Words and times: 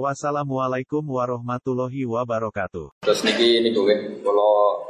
Wassalamualaikum 0.00 1.04
warahmatullahi 1.04 2.08
wabarakatuh. 2.08 3.04
Terus 3.04 3.20
niki 3.28 3.60
ini 3.60 3.76
gue, 3.76 4.24
kalau 4.24 4.88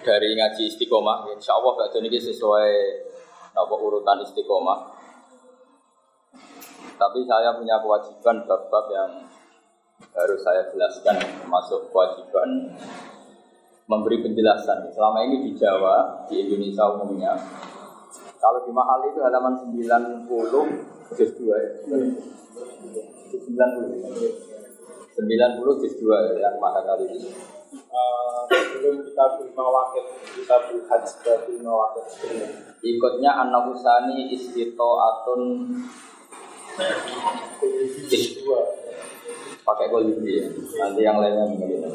dari 0.00 0.32
ngaji 0.32 0.72
istiqomah, 0.72 1.28
insya 1.36 1.52
Allah 1.52 1.84
gak 1.84 2.00
niki 2.00 2.16
sesuai 2.16 2.72
apa 3.52 3.74
urutan 3.76 4.24
istiqomah. 4.24 4.88
Tapi 6.96 7.28
saya 7.28 7.52
punya 7.60 7.76
kewajiban 7.76 8.40
bab-bab 8.48 8.88
yang 8.88 9.28
harus 10.16 10.40
saya 10.40 10.72
jelaskan, 10.72 11.20
termasuk 11.20 11.92
kewajiban 11.92 12.72
memberi 13.84 14.24
penjelasan. 14.24 14.88
Selama 14.96 15.20
ini 15.28 15.44
di 15.44 15.52
Jawa, 15.52 16.24
di 16.24 16.40
Indonesia 16.40 16.88
umumnya, 16.88 17.36
kalau 18.40 18.64
di 18.64 18.72
mahal 18.72 19.12
itu 19.12 19.20
halaman 19.20 19.60
90 19.60 20.95
juz 21.14 21.30
2 21.38 21.46
ya. 21.46 21.70
90 21.86 22.18
90 25.14 25.82
juz 25.82 25.94
2 26.02 26.42
yang 26.42 26.58
mahal 26.58 26.82
kali 26.82 27.06
ini. 27.14 27.30
sebelum 28.46 29.02
kita 29.02 29.24
terima 29.40 29.66
wakil 29.66 30.04
kita 30.36 30.56
berhaji 30.68 31.12
kita 31.18 31.34
terima 31.44 31.72
wakil 31.72 32.02
sebelumnya 32.06 32.48
Ikutnya 32.84 33.30
anak 33.42 33.72
usani 33.72 34.30
istito 34.30 34.90
atun 35.00 35.40
juz 38.06 38.26
dua 38.38 38.62
pakai 39.66 39.90
kolibri 39.90 40.38
ya. 40.38 40.46
Nanti 40.78 41.02
yang 41.02 41.18
lainnya 41.18 41.50
begini. 41.50 41.90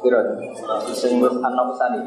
Kira, 0.00 0.20
sing 0.96 1.20
usani. 1.20 2.00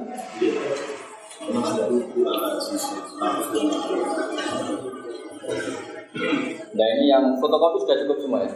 Nah 6.74 6.88
ini 6.98 7.06
yang 7.10 7.38
fotokopi 7.38 7.78
sudah 7.86 7.98
cukup 8.06 8.18
semua 8.22 8.40
ya. 8.46 8.52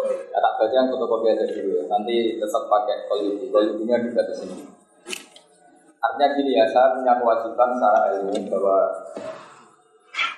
Ya, 0.00 0.38
tak 0.40 0.52
baca 0.56 0.74
yang 0.74 0.88
fotokopi 0.88 1.26
aja 1.32 1.44
dulu 1.44 1.70
ya. 1.76 1.84
Nanti 1.90 2.40
tetap 2.40 2.64
pakai 2.70 3.04
kolibri. 3.10 3.52
Kolibrinya 3.52 4.00
juga 4.00 4.24
di 4.24 4.34
sini. 4.36 4.56
Artinya 6.00 6.28
gini 6.32 6.56
ya, 6.56 6.64
saya 6.72 6.96
punya 6.96 7.12
kewajiban 7.20 7.76
secara 7.76 8.00
ilmu 8.16 8.48
bahwa 8.48 8.78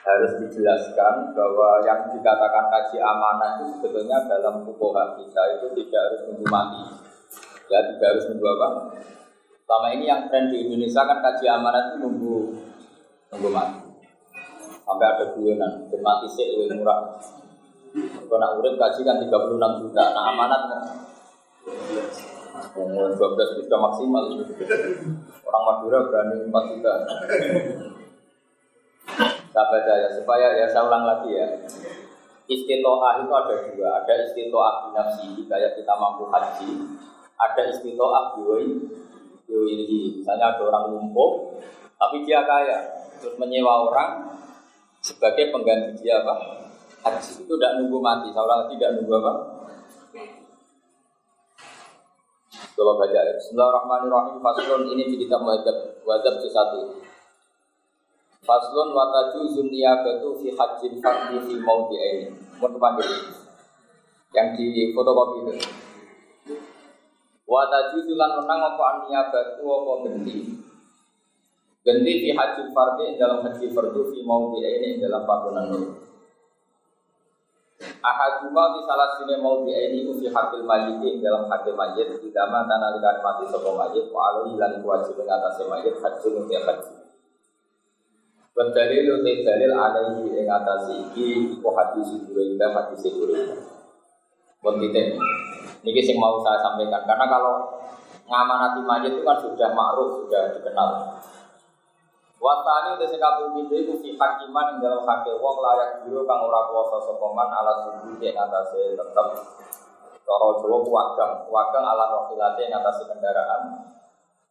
harus 0.02 0.32
dijelaskan 0.42 1.30
bahwa 1.30 1.78
yang 1.86 2.10
dikatakan 2.10 2.66
kaji 2.66 2.98
amanah 2.98 3.62
itu 3.62 3.78
sebetulnya 3.78 4.18
dalam 4.26 4.66
fukoha 4.66 5.14
kita 5.14 5.42
itu 5.58 5.66
tidak 5.78 6.00
harus 6.10 6.20
nunggu 6.26 6.46
mati. 6.50 7.01
Ya, 7.72 7.80
tidak 7.88 8.08
harus 8.12 8.24
nunggu 8.28 8.46
apa? 8.52 8.68
Selama 9.64 9.88
ini 9.96 10.04
yang 10.04 10.28
tren 10.28 10.52
di 10.52 10.68
Indonesia 10.68 11.08
kan 11.08 11.24
kaji 11.24 11.48
amanah 11.48 11.80
itu 11.88 11.96
nunggu 12.04 12.36
nunggu 13.32 13.48
mati. 13.48 13.88
Sampai 14.84 15.08
ada 15.08 15.24
guyonan, 15.32 15.88
mati 15.88 16.26
sih 16.28 16.44
lebih 16.52 16.76
murah. 16.76 17.16
Kalau 17.96 18.36
nak 18.36 18.60
urip 18.60 18.76
kaji 18.76 19.00
kan 19.00 19.16
36 19.24 19.80
juta, 19.80 20.04
nah 20.12 20.36
amanat 20.36 20.60
mau 20.68 20.84
Umur 22.76 23.16
12 23.16 23.64
juta 23.64 23.76
maksimal. 23.80 24.28
Orang 25.48 25.64
Madura 25.64 25.98
berani 26.08 26.44
4 26.52 26.72
juta. 26.76 26.92
Saya 29.52 29.96
ya, 30.04 30.08
supaya 30.12 30.52
ya 30.56 30.68
saya 30.68 30.84
ulang 30.88 31.04
lagi 31.08 31.32
ya. 31.32 31.48
Istitoah 32.44 33.24
itu 33.24 33.32
ada 33.32 33.54
dua. 33.72 33.88
Ada 34.04 34.12
istitoah 34.28 34.88
binafsi, 34.88 35.48
kayak 35.48 35.80
kita 35.80 35.92
mampu 35.96 36.28
haji 36.28 36.68
Ada 37.42 37.62
istitoah 37.74 38.38
biwai 38.38 38.70
biwai 39.50 39.74
Misalnya 40.22 40.54
ada 40.54 40.62
orang 40.62 40.94
lumpuh 40.94 41.58
Tapi 41.98 42.22
dia 42.22 42.46
kaya 42.46 42.78
Terus 43.18 43.34
menyewa 43.38 43.90
orang 43.90 44.38
Sebagai 45.02 45.50
pengganti 45.50 46.06
dia 46.06 46.22
apa? 46.22 46.62
Haji 47.02 47.42
itu 47.42 47.54
tidak 47.58 47.82
nunggu 47.82 47.98
mati 47.98 48.30
lagi 48.30 48.78
tidak 48.78 49.02
nunggu 49.02 49.18
apa? 49.18 49.32
Kalau 52.72 52.96
baca 52.96 53.14
ya. 53.14 53.32
Bismillahirrahmanirrahim. 53.36 54.36
Faslun 54.40 54.82
ini 54.96 55.02
di 55.12 55.16
kitab 55.22 55.44
wajib 55.44 56.02
wajib 56.06 56.34
satu. 56.50 57.04
Faslun 58.42 58.90
wataju 58.90 59.40
zunniyabatu 59.54 60.34
fi 60.42 60.50
hajjin 60.50 60.98
fardi 60.98 61.36
fi 61.46 61.54
mauti 61.62 61.96
ini. 62.00 62.26
Mau 62.58 62.72
panggil. 62.80 63.06
Yang 64.32 64.48
di 64.56 64.90
fotokopi 64.96 65.38
itu. 65.46 65.54
Wataju 67.52 67.98
zulan 68.08 68.32
menang 68.40 68.60
apa 68.64 68.82
aniyabatu 68.96 69.60
apa 69.60 69.92
genti. 70.08 70.56
Genti 71.84 72.12
fi 72.24 72.28
hajjin 72.32 72.72
fardi 72.72 73.20
dalam 73.20 73.44
haji 73.44 73.68
fardu 73.68 74.08
fi 74.08 74.24
mauti 74.24 74.64
ini 74.64 74.96
dalam 74.96 75.28
panggonan 75.28 75.68
ini. 75.76 75.88
Ahaduma 78.00 78.78
di 78.78 78.80
salah 78.86 79.18
sini 79.18 79.36
mau 79.42 79.66
dia 79.66 79.90
ini 79.90 80.06
ufi 80.06 80.30
hakil 80.32 80.64
majid 80.64 81.20
dalam 81.20 81.50
hakil 81.50 81.74
majid 81.76 82.14
di 82.22 82.30
dama 82.30 82.64
tanah 82.64 82.94
likan 82.94 83.20
mati 83.20 83.44
sopo 83.50 83.74
majid 83.74 84.06
wa 84.14 84.32
alaihi 84.32 84.56
lan 84.56 84.78
wajib 84.80 85.18
atas 85.20 85.60
majid 85.66 85.98
haji 86.00 86.28
nuti 86.32 86.56
haji. 86.56 86.92
Berdalil 88.56 89.20
uti 89.20 89.42
dalil 89.44 89.74
alaihi 89.76 90.24
ing 90.40 90.48
atas 90.48 90.88
iki 90.88 91.58
iku 91.58 91.68
hadis 91.74 92.16
Buraida 92.22 92.70
hadis. 92.70 93.02
Buat 94.62 94.78
kita 94.78 95.18
ini 95.82 96.00
sing 96.02 96.16
mau 96.18 96.38
saya 96.42 96.62
sampaikan 96.62 97.02
karena 97.02 97.26
kalau 97.26 97.82
ngamanati 98.30 98.80
majid 98.86 99.18
itu 99.18 99.22
kan 99.26 99.38
sudah 99.42 99.74
ma'ruf 99.74 100.22
sudah 100.22 100.54
dikenal. 100.54 101.18
Watani 102.42 102.98
udah 102.98 103.06
sekabung 103.06 103.54
pintu 103.54 103.74
itu 103.78 103.92
fi 104.02 104.18
hakiman 104.18 104.74
yang 104.74 104.78
dalam 104.82 105.02
hakil 105.06 105.38
wong 105.38 105.62
layak 105.62 106.02
biru 106.02 106.26
kang 106.26 106.42
ora 106.42 106.66
kuasa 106.66 106.98
sokongan 107.06 107.46
ala 107.46 107.86
subuh 107.86 108.18
yang 108.18 108.34
atasnya 108.34 108.98
tetap 108.98 109.26
Toro 110.22 110.58
Jawa 110.62 110.78
wagang, 110.86 111.50
wagang 111.50 111.86
ala 111.86 112.06
wakilate 112.14 112.66
yang 112.66 112.78
atas 112.78 113.02
kendaraan. 113.06 113.90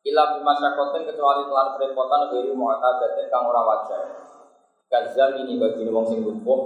Ila 0.04 0.24
bimasyakotin 0.36 1.08
kecuali 1.08 1.48
telah 1.48 1.78
kerepotan 1.78 2.28
dari 2.32 2.52
mu'tadatin 2.52 3.28
kang 3.32 3.48
ora 3.48 3.62
wajar. 3.64 4.04
Gazal 4.92 5.40
ini 5.44 5.56
bagi 5.56 5.88
wong 5.88 6.04
sing 6.04 6.28
lumpuh, 6.28 6.60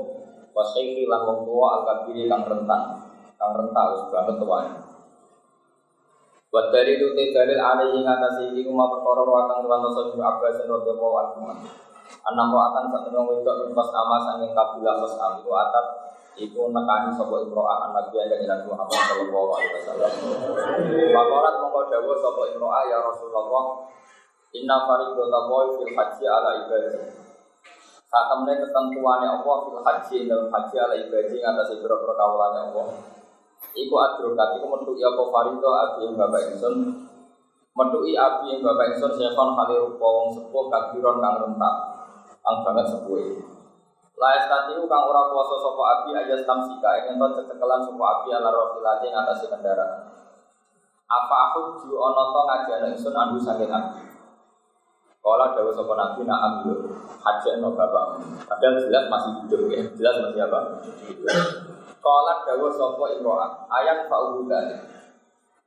wasyaihi 0.57 1.05
lan 1.05 1.21
wong 1.29 1.39
tua 1.45 1.67
al-kabiri 1.81 2.25
kang 2.25 2.41
rentan, 2.41 3.04
kang 3.35 3.51
rentan 3.55 3.85
wis 3.95 4.03
banget 4.11 4.35
tuane. 4.39 4.71
Buat 6.55 6.71
dari 6.71 6.95
itu 6.95 7.11
dalil 7.35 7.59
alaihi 7.59 7.99
ngatasi 7.99 8.55
iki 8.55 8.63
kuma 8.63 8.87
perkara 8.87 9.27
wakang 9.27 9.59
tuan 9.59 9.83
dosa 9.83 10.07
juga 10.07 10.23
Abbas 10.31 10.63
radhiyallahu 10.63 11.15
anhu. 11.19 11.67
Anam 12.25 12.47
roatan 12.53 12.87
satu 12.89 13.11
nang 13.11 13.27
wedok 13.27 13.75
pas 13.75 13.89
ama 13.91 14.17
sanging 14.23 14.55
kabilah 14.55 14.95
pas 15.03 15.13
am 15.19 15.31
itu 15.43 15.51
atat 15.51 15.85
iku 16.39 16.71
nekani 16.71 17.11
sapa 17.11 17.43
imro'ah 17.43 17.89
an 17.89 17.91
nabi 17.91 18.15
ada 18.23 18.39
Nabi 18.39 18.65
Muhammad 18.71 18.99
sallallahu 19.03 19.49
alaihi 19.51 19.73
wasallam. 19.83 20.11
Pakorat 21.11 21.53
mongko 21.59 21.79
dawuh 21.91 22.17
sapa 22.23 22.41
imro'ah 22.55 22.83
ya 22.87 22.97
Rasulullah 23.03 23.65
Inna 24.55 24.87
fariqata 24.87 25.39
boy 25.51 25.67
fil 25.75 25.91
haji 25.91 26.23
ala 26.23 26.49
ibadah. 26.63 27.03
Saat 28.07 28.25
temen 28.31 28.63
ketentuannya 28.63 29.27
Allah 29.27 29.57
fil 29.67 29.81
haji 29.83 30.17
dalam 30.31 30.47
haji 30.47 30.75
ala 30.79 30.95
ibadah 30.95 31.35
ngatasi 31.35 31.73
biro-biro 31.83 32.13
kawalannya 32.15 32.61
Allah. 32.71 32.87
Iku 33.75 33.95
adrokat, 33.99 34.55
iku 34.55 34.65
metuki 34.71 35.03
apa 35.03 35.23
farido 35.27 35.69
abi 35.75 36.07
yang 36.07 36.15
bapak 36.15 36.55
insun 36.55 36.75
Metuki 37.75 38.15
abi 38.15 38.55
yang 38.55 38.63
bapak 38.63 38.95
insun 38.95 39.11
Syekhon 39.19 39.51
kali 39.51 39.75
rupa 39.75 40.07
wong 40.07 40.27
sepuh 40.31 40.65
kabiron 40.71 41.19
kang 41.19 41.35
rentak 41.43 41.75
Kang 42.39 42.63
banget 42.63 42.87
sepuh. 42.95 43.19
Laes 44.15 44.47
tadi 44.47 44.79
kang 44.79 45.03
ora 45.11 45.27
kuasa 45.27 45.55
sopo 45.59 45.83
abi 45.83 46.15
aja 46.15 46.39
tamsika 46.47 47.03
Ingin 47.03 47.19
to 47.19 47.27
cecekelan 47.35 47.83
sopo 47.83 47.99
abi 47.99 48.31
ala 48.31 48.47
rofilati 48.47 49.11
ngatasi 49.11 49.51
kendaraan. 49.51 50.07
Apa 51.05 51.35
aku 51.51 51.83
ju 51.83 51.99
ono 51.99 52.31
to 52.31 52.41
ngajian 52.47 52.95
insun 52.95 53.11
andu 53.11 53.43
saking 53.43 53.67
abi 53.67 54.07
Kala 55.19 55.57
dawa 55.57 55.71
sopo 55.73 55.97
nabi 55.97 56.21
na'am 56.23 56.63
yo 56.69 56.73
Haji 57.25 57.59
no 57.59 57.73
bapak 57.75 58.23
Padahal 58.45 58.77
jelas 58.77 59.09
masih 59.11 59.31
hidup 59.43 59.61
ya. 59.67 59.81
Jelas 59.97 60.15
masih 60.21 60.47
apa? 60.47 60.59
Kala 62.05 62.45
dawa 62.45 62.69
sapa 62.69 63.17
imro'ah 63.17 63.65
ayat 63.65 64.05
fa'uhu 64.05 64.45
dalik 64.45 64.77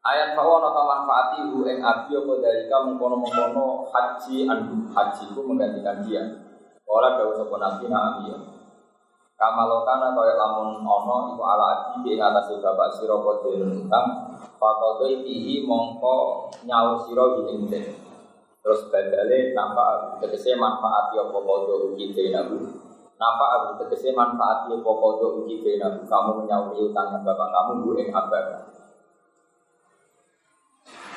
Ayat 0.06 0.38
fa'u 0.38 0.62
ana 0.62 0.70
manfaati 0.70 1.50
hu 1.50 1.66
ing 1.66 1.82
abi 1.82 2.14
apa 2.14 2.32
dalika 2.38 2.86
mengkono-mengkono 2.86 3.90
haji 3.90 4.46
andu 4.46 4.86
haji 4.94 5.34
ku 5.34 5.42
menggantikan 5.42 5.98
dia. 6.06 6.22
Kala 6.86 7.18
dawa 7.18 7.34
sapa 7.34 7.54
nabi 7.58 7.90
na 7.90 7.98
abi 8.14 8.30
Kamalokana 9.38 10.14
kaya 10.18 10.34
lamun 10.34 10.82
ono 10.82 11.34
iku 11.34 11.42
ala 11.46 11.94
adi 11.94 12.06
di 12.06 12.18
atas 12.18 12.54
bapak 12.58 12.90
siro 12.90 13.22
kodin 13.22 13.86
utang 13.86 14.34
Fakodoi 14.58 15.22
fihi 15.22 15.62
mongko 15.62 16.50
nyaur 16.66 16.98
siro 17.06 17.46
ing 17.46 17.70
Terus 18.62 18.90
badale 18.90 19.54
nampak 19.54 20.18
tegese 20.18 20.58
manfaat 20.58 21.14
ya 21.14 21.30
pokodo 21.30 21.94
uji 21.94 22.10
benahu 22.10 22.87
Nampak 23.18 23.48
aku 23.50 23.68
tegese 23.82 24.14
manfaat 24.14 24.70
ya 24.70 24.78
pokodo 24.78 25.42
uji 25.42 25.58
benahu 25.58 26.06
Kamu 26.06 26.30
menyauri 26.42 26.78
utang 26.86 27.18
bapak 27.26 27.48
kamu 27.50 27.72
bu 27.82 27.90
ing 27.98 28.14
abad 28.14 28.70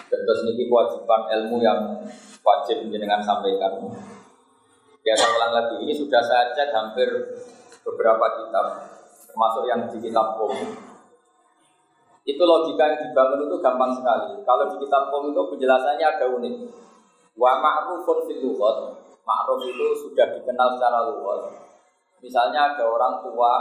Terus 0.09 0.39
ini 0.49 0.65
kewajiban 0.65 1.29
ilmu 1.29 1.61
yang 1.61 2.01
wajib 2.41 2.89
dengan 2.89 3.21
sampaikan 3.21 3.77
Ya 5.01 5.17
saya 5.17 5.33
ulang 5.33 5.53
lagi, 5.57 5.81
ini 5.81 5.97
sudah 5.97 6.21
saya 6.21 6.53
cek 6.53 6.69
hampir 6.77 7.09
beberapa 7.81 8.21
kitab, 8.37 8.65
termasuk 9.25 9.65
yang 9.65 9.89
di 9.89 9.97
kitab 9.97 10.37
Qom. 10.37 10.53
Itu 12.21 12.43
logika 12.45 12.85
yang 12.85 13.09
dibangun 13.09 13.49
itu 13.49 13.57
gampang 13.65 13.97
sekali. 13.97 14.45
Kalau 14.45 14.69
di 14.69 14.77
kitab 14.77 15.09
Qom 15.09 15.33
itu 15.33 15.41
penjelasannya 15.41 16.05
ada 16.05 16.25
unik. 16.37 16.55
Wa 17.33 17.57
ma'rufun 17.57 18.29
fil 18.29 18.45
lughat. 18.45 18.77
Ma'ruf 19.25 19.65
itu 19.65 19.85
sudah 20.05 20.37
dikenal 20.37 20.77
secara 20.77 21.09
luas. 21.09 21.49
Misalnya 22.21 22.73
ada 22.73 22.85
orang 22.85 23.25
tua 23.25 23.53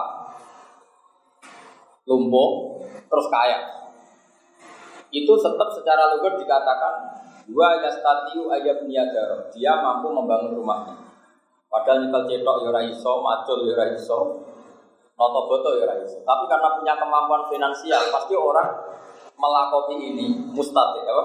lumpuh 2.04 2.80
terus 3.08 3.26
kaya. 3.32 3.58
Itu 5.10 5.34
tetap 5.40 5.68
secara 5.74 6.14
lugas 6.14 6.38
dikatakan 6.38 6.94
dua 7.50 7.80
yastatiu 7.82 8.52
ayat 8.52 8.84
niaga. 8.86 9.50
Dia 9.50 9.80
mampu 9.80 10.12
membangun 10.12 10.60
rumahnya. 10.60 10.94
Padahal 11.70 12.02
nyekel 12.02 12.26
cetok 12.26 12.56
ya 12.66 12.68
ora 12.74 12.82
iso, 12.82 13.12
macul 13.22 13.62
ya 13.62 13.78
ora 13.78 13.86
iso, 13.94 14.18
noto 15.14 15.40
boto 15.46 15.78
ya 15.78 15.86
iso. 16.02 16.18
Tapi 16.26 16.50
karena 16.50 16.74
punya 16.74 16.98
kemampuan 16.98 17.46
finansial, 17.46 18.10
pasti 18.10 18.34
orang 18.34 18.74
melakoni 19.38 19.96
ini 20.10 20.26
mustati, 20.50 21.06
apa? 21.06 21.24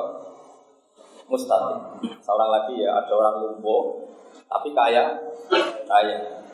Mustati. 1.26 1.74
Seorang 2.22 2.50
lagi 2.54 2.78
ya, 2.78 2.94
ada 2.94 3.10
orang 3.10 3.36
lumpuh, 3.42 4.06
tapi 4.46 4.70
kaya, 4.78 5.18
kaya. 5.90 6.45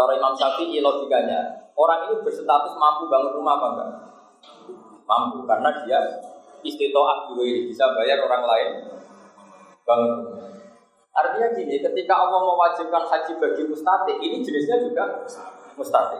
Cara 0.00 0.16
Imam 0.16 0.32
Syafi'i 0.32 0.80
logikanya, 0.80 1.68
orang 1.76 2.08
ini 2.08 2.24
berstatus 2.24 2.72
mampu 2.80 3.12
bangun 3.12 3.36
rumah 3.36 3.60
apa 3.60 3.66
enggak? 3.68 3.90
Mampu, 5.04 5.44
karena 5.44 5.68
dia 5.84 6.00
istitoah 6.64 7.28
juga 7.28 7.44
bisa 7.68 7.84
bayar 7.92 8.24
orang 8.24 8.48
lain 8.48 8.68
bangun 9.84 10.10
rumah. 10.24 10.48
Artinya 11.12 11.52
gini, 11.52 11.84
ketika 11.84 12.16
Allah 12.16 12.40
mewajibkan 12.48 13.04
haji 13.12 13.32
bagi 13.44 13.62
mustati, 13.68 14.16
ini 14.24 14.40
jenisnya 14.40 14.80
juga 14.80 15.20
mustati. 15.76 16.16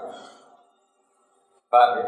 Paham 1.72 1.90
ya? 1.96 2.04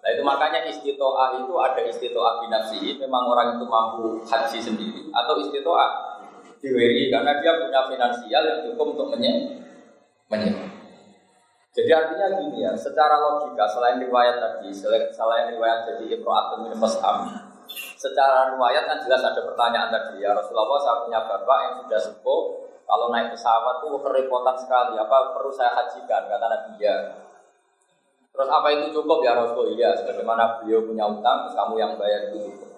Nah 0.00 0.08
itu 0.16 0.22
makanya 0.24 0.64
istitoah 0.64 1.44
itu 1.44 1.52
ada 1.60 1.82
istitoah 1.84 2.40
binafsi, 2.40 2.96
memang 2.96 3.28
orang 3.36 3.60
itu 3.60 3.68
mampu 3.68 4.24
haji 4.24 4.58
sendiri, 4.64 5.12
atau 5.12 5.44
istitoah 5.44 6.16
diwiri 6.64 7.12
karena 7.12 7.36
dia 7.44 7.52
punya 7.60 7.84
finansial 7.84 8.42
yang 8.48 8.64
cukup 8.64 8.96
untuk 8.96 9.12
menye 9.12 9.60
Jadi 11.76 11.90
artinya 11.92 12.40
gini 12.40 12.64
ya, 12.64 12.72
secara 12.72 13.20
logika 13.20 13.68
selain 13.68 14.00
riwayat 14.00 14.40
tadi, 14.40 14.72
selain 15.12 15.52
riwayat 15.52 15.84
jadi 15.84 16.16
imro'atun 16.16 16.64
min 16.64 16.72
fasham, 16.80 17.28
Secara 18.00 18.56
riwayat 18.56 18.88
kan 18.88 18.98
jelas 19.04 19.20
ada 19.20 19.44
pertanyaan 19.44 19.92
tadi 19.92 20.24
ya 20.24 20.32
Rasulullah 20.32 20.80
saya 20.80 21.04
punya 21.04 21.20
bapak 21.26 21.58
yang 21.66 21.74
sudah 21.84 22.00
sepuh 22.00 22.42
kalau 22.86 23.10
naik 23.10 23.34
pesawat 23.34 23.82
tuh 23.82 23.98
kerepotan 23.98 24.56
sekali 24.56 24.94
apa 24.94 25.34
perlu 25.34 25.50
saya 25.50 25.74
hajikan 25.74 26.30
kata 26.30 26.46
Nabi 26.46 26.72
ya 26.78 26.96
Terus 28.36 28.52
apa 28.52 28.68
itu 28.68 29.00
cukup 29.00 29.24
ya 29.24 29.32
Rasul? 29.32 29.72
Iya, 29.72 29.96
sebagaimana 29.96 30.60
beliau 30.60 30.84
punya 30.84 31.08
utang, 31.08 31.48
terus 31.48 31.56
kamu 31.56 31.80
yang 31.80 31.96
bayar 31.96 32.28
itu 32.28 32.52
cukup. 32.52 32.68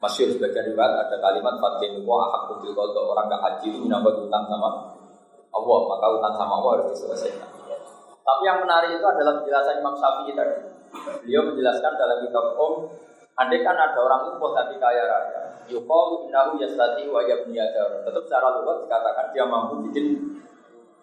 Masyur 0.00 0.32
sebagian 0.32 0.72
riwayat 0.72 1.04
ada 1.04 1.16
kalimat 1.20 1.60
Fatin 1.60 2.00
wa 2.08 2.24
ahakku 2.24 2.64
bil 2.64 2.72
orang 2.80 3.28
gak 3.28 3.44
haji 3.44 3.76
itu 3.76 3.84
menambah 3.84 4.24
utang 4.24 4.48
sama 4.48 4.68
Allah, 5.52 5.80
maka 5.84 6.06
utang 6.16 6.32
sama 6.32 6.52
Allah 6.64 6.70
harus 6.80 6.96
diselesaikan. 6.96 7.48
Tapi 8.30 8.42
yang 8.46 8.62
menarik 8.62 8.94
itu 8.94 9.02
adalah 9.02 9.42
penjelasan 9.42 9.82
Imam 9.82 9.94
Syafi'i 9.98 10.38
tadi. 10.38 10.56
Beliau 11.26 11.50
menjelaskan 11.50 11.92
dalam 11.98 12.18
kitab 12.22 12.54
Om 12.54 12.74
Andai 13.40 13.64
kan 13.64 13.72
ada 13.72 13.96
orang 13.96 14.28
lumpuh 14.28 14.52
tapi 14.52 14.76
kaya 14.76 15.08
raya, 15.08 15.64
yukalu 15.64 16.28
innahu 16.28 16.60
yastati 16.60 17.08
wa 17.08 17.24
yabniyadar. 17.24 18.04
Tetap 18.04 18.22
secara 18.28 18.60
luas 18.60 18.84
dikatakan 18.84 19.32
dia 19.32 19.48
mampu 19.48 19.80
bikin 19.88 20.36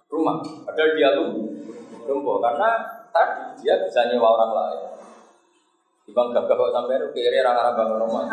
rumah. 0.05 0.37
Padahal 0.61 0.93
dia 0.93 1.17
lumpuh 1.17 2.37
karena 2.37 2.69
tadi 3.09 3.65
dia 3.65 3.81
bisa 3.81 4.05
nyewa 4.05 4.37
orang 4.37 4.51
lain. 4.53 4.81
Ibang 6.13 6.29
gagah 6.29 6.55
kok 6.55 6.71
sampai 6.77 7.01
itu 7.01 7.07
kiri 7.17 7.41
orang 7.41 7.73
bangun 7.73 8.05
rumah. 8.05 8.25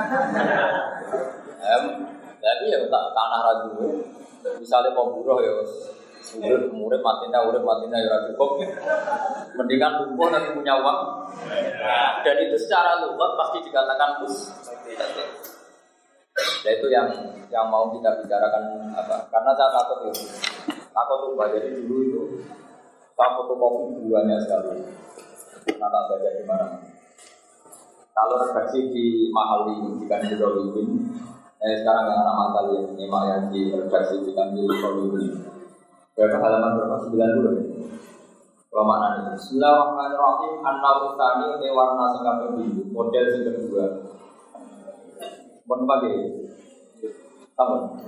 Em, 1.65 1.85
tapi 2.45 2.65
ya 2.69 2.79
tak 2.85 3.05
tanah 3.17 3.41
ragu. 3.41 4.05
Misalnya 4.61 4.93
mau 4.93 5.17
buruh 5.17 5.41
ya 5.41 5.65
Urip 6.33 6.73
murid 6.73 7.05
matinya, 7.05 7.45
urip 7.45 7.61
matinya 7.61 8.01
ya 8.01 8.17
cukup. 8.33 8.65
Mendingan 9.61 9.93
lumpuh 10.01 10.33
tapi 10.33 10.57
punya 10.57 10.81
uang. 10.81 10.99
Dan 12.25 12.37
itu 12.49 12.57
secara 12.57 13.05
lugat 13.05 13.37
pasti 13.37 13.59
dikatakan 13.69 14.11
bus. 14.25 14.37
Ya 16.65 16.71
itu 16.81 16.87
yang 16.89 17.13
yang 17.53 17.69
mau 17.69 17.93
kita 17.93 18.25
bicarakan 18.25 18.89
apa? 18.97 19.29
Karena 19.29 19.53
saya 19.53 19.71
takut 19.71 19.99
itu. 20.09 20.25
Takut 20.91 21.19
lupa. 21.29 21.53
Jadi 21.53 21.85
dulu 21.85 21.97
itu 22.01 22.23
saya 23.15 23.37
fotokopi 23.37 24.09
buahnya 24.09 24.41
sekali. 24.43 24.81
Karena 25.69 25.87
tak 25.93 26.03
baca 26.09 26.31
di 26.35 26.45
mana. 26.49 26.67
Kalau 28.15 28.37
redaksi 28.49 28.81
di 28.95 29.29
mahal 29.35 29.69
ini 29.75 30.01
di 30.01 30.07
Kanjeng 30.07 30.39
eh 31.65 31.81
sekarang 31.81 32.13
yang 32.13 32.21
anak 32.21 32.37
makal 32.37 32.65
yang 32.77 32.93
yang 33.09 33.43
di 33.49 33.73
redaksi 33.73 34.21
di 34.21 34.37
Kanjeng 34.37 34.69
Berapa 36.15 36.39
halaman 36.39 36.79
berapa? 36.79 37.11
90 37.11 38.71
Kalau 38.71 38.87
mana 38.87 39.19
nih? 39.19 39.35
Bismillahirrahmanirrahim. 39.35 40.63
An-Nawr 40.63 41.19
Tani 41.19 41.59
Ini 41.59 41.75
warna 41.75 42.15
sing 42.15 42.23
kaping 42.23 42.55
Model 42.95 43.25
sing 43.35 43.43
kedua. 43.43 43.99
Mohon 45.67 45.91
pakai 45.91 46.15
Kamu 47.59 47.99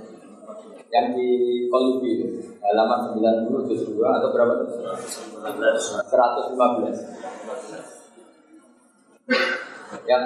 Yang 0.87 1.19
di 1.19 1.27
Kolubi 1.67 2.39
Halaman 2.63 3.11
90 3.11 3.75
juz 3.75 3.91
2 3.91 3.99
Atau 3.99 4.31
berapa 4.31 4.55
tuh? 4.55 4.71
115 6.07 7.11
Yang 10.07 10.23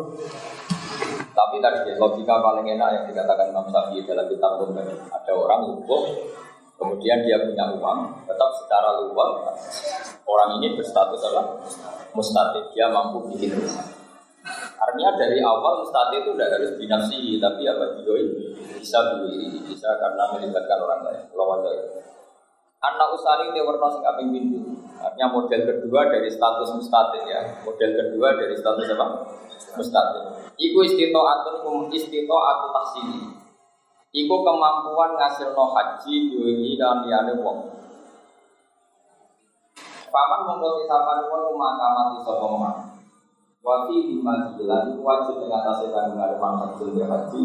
Tapi 1.34 1.56
tadi 1.58 1.98
logika 1.98 2.38
paling 2.40 2.64
enak 2.64 2.88
yang 2.94 3.04
dikatakan 3.10 3.50
Imam 3.52 3.66
Syafi'i 3.68 4.06
dalam 4.06 4.30
kitab 4.30 4.62
Ada 5.10 5.32
orang 5.34 5.60
lumpuh 5.68 6.02
Kemudian 6.74 7.22
dia 7.22 7.38
punya 7.38 7.64
uang, 7.78 8.26
tetap 8.26 8.50
secara 8.58 8.98
luar 8.98 9.54
orang 10.26 10.58
ini 10.58 10.74
berstatus 10.74 11.22
apa? 11.30 11.42
Mustatik, 12.14 12.74
dia 12.74 12.90
mampu 12.90 13.30
bikin 13.30 13.54
rumah. 13.54 13.86
Artinya 14.76 15.16
dari 15.16 15.40
awal 15.40 15.80
mustatik 15.80 16.26
itu 16.26 16.36
tidak 16.36 16.60
harus 16.60 16.70
binafsi, 16.76 17.40
tapi 17.40 17.62
apa 17.64 17.96
juga 18.02 18.20
bisa 18.76 18.98
beli, 19.16 19.64
bisa 19.64 19.88
karena 19.96 20.28
melibatkan 20.36 20.78
orang 20.82 21.00
lain. 21.08 21.22
Lawan 21.32 21.64
dari 21.64 22.04
Anak 22.84 23.16
usari 23.16 23.48
ini 23.48 23.64
warna 23.64 23.88
pintu. 24.28 24.76
Artinya 25.00 25.32
model 25.32 25.60
kedua 25.64 26.04
dari 26.12 26.28
status 26.28 26.68
mustatik 26.76 27.24
ya. 27.24 27.40
Model 27.64 27.90
kedua 27.96 28.36
dari 28.36 28.52
status 28.52 28.92
apa? 28.92 29.24
Mustatik. 29.80 30.52
Iku 30.60 30.84
istito 30.84 31.20
atun 31.24 31.88
istito 31.88 32.36
atau 32.36 32.68
taksini. 32.76 33.43
Iku 34.14 34.46
kemampuan 34.46 35.18
ngasilno 35.18 35.74
haji 35.74 36.30
diwengi 36.30 36.78
dan 36.78 37.02
liyane 37.02 37.34
wong. 37.42 37.66
Paman 40.06 40.40
mongko 40.46 40.78
sisapan 40.78 41.26
wong 41.26 41.58
mati 41.58 42.22
sapa 42.22 42.46
man. 42.54 42.74
Wati 43.58 43.96
lima 44.14 44.54
jilan 44.54 45.02
wajib 45.02 45.42
ing 45.42 45.50
atase 45.50 45.90
kanggo 45.90 46.14
ngarepan 46.14 46.52
haji 46.62 47.02
haji. 47.02 47.42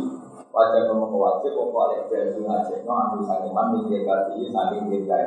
Wajib 0.54 0.94
mongko 0.94 1.18
wajib 1.18 1.58
apa 1.58 1.78
oleh 1.90 2.02
bensu 2.06 2.46
ngaji 2.46 2.86
no 2.86 2.94
anu 2.94 3.26
saking 3.26 3.50
man 3.50 3.74
minggir 3.74 4.06
kati 4.06 4.54
saking 4.54 4.94
dirgawe. 4.94 5.26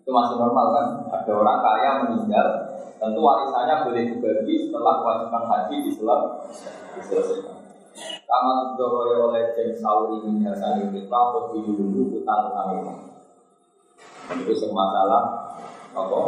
Itu 0.00 0.08
masih 0.08 0.40
normal 0.40 0.66
kan? 0.72 0.86
Ada 1.20 1.32
orang 1.36 1.60
kaya 1.60 1.90
meninggal, 2.04 2.48
tentu 2.96 3.20
warisannya 3.20 3.88
boleh 3.88 4.04
dibagi 4.12 4.68
setelah 4.68 5.04
kewajiban 5.04 5.44
haji 5.48 5.76
diselesaikan. 5.84 7.53
Kama 8.26 8.74
tudoro 8.74 9.30
oleh 9.30 9.54
James 9.54 9.78
Sauri 9.78 10.18
ini 10.26 10.42
hasil 10.42 10.90
kita 10.90 11.20
dulu 11.54 12.18
utang 12.18 12.50
utang. 12.50 12.70
Itu 14.34 14.52
semua 14.56 14.90
masalah 14.90 15.22
apa? 15.94 16.20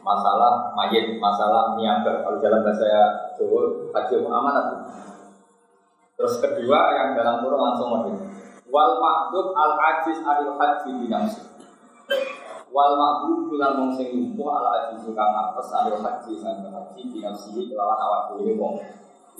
Masalah 0.00 0.52
mayit, 0.78 1.18
masalah 1.18 1.74
niaga. 1.74 2.24
Kalau 2.24 2.38
dalam 2.38 2.62
bahasa 2.62 2.86
Jawa, 3.36 3.90
haji 3.92 4.14
amanat. 4.22 4.66
Terus 6.14 6.36
kedua 6.38 6.78
yang 6.94 7.16
dalam 7.16 7.42
kurung 7.42 7.64
langsung 7.64 7.88
model. 7.90 8.16
Wal 8.70 8.92
mahdub 9.02 9.50
al 9.56 9.72
ajiz 9.76 10.22
aril 10.22 10.54
haji 10.54 10.90
binamsi. 11.04 11.42
Wal 12.70 12.92
mahdub 12.94 13.50
bulan 13.50 13.82
mong 13.82 13.98
sing 13.98 14.14
lumpuh 14.14 14.46
al 14.46 14.66
ajiz 14.78 15.02
kang 15.10 15.32
apes 15.34 15.68
aril 15.74 15.98
haji 15.98 16.32
sang 16.38 16.62
haji 16.70 17.00
binamsi 17.10 17.50
kelawan 17.66 17.98
awak 17.98 18.20
dhewe 18.30 18.54
wong 18.54 18.78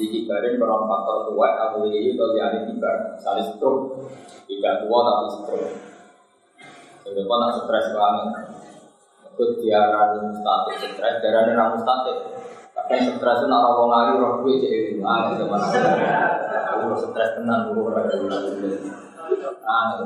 dikibarin 0.01 0.57
beron 0.57 0.89
faktor 0.89 1.29
tua 1.29 1.49
atau 1.69 1.85
ini 1.85 2.17
atau 2.17 2.33
liane 2.33 2.59
kibar 2.73 3.13
misalnya 3.13 3.45
stroke. 3.53 4.09
Tidak 4.49 4.75
tua 4.89 4.99
tapi 5.05 5.27
stroke. 5.37 5.71
Jadi 7.05 7.21
kalau 7.29 7.39
nak 7.45 7.53
stres 7.61 7.87
banget. 7.93 8.29
Itu 9.31 9.45
diarani 9.61 10.19
mustatik 10.33 10.77
stres 10.97 11.17
diarani 11.21 11.53
ramu 11.57 11.81
mustatik 11.81 12.17
tapi 12.73 13.07
stres 13.07 13.39
itu 13.41 13.47
nak 13.47 13.63
rawong 13.63 13.89
lagi 13.93 14.19
roh 14.19 14.33
gue 14.43 14.59
jadi 14.59 14.99
aneh 14.99 15.33
zaman 15.39 15.61
aku. 15.63 16.97
Stres 16.97 17.39
tenang 17.39 17.71
gue 17.71 17.93
aneh 19.63 19.97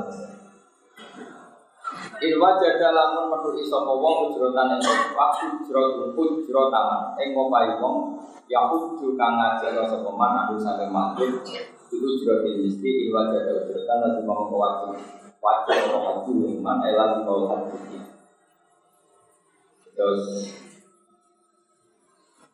Ilwa 2.15 2.55
jada 2.63 2.95
lamun 2.95 3.27
metu 3.27 3.49
iso 3.59 3.83
wong 3.83 4.31
ujrotan 4.31 4.79
ing 4.79 4.81
waktu 5.11 5.45
ujrot 5.59 6.15
ujrotan 6.15 6.87
ing 7.19 7.35
ngopai 7.35 7.75
wong 7.75 8.23
ya 8.47 8.71
uju 8.71 9.19
kang 9.19 9.35
ngajak 9.35 9.83
sapa 9.83 10.09
man 10.15 10.47
anu 10.47 10.55
sampe 10.55 10.87
makhluk 10.87 11.43
itu 11.91 11.95
ujrot 11.99 12.47
mesti 12.47 13.11
ilwa 13.11 13.35
jada 13.35 13.67
ujrotan 13.67 13.97
lan 13.99 14.23
mau 14.23 14.47
wajib 14.47 14.95
wajib 15.43 15.75
ora 15.91 15.99
wajib 16.23 16.35
man 16.63 16.79
ela 16.87 17.19
di 17.19 17.21
mau 17.27 17.51
hati 17.51 17.99
terus 19.91 20.23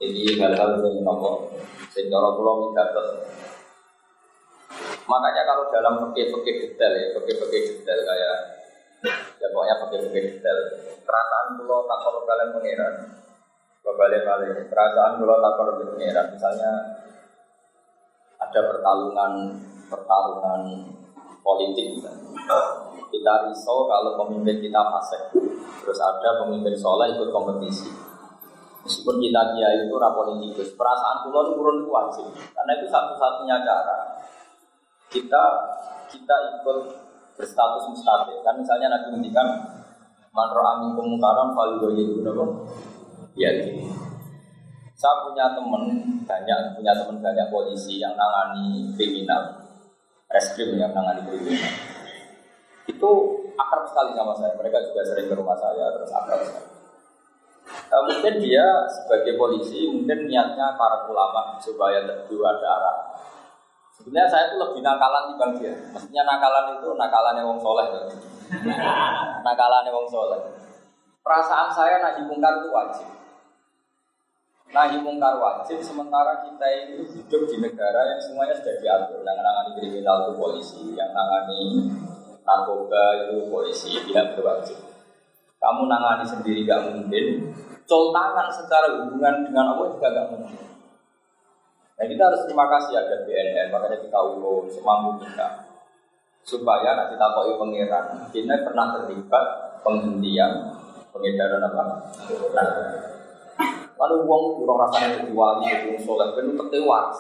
ini 0.01 0.41
hal-hal 0.41 0.81
yang 0.81 1.05
nopo 1.05 1.53
sing 1.93 2.09
cara 2.09 2.33
kula 2.33 2.51
minta 2.65 2.85
Makanya 5.01 5.43
kalau 5.43 5.67
dalam 5.67 5.93
fikih-fikih 6.07 6.55
detail 6.71 6.93
ya, 6.95 7.07
fikih-fikih 7.19 7.83
detail 7.83 7.99
kayak 7.99 8.60
ya 9.41 9.47
pokoknya 9.49 9.75
pakai-pakai 9.85 10.21
detail. 10.29 10.57
Perasaan 11.01 11.57
pulau 11.57 11.89
takor 11.89 12.21
kalian 12.23 12.49
mengira 12.53 12.87
balik 13.81 14.23
balik 14.23 14.69
perasaan 14.69 15.19
pulau 15.19 15.41
takor 15.41 15.73
mengira 15.81 16.29
misalnya 16.29 16.71
ada 18.37 18.61
pertarungan 18.69 19.57
pertarungan 19.89 20.61
politik 21.41 21.97
misalnya. 21.97 22.29
kita 23.11 23.51
risau 23.51 23.91
kalau 23.91 24.15
pemimpin 24.23 24.63
kita 24.63 24.81
fasik. 24.87 25.35
Terus 25.83 25.99
ada 25.99 26.45
pemimpin 26.45 26.71
soleh 26.79 27.11
ikut 27.11 27.27
kompetisi. 27.27 27.91
Meskipun 28.81 29.19
kita 29.19 29.41
dia 29.53 29.69
itu 29.83 29.93
rapolitikus 29.93 30.73
perasaan 30.79 31.27
pulau 31.27 31.51
itu 31.51 31.59
itu 31.59 31.91
wajib. 31.91 32.25
Karena 32.55 32.71
itu 32.79 32.87
satu-satunya 32.87 33.67
cara 33.67 33.97
kita 35.11 35.43
kita 36.07 36.35
ikut 36.55 37.10
berstatus 37.41 37.89
mustatik. 37.89 38.37
Kan 38.45 38.61
misalnya 38.61 38.93
Nabi 38.93 39.17
ngendikan 39.17 39.47
man 40.31 40.47
amin 40.53 40.93
kemungkaran 40.93 41.57
fal 41.57 41.75
itu 41.75 42.21
apa? 42.21 42.45
Ya 43.33 43.51
Saya 44.93 45.25
punya 45.25 45.57
teman 45.57 45.83
banyak, 46.29 46.77
punya 46.77 46.93
teman 46.93 47.17
banyak 47.25 47.47
polisi 47.49 47.97
yang 47.97 48.13
nangani 48.13 48.93
kriminal, 48.93 49.65
reskrim 50.29 50.77
yang 50.77 50.93
nangani 50.93 51.25
kriminal. 51.25 51.73
Itu 52.85 53.09
akrab 53.57 53.89
sekali 53.89 54.13
sama 54.13 54.37
saya. 54.37 54.53
Mereka 54.61 54.77
juga 54.93 55.01
sering 55.01 55.25
ke 55.25 55.33
rumah 55.33 55.57
saya, 55.57 55.89
terus 55.97 56.13
akrab 56.13 56.45
sekali. 56.45 56.69
E, 57.65 57.95
mungkin 57.97 58.33
dia 58.45 58.65
sebagai 58.93 59.41
polisi, 59.41 59.89
mungkin 59.89 60.29
niatnya 60.29 60.77
para 60.77 61.09
ulama 61.09 61.57
supaya 61.57 62.05
berdua 62.05 62.61
ada 62.61 62.67
arah 62.77 62.97
Sebenarnya 64.01 64.29
saya 64.33 64.43
itu 64.49 64.57
lebih 64.57 64.81
nakalan 64.81 65.23
dibanding 65.29 65.61
dia. 65.61 65.73
Maksudnya 65.93 66.25
nakalan 66.25 66.65
itu 66.73 66.89
nakalan 66.97 67.37
yang 67.37 67.47
wong 67.53 67.61
soleh. 67.61 67.85
nakalan 69.45 69.85
yang 69.85 69.93
wong 69.93 70.09
soleh. 70.09 70.41
Perasaan 71.21 71.69
saya 71.69 72.01
nahi 72.01 72.25
mungkar 72.25 72.65
itu 72.65 72.73
wajib. 72.73 73.07
Nahi 74.73 74.97
mungkar 75.05 75.37
wajib, 75.37 75.77
sementara 75.85 76.41
kita 76.41 76.65
itu 76.81 77.05
hidup 77.13 77.45
di 77.45 77.61
negara 77.61 78.09
yang 78.09 78.17
semuanya 78.17 78.57
sudah 78.57 78.75
diatur. 78.81 79.21
Yang 79.21 79.37
nangani 79.45 79.71
kriminal 79.77 80.15
itu 80.25 80.31
polisi, 80.33 80.83
yang 80.97 81.13
nangani 81.13 81.61
narkoba 82.41 83.05
itu 83.21 83.53
polisi, 83.53 84.01
tidak 84.09 84.33
berwajib. 84.33 84.81
Kamu 85.61 85.85
nangani 85.85 86.25
sendiri 86.25 86.65
gak 86.65 86.89
mungkin. 86.89 87.53
Col 87.85 88.09
tangan 88.09 88.49
secara 88.49 88.97
hubungan 88.97 89.45
dengan 89.45 89.77
Allah 89.77 89.93
juga 89.93 90.09
gak 90.09 90.27
mungkin. 90.33 90.57
Nah 92.01 92.09
kita 92.09 92.33
harus 92.33 92.41
terima 92.49 92.65
kasih 92.65 92.97
ada 92.97 93.21
BNN, 93.29 93.69
makanya 93.69 94.01
kita 94.01 94.17
ulun 94.17 94.65
semampu 94.65 95.21
kita 95.21 95.69
supaya 96.41 96.97
nanti 96.97 97.13
takoi 97.13 97.53
pangeran 97.61 98.25
kita 98.33 98.65
pernah 98.65 98.97
terlibat 98.97 99.77
penghentian 99.85 100.81
pengedaran 101.13 101.61
apa? 101.61 102.01
Nah, 102.57 102.67
lalu 104.01 104.15
uang 104.25 104.43
kurang 104.57 104.81
rasanya 104.81 105.21
jadi 105.21 105.29
wali, 105.29 105.69
jadi 105.69 106.01
soleh, 106.01 106.33
kan 106.33 106.69
tewas. 106.73 107.13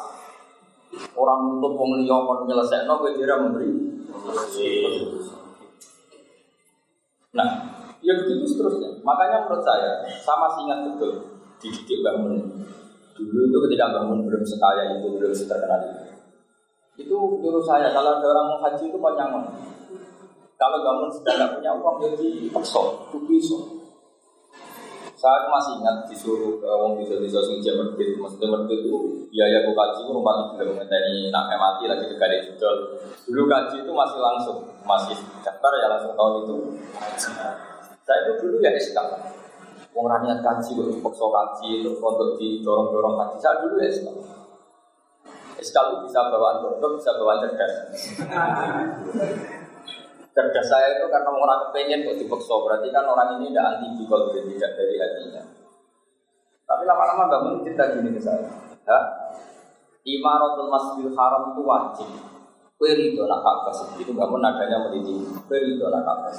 Orang 1.13 1.61
untuk 1.61 1.77
uang 1.77 2.01
liya 2.01 2.17
kon 2.25 2.49
nyelesaikan, 2.49 2.89
gue 2.89 3.21
kira 3.21 3.37
memberi. 3.37 3.69
Nah, 7.37 7.49
ya 8.01 8.17
begitu 8.17 8.49
seterusnya. 8.49 8.97
Makanya 9.05 9.45
menurut 9.45 9.61
saya, 9.61 10.09
sama 10.25 10.49
sih 10.57 10.65
ingat 10.65 10.89
betul 10.89 11.37
dididik 11.61 12.01
bangun 12.01 12.49
Dulu 13.17 13.39
itu 13.47 13.57
ketika 13.67 13.85
bangun 13.91 14.23
belum 14.27 14.43
sekaya 14.43 14.97
itu, 14.97 15.07
belum 15.19 15.33
seterkenal 15.35 15.79
itu. 15.87 16.11
Itu 17.01 17.15
menurut 17.39 17.65
saya, 17.65 17.91
kalau 17.91 18.19
ada 18.19 18.27
orang 18.27 18.45
mau 18.51 18.59
haji 18.63 18.87
itu 18.87 18.99
panjangan. 18.99 19.43
Kalau 20.59 20.77
bangun 20.85 21.09
sedang 21.09 21.35
tidak 21.41 21.49
punya 21.57 21.71
uang, 21.73 21.95
jadi 22.05 22.29
paksa, 22.53 22.81
itu 23.09 23.17
bisa. 23.25 23.57
Saya 25.21 25.45
masih 25.53 25.77
ingat 25.77 26.09
disuruh 26.09 26.57
ke 26.57 26.65
wong 26.65 26.97
bisa 26.97 27.13
bisa 27.21 27.37
sing 27.45 27.61
jam 27.61 27.77
merbit, 27.77 28.17
maksudnya 28.17 28.57
merbit 28.57 28.89
itu 28.89 29.21
biaya 29.29 29.61
aku 29.61 29.77
kaji 29.77 30.01
itu 30.01 30.11
rumah 30.17 30.57
tiga 30.57 30.97
ini 31.13 31.29
nak 31.29 31.45
mati 31.61 31.85
lagi 31.85 32.09
dekade 32.09 32.41
judul. 32.49 32.97
Dulu 33.29 33.45
kaji 33.45 33.85
itu 33.85 33.91
masih 33.93 34.17
langsung, 34.17 34.65
masih 34.81 35.13
daftar 35.45 35.77
ya 35.77 35.93
langsung 35.93 36.17
tahun 36.17 36.41
itu. 36.41 36.57
Saya 38.01 38.17
itu 38.25 38.33
dulu 38.41 38.65
ya 38.65 38.73
SK. 38.73 38.97
Wong 39.91 40.05
raniat 40.07 40.39
kaji 40.39 40.71
kok 40.71 40.87
dipaksa 40.87 41.25
kaji 41.27 41.83
terus 41.83 41.99
untuk 41.99 42.39
didorong-dorong 42.39 43.15
kaji. 43.19 43.35
Saya 43.43 43.59
dulu 43.59 43.75
ya. 43.79 43.91
Sekali 45.61 46.01
bisa 46.07 46.25
bawaan 46.31 46.63
bodoh, 46.65 46.97
bisa 46.97 47.13
bawaan 47.21 47.45
cerdas. 47.45 47.73
cerdas 50.31 50.65
saya 50.65 50.97
itu 50.97 51.05
karena 51.11 51.29
orang 51.29 51.59
kepengen 51.69 52.07
kok 52.07 52.17
dipaksa. 52.17 52.55
Berarti 52.55 52.87
kan 52.89 53.03
orang 53.03 53.37
ini 53.37 53.51
tidak 53.51 53.65
anti 53.77 54.03
kalau 54.07 54.31
tidak 54.31 54.71
dari 54.79 54.95
hatinya. 54.95 55.43
Tapi 56.63 56.83
lama-lama 56.87 57.23
bangun 57.27 57.67
cerita 57.67 57.91
gini 57.91 58.15
ke 58.15 58.21
saya. 58.23 58.47
Ha? 58.87 58.99
Imaratul 60.07 60.71
Masjidil 60.71 61.13
Haram 61.13 61.51
itu 61.51 61.61
wajib. 61.67 62.09
Kue 62.81 62.97
ridho 62.97 63.29
nak 63.29 63.45
Ka'bah 63.45 63.75
itu 64.01 64.09
bangun 64.09 64.41
nadanya 64.41 64.87
meliti. 64.87 65.13
Kue 65.45 65.57
ridho 65.61 65.93
nak 65.93 66.01
Ka'bah 66.01 66.33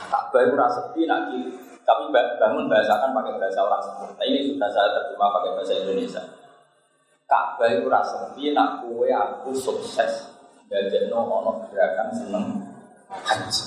Ka'bah 0.00 0.40
itu 0.40 0.54
rasa 0.56 0.80
nak 0.96 1.20
tapi 1.82 2.14
bangun 2.14 2.70
bahasakan 2.70 3.10
pakai 3.10 3.34
bahasa 3.38 3.60
orang. 3.66 3.82
Nah, 4.14 4.24
ini 4.26 4.54
sudah 4.54 4.68
saya 4.70 4.88
terjemah 4.94 5.30
pakai 5.34 5.50
bahasa 5.58 5.72
Indonesia. 5.82 6.22
Ka'bah 7.26 7.68
itu 7.72 7.88
rasa 7.88 8.34
nak 8.36 8.70
kue 8.84 9.08
aku 9.08 9.50
sukses. 9.56 10.28
Jadi 10.68 11.08
no 11.12 11.28
ono 11.28 11.68
gerakan 11.68 12.08
seneng 12.12 12.44
haji. 13.08 13.64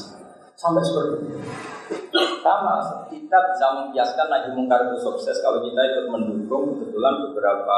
Sampai 0.55 0.81
seperti 0.81 1.27
itu. 1.27 1.37
Sama, 2.45 3.05
kita 3.09 3.37
bisa 3.53 3.65
membiaskan 3.73 4.27
lagi 4.29 4.49
mungkar 4.53 4.85
itu 4.85 5.01
sukses 5.01 5.41
kalau 5.41 5.65
kita 5.65 5.81
ikut 5.81 6.05
mendukung 6.13 6.77
kebetulan 6.77 7.13
beberapa 7.29 7.77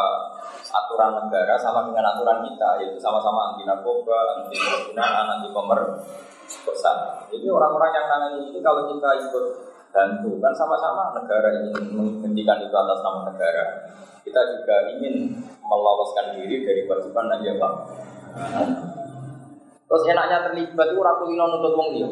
aturan 0.67 1.24
negara 1.24 1.56
sama 1.56 1.88
dengan 1.88 2.12
aturan 2.12 2.44
kita, 2.44 2.84
yaitu 2.84 3.00
sama-sama 3.00 3.51
anti 3.51 3.63
narkoba, 3.63 4.20
anti 4.36 4.60
penggunaan, 4.60 5.25
anti 5.39 5.50
pemerkosaan. 5.56 7.27
Jadi 7.32 7.48
orang-orang 7.48 7.91
yang 7.96 8.06
nangani 8.12 8.39
ini 8.51 8.60
kalau 8.60 8.91
kita 8.91 9.10
ikut 9.27 9.46
bantu 9.91 10.32
kan 10.44 10.53
sama-sama 10.53 11.15
negara 11.15 11.50
ingin 11.63 11.96
menghentikan 11.96 12.60
itu 12.62 12.75
atas 12.75 13.00
nama 13.01 13.32
negara 13.32 13.65
kita 14.22 14.41
juga 14.56 14.75
ingin 14.98 15.39
meloloskan 15.63 16.36
diri 16.36 16.67
dari 16.67 16.84
kewajiban 16.86 17.32
dan 17.32 17.44
Pak 17.58 17.74
terus 19.88 20.03
enaknya 20.12 20.51
terlibat 20.51 20.88
itu 20.91 21.00
rakulino 21.00 21.46
nutut 21.48 21.74
wong 21.74 21.89
dia 21.96 22.10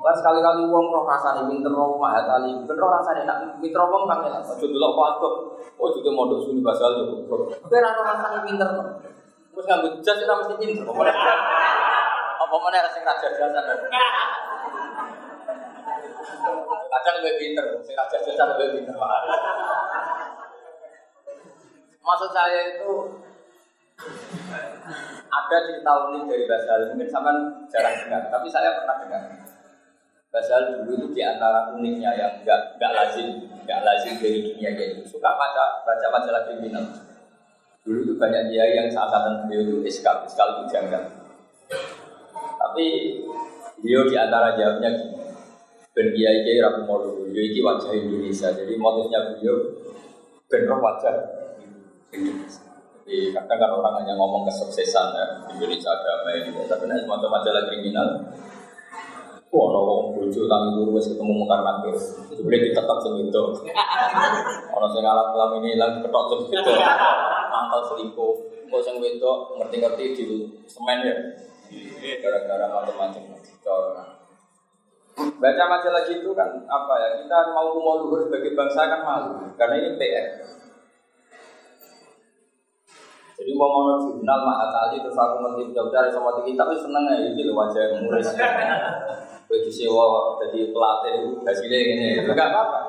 Kan 0.00 0.16
sekali-kali 0.16 0.64
uang 0.64 0.86
roh 0.88 1.04
rasane 1.04 1.44
pinter 1.44 1.68
roh 1.68 2.00
mahat 2.00 2.24
ali, 2.24 2.56
pinter 2.56 2.72
roh 2.72 2.88
rasane 2.88 3.28
nak 3.28 3.60
wong 3.60 4.02
elek. 4.08 4.40
Aja 4.40 4.64
delok 4.64 4.96
kok 4.96 5.06
aduk. 5.12 5.34
Oh 5.76 5.92
juga 5.92 6.08
mondok 6.16 6.40
suni 6.40 6.64
basal 6.64 7.04
yo. 7.04 7.20
Kowe 7.28 7.44
ora 7.68 7.92
roh 7.92 8.04
rasane 8.08 8.40
pinter. 8.48 8.68
Terus 9.52 9.64
nganggo 9.68 10.00
jas 10.00 10.24
ora 10.24 10.40
mesti 10.40 10.56
pinter. 10.56 10.88
Apa 10.88 10.96
meneh? 10.96 11.14
Apa 12.40 12.56
meneh 12.64 12.80
sing 12.96 13.04
raja. 13.04 13.28
Kadang 16.90 17.16
lebih 17.22 17.34
pinter, 17.38 17.66
sing 17.82 17.94
raja 17.98 18.16
jasan 18.22 18.46
lebih 18.54 18.82
pinter. 18.82 18.94
Maksud 22.00 22.30
saya 22.34 22.60
itu 22.74 22.90
ada 25.30 25.56
cerita 25.62 25.92
unik 26.10 26.22
dari 26.26 26.44
Basal, 26.48 26.90
mungkin 26.90 27.08
sama 27.12 27.30
jarang 27.70 27.94
dengar, 28.02 28.22
tapi 28.32 28.48
saya 28.50 28.82
pernah 28.82 28.96
dengar. 29.04 29.22
Basal 30.30 30.82
dulu 30.82 30.94
itu 30.94 31.06
di 31.14 31.22
antara 31.26 31.74
uniknya 31.74 32.14
yang 32.14 32.32
enggak 32.42 32.78
enggak 32.78 32.92
lazim, 32.94 33.28
enggak 33.66 33.82
lazim 33.82 34.14
dari 34.18 34.38
dunia 34.46 34.70
kayak 34.74 34.88
gitu. 34.94 35.18
Suka 35.18 35.34
baca 35.34 35.82
baca 35.82 36.06
majalah 36.10 36.42
kriminal. 36.46 36.86
Dulu 37.82 37.98
itu 38.06 38.14
banyak 38.14 38.48
dia 38.52 38.64
yang 38.78 38.86
seangkatan 38.86 39.46
beliau 39.46 39.62
itu 39.66 39.76
iskal, 39.86 40.22
iskal 40.24 40.62
itu 40.62 40.70
janggal. 40.70 41.02
Tapi 42.60 42.86
beliau 43.82 44.06
di 44.06 44.16
antara 44.18 44.54
jawabnya 44.54 44.90
gini. 44.94 45.19
Ben 46.00 46.16
kiai 46.16 46.48
kiai 46.48 46.64
rabu 46.64 46.88
mau 46.88 46.96
dulu, 46.96 47.28
ini 47.28 47.60
wajah 47.60 47.92
Indonesia. 47.92 48.48
Jadi 48.56 48.72
motifnya 48.80 49.20
beliau 49.36 49.84
ben 50.48 50.64
wajah 50.64 51.12
Indonesia. 52.08 52.72
Jadi 53.04 53.36
kadang 53.36 53.60
kan 53.60 53.68
orang 53.68 53.94
hanya 54.00 54.16
ngomong 54.16 54.48
kesuksesan 54.48 55.12
ya, 55.12 55.26
Indonesia 55.52 55.92
agama 55.92 56.32
ini, 56.40 56.56
tapi 56.64 56.88
nanti 56.88 57.04
semacam 57.04 57.28
majalah 57.36 57.62
kriminal 57.68 58.08
Wah, 59.50 59.66
ono 59.66 59.80
wong 59.82 60.00
bojo 60.14 60.46
tangi 60.46 60.78
turu 60.78 60.94
wis 60.94 61.10
ketemu 61.10 61.32
mungkar 61.36 61.60
nakir. 61.66 61.90
Itu 62.30 62.38
boleh 62.38 62.70
ditetok 62.70 62.98
sing 63.02 63.18
itu. 63.18 63.44
Ono 64.78 64.86
sing 64.94 65.02
kelam 65.02 65.50
ini 65.58 65.74
lagi 65.74 66.00
ketok 66.06 66.24
sing 66.30 66.54
itu. 66.54 66.72
Mangkal 67.50 67.80
selingkuh. 67.92 68.34
Sing 68.78 68.96
wedok 69.02 69.58
ngerti-ngerti 69.58 70.04
di 70.14 70.24
semen 70.70 71.02
ya. 71.02 71.16
Gara-gara 72.22 72.70
macam-macam 72.70 74.19
Baca 75.18 75.64
majalah 75.66 76.02
gitu 76.06 76.30
kan 76.36 76.50
apa 76.68 76.94
ya? 77.00 77.08
Kita 77.24 77.36
mau 77.56 77.72
mau 77.80 78.04
luhur 78.04 78.28
sebagai 78.28 78.52
bangsa 78.54 78.86
kan 78.86 79.00
malu 79.02 79.32
karena 79.56 79.74
ini 79.80 79.90
PR. 79.96 80.26
Jadi 83.40 83.56
mau 83.56 83.72
mau 83.72 83.96
jurnal 84.04 84.40
mah 84.44 84.68
kali 84.68 85.00
terus 85.00 85.16
aku 85.16 85.40
ngerti 85.40 85.72
jauh-jauh 85.72 86.12
sama 86.12 86.44
kita 86.44 86.60
tapi 86.60 86.76
seneng 86.76 87.08
ya 87.08 87.32
gitu 87.32 87.56
wajah 87.56 87.96
muris. 88.04 88.36
Bagi 89.50 89.70
sewa 89.72 90.38
jadi 90.38 90.70
pelatih 90.70 91.42
hasilnya 91.42 91.78
ini, 91.82 92.22
itu 92.22 92.30
gak 92.30 92.54
apa-apa. 92.54 92.80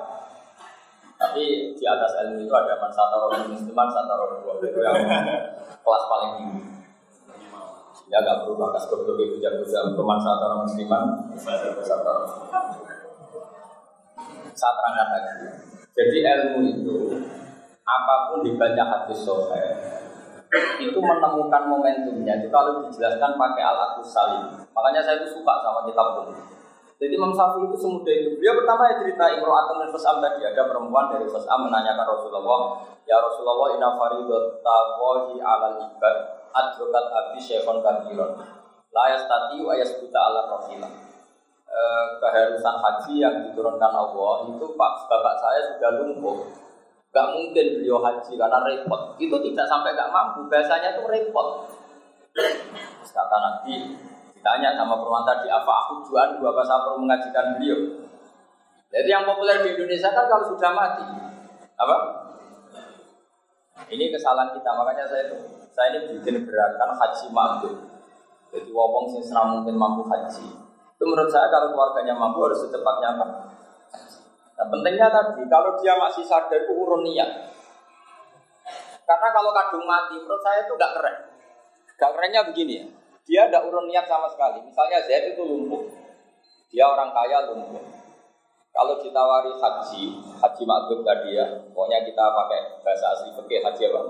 Tapi 1.17 1.73
di 1.73 1.85
atas 1.89 2.21
ilmu 2.21 2.45
itu 2.45 2.53
ada 2.53 2.77
orang 2.77 3.49
musliman, 3.49 3.89
orang 3.89 4.45
dua 4.45 4.61
itu 4.61 4.77
yang 4.77 5.01
kelas 5.81 6.03
paling 6.05 6.31
tinggi. 6.37 6.80
Ya 8.11 8.19
gak 8.19 8.43
perlu 8.43 8.59
bakas 8.59 8.91
goblok 8.91 9.23
itu 9.23 9.39
jago-jago 9.39 10.03
orang 10.03 10.67
musliman, 10.67 11.03
orang 11.31 12.27
Saya 14.51 14.71
terangkan 14.75 15.07
lagi. 15.15 15.31
Jadi 15.95 16.17
ilmu 16.19 16.59
itu 16.67 16.95
apa 17.87 18.31
pun 18.31 18.39
dibaca 18.43 18.83
hati 18.83 19.15
sohe 19.15 19.63
itu 20.83 20.99
menemukan 20.99 21.63
momentumnya 21.71 22.43
itu 22.43 22.47
kalau 22.51 22.83
dijelaskan 22.83 23.39
pakai 23.39 23.63
alat 23.63 23.99
salim 24.03 24.51
makanya 24.75 24.99
saya 24.99 25.23
itu 25.23 25.39
suka 25.39 25.63
sama 25.63 25.87
kitab 25.87 26.07
pun 26.19 26.35
jadi 27.01 27.17
Imam 27.17 27.33
Syafi'i 27.33 27.65
itu 27.65 27.81
semudah 27.81 28.13
itu. 28.13 28.37
Beliau 28.37 28.61
pertama 28.61 28.85
ya 28.85 29.01
cerita 29.01 29.25
Imro'atun 29.33 29.81
dan 29.81 29.89
Fas'am 29.89 30.21
tadi. 30.21 30.45
Ada 30.45 30.69
perempuan 30.69 31.09
dari 31.09 31.25
Fas'am 31.25 31.65
menanyakan 31.65 32.05
Rasulullah, 32.05 32.77
Ya 33.09 33.17
Rasulullah 33.17 33.73
inna 33.73 33.97
faridatawahi 33.97 35.41
alal 35.41 35.81
ibad 35.81 36.40
adrokat 36.51 37.05
abdi 37.11 37.39
syekhon 37.39 37.79
kabiron. 37.79 38.37
La 38.91 39.03
yastati 39.15 39.63
wa 39.63 39.73
yasbuta 39.75 40.19
ala 40.19 40.41
rafila. 40.55 40.89
E, 41.71 41.79
keharusan 42.19 42.75
haji 42.83 43.13
yang 43.23 43.35
diturunkan 43.47 43.91
Allah 43.95 44.51
itu 44.51 44.65
pak 44.75 44.93
bapak 45.07 45.35
saya 45.39 45.59
sudah 45.71 45.91
lumpuh. 46.03 46.51
Gak 47.11 47.27
mungkin 47.35 47.65
beliau 47.79 47.99
haji 48.03 48.39
karena 48.39 48.59
repot. 48.63 49.15
Itu 49.19 49.35
tidak 49.39 49.67
sampai 49.67 49.95
gak 49.95 50.11
mampu. 50.11 50.47
Biasanya 50.47 50.95
itu 50.95 51.03
repot. 51.07 51.67
Kata 53.11 53.37
Nabi, 53.43 53.99
Tanya 54.41 54.73
sama 54.73 54.97
perempuan 54.97 55.21
tadi, 55.21 55.47
apa 55.53 55.69
aku 55.85 56.01
jual 56.09 56.41
dua 56.41 56.49
saya 56.65 56.81
perlu 56.81 57.05
mengajikan 57.05 57.45
beliau? 57.55 57.77
Jadi 58.89 59.07
yang 59.07 59.23
populer 59.23 59.61
di 59.61 59.77
Indonesia 59.77 60.09
kan 60.11 60.25
kalau 60.25 60.49
sudah 60.49 60.71
mati, 60.73 61.05
apa? 61.77 61.97
Ini 63.71 64.11
kesalahan 64.11 64.51
kita, 64.55 64.69
makanya 64.75 65.05
saya 65.07 65.31
itu 65.31 65.37
saya 65.71 65.87
ini 65.95 66.19
bikin 66.19 66.43
gerakan 66.43 66.91
haji 66.95 67.27
makhluk. 67.31 67.75
Jadi 68.51 68.69
wong 68.75 69.07
sing 69.07 69.23
mungkin 69.31 69.75
mampu 69.79 70.03
haji. 70.11 70.47
Itu 70.99 71.03
menurut 71.07 71.31
saya 71.31 71.47
kalau 71.47 71.71
keluarganya 71.71 72.13
mampu 72.13 72.43
harus 72.43 72.59
secepatnya 72.67 73.15
apa? 73.15 73.25
Nah, 74.59 74.65
pentingnya 74.69 75.07
tadi 75.09 75.41
kalau 75.49 75.79
dia 75.79 75.97
masih 75.97 76.21
sadar 76.27 76.67
itu 76.67 76.75
urun 76.75 77.01
niat. 77.01 77.49
Karena 79.07 79.27
kalau 79.33 79.51
kadung 79.55 79.87
mati, 79.87 80.19
menurut 80.19 80.43
saya 80.43 80.67
itu 80.67 80.77
nggak 80.77 80.93
keren. 80.99 81.15
Gak 81.97 82.11
kerennya 82.17 82.41
begini 82.45 82.73
ya. 82.81 82.85
Dia 83.25 83.41
tidak 83.47 83.65
urun 83.69 83.89
niat 83.89 84.05
sama 84.05 84.27
sekali. 84.29 84.61
Misalnya 84.61 85.01
Zaid 85.05 85.33
itu 85.33 85.41
lumpuh. 85.41 85.85
Dia 86.69 86.85
orang 86.89 87.13
kaya 87.13 87.49
lumpuh. 87.51 88.00
Kalau 88.71 88.95
ditawari 89.03 89.51
haji, 89.51 90.03
haji 90.39 90.63
makbub 90.63 91.03
tadi 91.03 91.35
ya, 91.35 91.43
pokoknya 91.75 92.07
kita 92.07 92.23
pakai 92.23 92.79
bahasa 92.79 93.11
asli 93.11 93.35
pakai 93.35 93.59
haji 93.59 93.83
apa? 93.91 94.01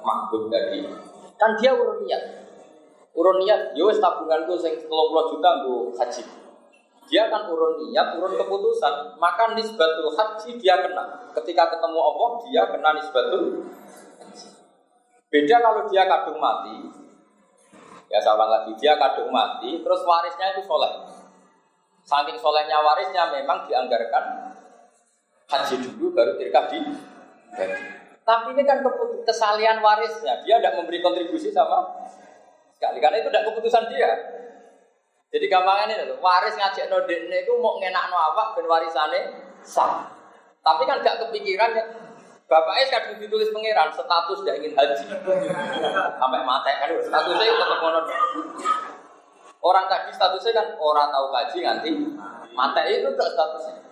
Makbub 0.00 0.48
tadi. 0.48 0.88
Kan 1.36 1.52
dia 1.60 1.76
urun 1.76 2.00
niat. 2.00 2.48
Urun 3.12 3.44
niat, 3.44 3.76
yo 3.76 3.92
tabunganku 3.92 4.56
sing 4.56 4.72
30 4.80 4.88
juta 5.32 5.48
untuk 5.60 5.92
haji. 6.00 6.22
Dia 7.12 7.28
kan 7.28 7.44
urun 7.52 7.76
niat, 7.76 8.16
urun 8.16 8.40
keputusan, 8.40 9.20
maka 9.20 9.52
nisbatul 9.52 10.08
haji 10.08 10.50
dia 10.56 10.80
kena. 10.80 11.28
Ketika 11.36 11.76
ketemu 11.76 12.00
Allah, 12.00 12.30
dia 12.48 12.62
kena 12.72 12.90
nisbatul 12.96 13.68
haji. 14.16 14.48
Beda 15.28 15.56
kalau 15.60 15.84
dia 15.92 16.08
kadung 16.08 16.40
mati, 16.40 17.04
Ya 18.06 18.22
ulang 18.22 18.46
lagi, 18.46 18.70
dia 18.78 18.94
kadung 18.94 19.34
mati, 19.34 19.82
terus 19.82 20.00
warisnya 20.06 20.54
itu 20.54 20.62
soleh. 20.62 20.94
Saking 22.06 22.38
solehnya 22.38 22.78
warisnya 22.78 23.34
memang 23.34 23.66
dianggarkan 23.66 24.54
haji 25.50 25.74
dulu 25.82 26.14
baru 26.14 26.38
tirkah 26.38 26.70
di 26.70 26.78
Tapi 28.26 28.58
ini 28.58 28.62
kan 28.66 28.82
kesalian 29.22 29.78
warisnya, 29.78 30.42
dia 30.42 30.58
tidak 30.58 30.78
memberi 30.78 30.98
kontribusi 30.98 31.50
sama 31.54 31.82
sekali. 32.74 32.98
Karena 32.98 33.22
itu 33.22 33.30
tidak 33.30 33.46
keputusan 33.50 33.86
dia. 33.90 34.10
Jadi 35.30 35.46
gampangannya 35.50 36.06
itu 36.06 36.14
waris 36.22 36.54
ngajak 36.54 36.86
no 36.90 37.02
itu 37.06 37.52
mau 37.58 37.78
ngenak 37.82 38.10
no 38.10 38.16
awak 38.18 38.54
ben 38.54 38.66
warisane 38.70 39.20
sah. 39.66 40.10
Tapi 40.62 40.82
kan 40.82 40.98
gak 41.02 41.22
kepikiran 41.22 41.78
ya, 41.78 41.84
Bapaknya 42.46 42.86
kadang 42.86 43.18
ditulis 43.18 43.50
pangeran 43.50 43.90
status 43.90 44.38
tidak 44.46 44.62
ingin 44.62 44.72
haji. 44.78 45.04
Sampai 46.22 46.46
mati 46.46 46.70
kan 46.78 46.90
statusnya 46.94 47.58
tetap 47.58 47.78
monon. 47.82 48.04
Orang 49.66 49.90
tadi 49.90 50.14
statusnya 50.14 50.52
kan 50.54 50.66
orang 50.78 51.10
tahu 51.10 51.26
haji 51.34 51.58
nanti 51.66 51.90
mati 52.54 52.82
itu 52.86 53.10
tak 53.18 53.34
statusnya. 53.34 53.82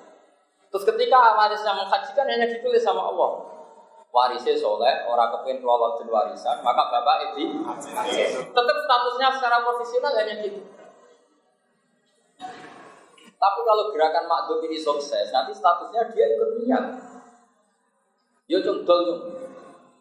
Terus 0.70 0.84
ketika 0.86 1.34
warisnya 1.34 1.74
menghajikan 1.74 2.30
hanya 2.30 2.46
ditulis 2.46 2.82
sama 2.86 3.10
Allah. 3.10 3.50
Warisnya 4.14 4.54
soleh, 4.54 5.02
orang 5.10 5.26
kepingin 5.34 5.66
lolos 5.66 5.98
di 5.98 6.06
warisan, 6.06 6.62
maka 6.62 6.86
bapak 6.86 7.34
itu 7.34 7.58
tetap 8.46 8.76
statusnya 8.86 9.28
secara 9.34 9.58
profesional 9.66 10.14
hanya 10.14 10.38
gitu. 10.38 10.62
Tapi 13.34 13.60
kalau 13.66 13.90
gerakan 13.90 14.30
makdum 14.30 14.62
ini 14.70 14.78
sukses, 14.78 15.34
nanti 15.34 15.50
statusnya 15.50 16.14
dia 16.14 16.30
ikut 16.30 16.50
niat. 16.62 16.84
Yo 18.46 18.62
cung 18.62 18.86
dol 18.86 19.00
cung. 19.02 19.20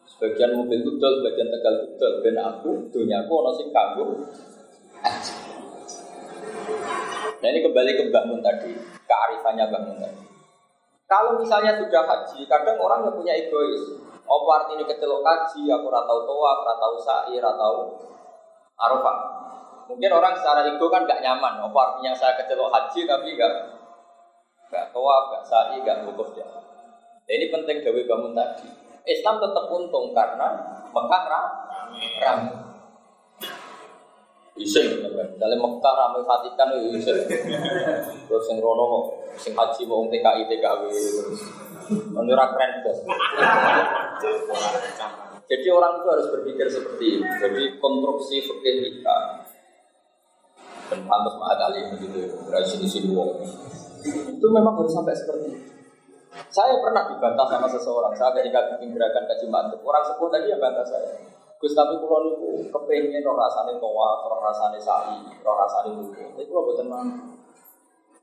Sebagian 0.05 0.61
mobil 0.61 0.85
itu 0.85 0.93
dol, 1.01 1.23
sebagian 1.23 1.49
tegal 1.49 1.73
itu 1.81 1.97
dol. 1.97 2.13
Ben 2.21 2.37
aku, 2.37 2.71
dunia 2.93 3.25
aku 3.25 3.33
ono 3.33 3.51
sing 3.57 3.73
kanggo. 3.73 4.29
Nah 7.43 7.51
ini 7.51 7.59
kembali 7.59 7.91
ke 7.99 8.03
Mbak 8.07 8.23
Mun 8.31 8.39
tadi, 8.39 8.71
kearifannya 9.03 9.67
Mbak 9.67 9.81
Mun 9.83 9.97
tadi. 9.99 10.23
Kalau 11.11 11.35
misalnya 11.35 11.75
sudah 11.75 12.07
haji, 12.07 12.47
kadang 12.47 12.79
orang 12.79 13.03
yang 13.03 13.19
punya 13.19 13.35
egois. 13.35 13.99
Apa 14.23 14.49
artinya 14.63 14.87
kecelok 14.87 15.19
haji, 15.19 15.67
aku 15.67 15.91
ratau 15.91 16.23
toa, 16.23 16.63
ratau 16.63 16.95
sa'i, 16.95 17.35
ratau 17.43 17.99
arafah. 18.79 19.17
Mungkin 19.91 20.07
orang 20.07 20.39
secara 20.39 20.63
ego 20.63 20.87
kan 20.87 21.03
gak 21.03 21.19
nyaman. 21.19 21.59
Apa 21.67 21.79
artinya 21.91 22.15
saya 22.15 22.39
kecelok 22.39 22.71
haji 22.71 23.03
tapi 23.03 23.35
gak 23.35 23.53
gak 24.71 24.95
toa, 24.95 25.35
gak 25.35 25.43
sa'i, 25.43 25.83
gak 25.83 26.07
wukuf 26.07 26.31
dia. 26.31 26.47
Nah, 26.47 27.27
ini 27.27 27.51
penting 27.51 27.83
Dewi 27.83 28.07
bangun 28.07 28.31
tadi. 28.31 28.71
Islam 29.03 29.43
tetap 29.43 29.67
untung 29.67 30.15
karena 30.15 30.79
Mekah 30.95 31.23
ramai. 31.27 32.72
Bisa, 34.53 34.85
misalnya 34.85 35.57
Mekah 35.57 35.93
ramai 35.97 36.21
Vatikan 36.21 36.77
itu 36.77 36.93
bisa. 36.93 37.09
Terus 38.29 38.45
yang 38.53 38.61
Rono, 38.61 39.09
sing 39.33 39.57
haji 39.57 39.81
mau 39.89 40.05
TKI 40.05 40.45
TKW 40.45 40.81
menurut 42.13 42.49
keren 42.53 42.71
bos. 42.85 42.97
Jadi 45.49 45.67
orang 45.73 45.99
itu 45.99 46.07
harus 46.07 46.27
berpikir 46.31 46.67
seperti 46.69 47.05
ini. 47.17 47.27
Jadi 47.41 47.63
konstruksi 47.81 48.45
fikih 48.45 48.75
kita 49.01 49.17
dan 50.93 50.99
pantas 51.09 51.35
mahat 51.41 51.57
ali 51.71 51.89
begitu 51.95 52.27
dari 52.51 52.67
sini 52.67 52.85
sini 52.85 53.15
itu 54.03 54.47
memang 54.51 54.75
harus 54.77 54.91
sampai 54.91 55.15
seperti 55.15 55.47
itu. 55.49 55.71
Saya 56.49 56.75
pernah 56.81 57.07
dibantah 57.07 57.45
sama 57.45 57.67
seseorang. 57.69 58.13
Saya 58.17 58.33
ketika 58.41 58.75
bikin 58.75 58.93
gerakan 58.93 59.23
kaji 59.29 59.45
mantuk, 59.47 59.79
orang 59.85 60.03
sebut 60.05 60.29
tadi 60.33 60.49
yang 60.49 60.59
bantah 60.59 60.85
saya. 60.85 61.13
Gus 61.63 61.71
tapi 61.71 61.95
kulo 61.95 62.27
niku 62.27 62.67
kepengen 62.75 63.23
roh 63.23 63.39
rasane 63.39 63.79
toa, 63.79 64.09
roh 64.27 64.39
rasane 64.43 64.75
sa'i, 64.75 65.23
roh 65.39 65.55
rasane 65.55 65.95
wudu. 65.95 66.19
Tapi 66.35 66.43
kulo 66.43 66.67
boten 66.67 66.91
mampu. 66.91 67.39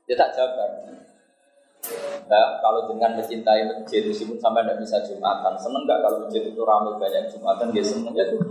Dia 0.05 0.13
tak 0.13 0.37
jabar. 0.37 0.69
Nah, 2.29 2.61
kalau 2.61 2.85
dengan 2.85 3.17
mencintai 3.17 3.65
masjid 3.65 4.05
meskipun 4.05 4.37
sampai 4.37 4.61
tidak 4.61 4.77
bisa 4.85 5.01
jumatan, 5.01 5.57
seneng 5.57 5.89
nggak 5.89 5.99
kalau 6.05 6.21
masjid 6.21 6.45
itu 6.45 6.61
ramai 6.61 6.93
banyak 7.01 7.25
jumatan 7.33 7.73
dia 7.73 7.81
seneng 7.81 8.13
ya 8.13 8.29
tuh. 8.29 8.45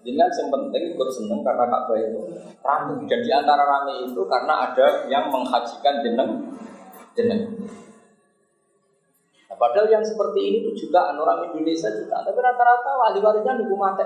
Dengan 0.00 0.28
yang 0.32 0.48
penting 0.48 0.96
ikut 0.96 1.08
seneng 1.12 1.44
karena 1.44 1.64
Ka'bah 1.68 1.96
itu 2.00 2.20
ramai 2.64 3.04
dan 3.04 3.20
di 3.20 3.30
antara 3.32 3.64
ramai 3.68 4.08
itu 4.08 4.20
karena 4.24 4.72
ada 4.72 5.04
yang 5.12 5.28
menghajikan 5.28 6.00
jeneng 6.00 6.30
jeneng. 7.12 7.52
Nah, 9.54 9.62
padahal 9.62 9.86
yang 9.86 10.02
seperti 10.02 10.50
ini 10.50 10.66
tuh 10.66 10.74
juga 10.74 11.14
orang 11.14 11.46
Indonesia 11.46 11.86
juga, 11.94 12.26
tapi 12.26 12.42
rata-rata 12.42 12.90
wali-walinya 12.98 13.62
nunggu 13.62 13.78
mati. 13.78 14.02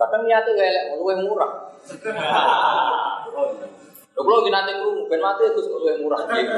Kadang 0.00 0.24
niatnya 0.24 0.56
kayak 0.56 0.96
lebih 0.96 1.28
murah. 1.28 1.68
Lo 4.16 4.40
gini 4.40 4.56
nanti 4.56 4.72
kerungu, 4.72 5.04
ben 5.04 5.20
mati 5.20 5.52
itu 5.52 5.60
lebih 5.68 6.00
murah. 6.00 6.24
Gitu. 6.32 6.48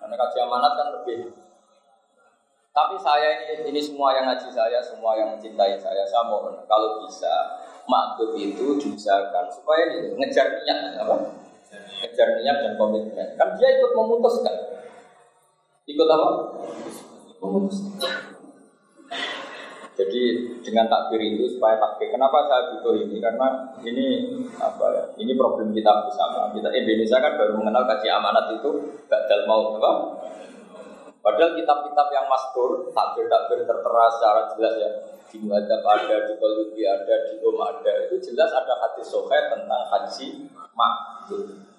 Karena 0.00 0.14
kasih 0.16 0.40
amanat 0.48 0.72
kan 0.80 0.88
lebih. 0.96 1.28
Tapi 2.72 2.96
saya 2.96 3.52
ini, 3.52 3.68
ini 3.68 3.80
semua 3.84 4.16
yang 4.16 4.32
ngaji 4.32 4.48
saya, 4.48 4.80
semua 4.80 5.12
yang 5.20 5.36
mencintai 5.36 5.76
saya, 5.76 6.08
saya 6.08 6.24
mohon 6.24 6.56
kalau 6.64 7.04
bisa 7.04 7.60
makhluk 7.84 8.32
itu 8.40 8.80
diusahakan 8.80 9.52
supaya 9.52 9.92
ini 9.92 10.16
ngejar 10.16 10.56
niat 10.64 11.04
apa? 11.04 11.36
Ngejar 12.00 12.40
niat 12.40 12.56
dan 12.64 12.72
komitmen. 12.80 13.36
Kan 13.36 13.60
dia 13.60 13.76
ikut 13.76 13.92
memutuskan. 13.92 14.75
Ikut 15.86 16.08
apa? 16.10 16.28
Jadi 19.96 20.22
dengan 20.60 20.90
takbir 20.90 21.22
itu 21.22 21.46
supaya 21.56 21.78
takbir. 21.78 22.10
Kenapa 22.10 22.42
saya 22.50 22.74
butuh 22.74 22.98
ini? 23.06 23.22
Karena 23.22 23.70
ini 23.86 24.34
apa 24.58 24.86
ya? 24.92 25.04
Ini 25.14 25.32
problem 25.38 25.70
kita 25.70 26.04
bersama. 26.04 26.50
Kita 26.50 26.74
Indonesia 26.74 27.22
kan 27.22 27.38
baru 27.38 27.54
mengenal 27.62 27.86
kaji 27.86 28.08
amanat 28.10 28.58
itu 28.58 28.70
badal 29.06 29.40
mau 29.46 29.78
apa? 29.78 29.92
Padahal 31.22 31.58
kitab-kitab 31.58 32.06
yang 32.14 32.26
maskur, 32.30 32.90
takbir-takbir 32.90 33.66
tertera 33.66 34.04
secara 34.14 34.40
jelas 34.54 34.74
ya 34.78 34.90
di 35.26 35.42
Muhadzab 35.42 35.82
ada, 35.82 36.16
di 36.22 36.34
Qalubi 36.38 36.82
ada, 36.86 37.14
di 37.30 37.34
Om 37.42 37.58
ada. 37.62 37.92
Itu 38.06 38.14
jelas 38.30 38.50
ada 38.54 38.74
hadis 38.82 39.06
sohe 39.06 39.38
tentang 39.50 39.82
haji 39.90 40.50
makbul. 40.74 41.75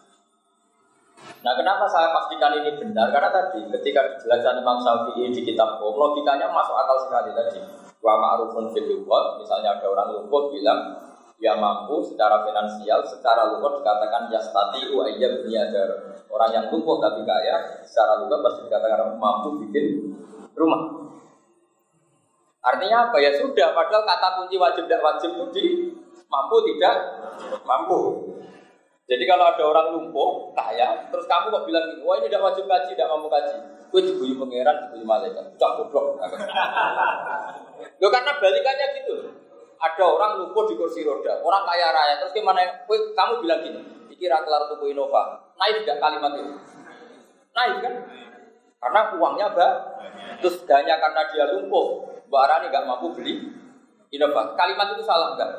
Nah 1.18 1.54
kenapa 1.54 1.86
saya 1.90 2.14
pastikan 2.14 2.54
ini 2.62 2.78
benar? 2.78 3.14
Karena 3.14 3.30
tadi 3.30 3.66
ketika 3.78 4.18
dijelaskan 4.18 4.62
Imam 4.62 4.78
Syafi'i 4.82 5.30
di 5.34 5.42
kitab 5.46 5.78
Qom, 5.82 5.96
logikanya 5.98 6.50
masuk 6.50 6.74
akal 6.78 6.98
sekali 7.06 7.32
tadi. 7.34 7.60
Wa 8.02 8.14
ma'rufun 8.18 8.70
fil 8.74 9.06
misalnya 9.42 9.78
ada 9.78 9.88
orang 9.90 10.10
lumpuh 10.14 10.54
bilang 10.54 10.80
dia 11.38 11.54
mampu 11.54 12.02
secara 12.02 12.42
finansial, 12.42 13.06
secara 13.06 13.54
lumpuh 13.54 13.78
dikatakan 13.78 14.30
yastati 14.34 14.90
wa 14.90 15.06
iya 15.06 15.70
dar. 15.70 15.90
Orang 16.28 16.50
yang 16.50 16.66
lumpuh 16.74 16.98
tapi 16.98 17.22
kaya, 17.22 17.86
secara 17.86 18.22
lumpuh 18.22 18.42
pasti 18.42 18.66
dikatakan 18.66 19.18
mampu 19.22 19.62
bikin 19.66 20.18
rumah. 20.58 20.82
Artinya 22.66 23.08
apa 23.08 23.18
ya 23.22 23.32
sudah, 23.38 23.72
padahal 23.72 24.04
kata 24.04 24.28
kunci 24.42 24.58
wajib 24.60 24.90
tidak 24.90 25.00
wajib 25.00 25.30
itu 25.40 25.46
di 25.56 25.66
mampu 26.28 26.56
tidak 26.74 26.96
mampu. 27.64 28.00
Jadi 29.08 29.24
kalau 29.24 29.48
ada 29.48 29.64
orang 29.64 29.88
lumpuh, 29.96 30.52
kaya, 30.52 31.08
terus 31.08 31.24
kamu 31.32 31.48
kok 31.48 31.64
bilang 31.64 31.88
gini, 31.96 32.04
wah 32.04 32.20
ini 32.20 32.28
tidak 32.28 32.44
wajib 32.44 32.68
kaji, 32.68 32.92
tidak 32.92 33.08
mampu 33.08 33.32
kaji. 33.32 33.56
Gue 33.88 34.02
dibui 34.04 34.36
pangeran, 34.36 34.92
dibui 34.92 35.08
malaikat. 35.08 35.48
Cak 35.56 35.72
goblok. 35.80 36.20
Loh 38.04 38.10
karena 38.12 38.32
balikannya 38.36 38.88
gitu. 39.00 39.32
Ada 39.80 40.04
orang 40.04 40.32
lumpuh 40.44 40.68
di 40.68 40.76
kursi 40.76 41.08
roda, 41.08 41.40
orang 41.40 41.64
kaya 41.64 41.88
raya, 41.96 42.20
terus 42.20 42.36
gimana? 42.36 42.60
Gue, 42.84 43.16
kamu 43.16 43.48
bilang 43.48 43.64
gini, 43.64 43.80
pikir 44.12 44.28
kelar 44.28 44.68
tuku 44.76 44.92
Innova. 44.92 45.40
Naik 45.56 45.88
tidak 45.88 46.04
kalimat 46.04 46.32
itu? 46.36 46.54
Naik 47.56 47.76
kan? 47.80 47.94
Karena 48.78 49.02
uangnya 49.16 49.48
bah, 49.56 49.72
terus 50.44 50.68
hanya 50.68 51.00
karena 51.00 51.22
dia 51.32 51.46
lumpuh, 51.56 52.12
Mbak 52.28 52.42
Arani 52.44 52.66
nggak 52.76 52.86
mampu 52.90 53.16
beli 53.16 53.56
Innova. 54.12 54.52
Kalimat 54.60 55.00
itu 55.00 55.04
salah 55.08 55.38
enggak? 55.38 55.52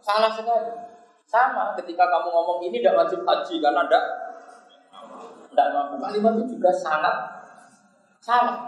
Salah 0.00 0.32
sekali. 0.32 0.91
Sama 1.32 1.72
ketika 1.80 2.04
kamu 2.12 2.28
ngomong 2.28 2.60
ini 2.68 2.84
tidak 2.84 3.08
wajib 3.08 3.24
haji 3.24 3.56
karena 3.56 3.88
tidak 3.88 4.04
tidak 5.48 5.66
mampu. 5.72 5.96
Kalimat 5.96 6.32
itu 6.44 6.60
juga 6.60 6.68
sangat 6.76 7.16
salah. 8.20 8.60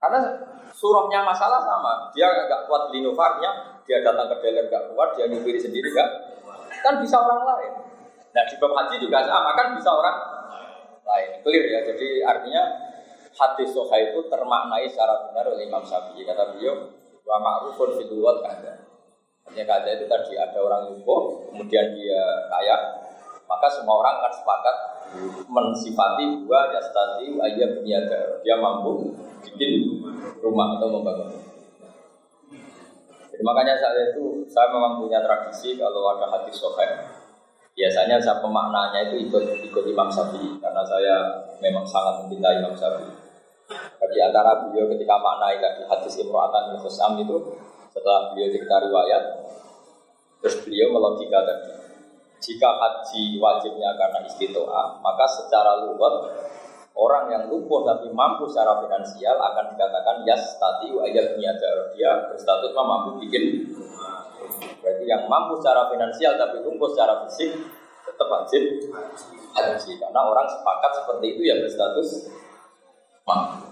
Karena 0.00 0.32
surahnya 0.72 1.28
masalah 1.28 1.60
sama. 1.60 2.08
Dia 2.16 2.32
nggak 2.32 2.64
kuat 2.64 2.88
beli 2.88 3.04
novarnya, 3.04 3.84
dia 3.84 4.00
datang 4.00 4.32
ke 4.32 4.36
dealer 4.40 4.64
nggak 4.72 4.96
kuat, 4.96 5.12
dia 5.12 5.28
nyupiri 5.28 5.60
sendiri 5.60 5.92
nggak. 5.92 6.10
Kan 6.80 7.04
bisa 7.04 7.20
orang 7.20 7.44
lain. 7.44 7.72
Nah 8.32 8.42
di 8.48 8.56
bab 8.56 8.72
haji 8.72 8.96
juga 8.96 9.28
sama 9.28 9.52
kan 9.60 9.76
bisa 9.76 9.92
orang 9.92 10.16
lain. 11.04 11.44
Clear 11.44 11.64
ya. 11.68 11.80
Jadi 11.84 12.24
artinya 12.24 12.64
hadis 13.36 13.76
soha 13.76 13.96
itu 14.00 14.24
termaknai 14.32 14.88
secara 14.88 15.28
benar 15.28 15.52
oleh 15.52 15.68
Imam 15.68 15.84
Syafi'i. 15.84 16.24
Kata 16.24 16.56
beliau, 16.56 16.96
wa 17.28 17.36
ma'rufun 17.44 17.92
fil 18.00 18.08
ada. 18.24 18.87
Artinya 19.48 19.64
kada 19.64 19.88
itu 19.96 20.04
tadi 20.04 20.36
ada 20.36 20.58
orang 20.60 20.92
lumpuh, 20.92 21.48
kemudian 21.48 21.96
dia 21.96 22.22
kaya, 22.52 22.76
maka 23.48 23.66
semua 23.72 24.04
orang 24.04 24.20
akan 24.20 24.32
sepakat 24.36 24.76
mensifati 25.48 26.44
dua 26.44 26.68
jastati 26.68 27.32
ayat 27.32 27.80
niaga. 27.80 28.44
Dia 28.44 28.60
mampu 28.60 29.16
bikin 29.40 30.04
rumah 30.44 30.76
atau 30.76 30.92
membangun. 30.92 31.32
Jadi 33.32 33.40
makanya 33.40 33.72
saya 33.80 34.12
itu 34.12 34.44
saya 34.52 34.68
memang 34.68 35.00
punya 35.00 35.24
tradisi 35.24 35.80
kalau 35.80 36.12
ada 36.12 36.28
hati 36.28 36.52
sohail 36.52 37.18
biasanya 37.78 38.18
saya 38.18 38.42
pemaknanya 38.42 39.06
itu 39.06 39.30
ikut 39.30 39.44
ikut 39.70 39.84
Imam 39.86 40.10
Syafi'i 40.10 40.58
karena 40.58 40.82
saya 40.82 41.46
memang 41.62 41.86
sangat 41.86 42.26
mencintai 42.26 42.58
Imam 42.58 42.74
Syafi'i. 42.74 43.14
Di 44.10 44.20
antara 44.24 44.66
beliau 44.66 44.90
ketika 44.90 45.14
maknai 45.22 45.62
tadi 45.62 45.86
hadis 45.86 46.18
Imro'atan 46.18 46.74
Khusam 46.82 47.22
itu 47.22 47.38
setelah 47.98 48.30
beliau 48.30 48.48
cerita 48.54 48.76
riwayat, 48.78 49.22
terus 50.38 50.56
beliau 50.62 50.94
melogika 50.94 51.42
tadi. 51.42 51.70
Jika 52.38 52.70
haji 52.70 53.42
wajibnya 53.42 53.98
karena 53.98 54.22
istitoah, 54.22 55.02
maka 55.02 55.26
secara 55.26 55.82
luwet 55.82 56.30
orang 56.94 57.34
yang 57.34 57.42
lumpuh 57.50 57.82
tapi 57.82 58.14
mampu 58.14 58.46
secara 58.46 58.78
finansial 58.78 59.34
akan 59.34 59.74
dikatakan 59.74 60.22
yas 60.22 60.54
tati 60.62 60.94
ayat 60.94 61.34
niaga. 61.34 61.90
Dia 61.98 62.30
berstatus 62.30 62.70
mampu 62.78 63.18
bikin. 63.26 63.74
Berarti 64.78 65.04
yang 65.10 65.26
mampu 65.26 65.58
secara 65.58 65.90
finansial 65.90 66.38
tapi 66.38 66.62
lumpuh 66.62 66.86
secara 66.94 67.26
fisik 67.26 67.58
tetap 68.06 68.26
wajib 68.30 68.62
haji. 69.58 69.92
Karena 69.98 70.20
orang 70.22 70.46
sepakat 70.46 70.90
seperti 71.02 71.26
itu 71.34 71.42
ya 71.42 71.58
berstatus 71.58 72.30
mampu 73.26 73.67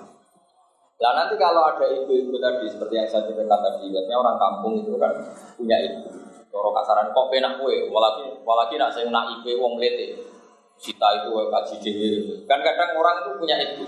Nah 0.97 1.13
nanti 1.13 1.37
kalau 1.37 1.61
ada 1.61 1.85
ibu-ibu 1.93 2.41
tadi 2.41 2.65
seperti 2.73 2.95
yang 2.97 3.05
saya 3.05 3.29
ceritakan 3.29 3.61
tadi, 3.61 3.93
biasanya 3.93 4.17
orang 4.17 4.37
kampung 4.41 4.81
itu 4.81 4.97
kan 4.97 5.13
punya 5.53 5.77
ibu. 5.85 6.09
Kalau 6.49 6.73
kasaran 6.73 7.13
kok 7.13 7.29
penak 7.29 7.61
kue, 7.61 7.93
walaki 7.93 8.33
walaki 8.49 8.81
nak 8.81 8.89
saya 8.97 9.13
nak 9.13 9.29
ibu 9.29 9.61
wong 9.61 9.77
lete. 9.77 10.17
Cita 10.81 11.09
itu 11.21 11.33
kaji 11.33 11.75
dewi. 11.85 12.09
Kan 12.49 12.65
kadang 12.65 12.97
orang 12.97 13.25
itu 13.25 13.31
punya 13.37 13.57
ibu. 13.61 13.85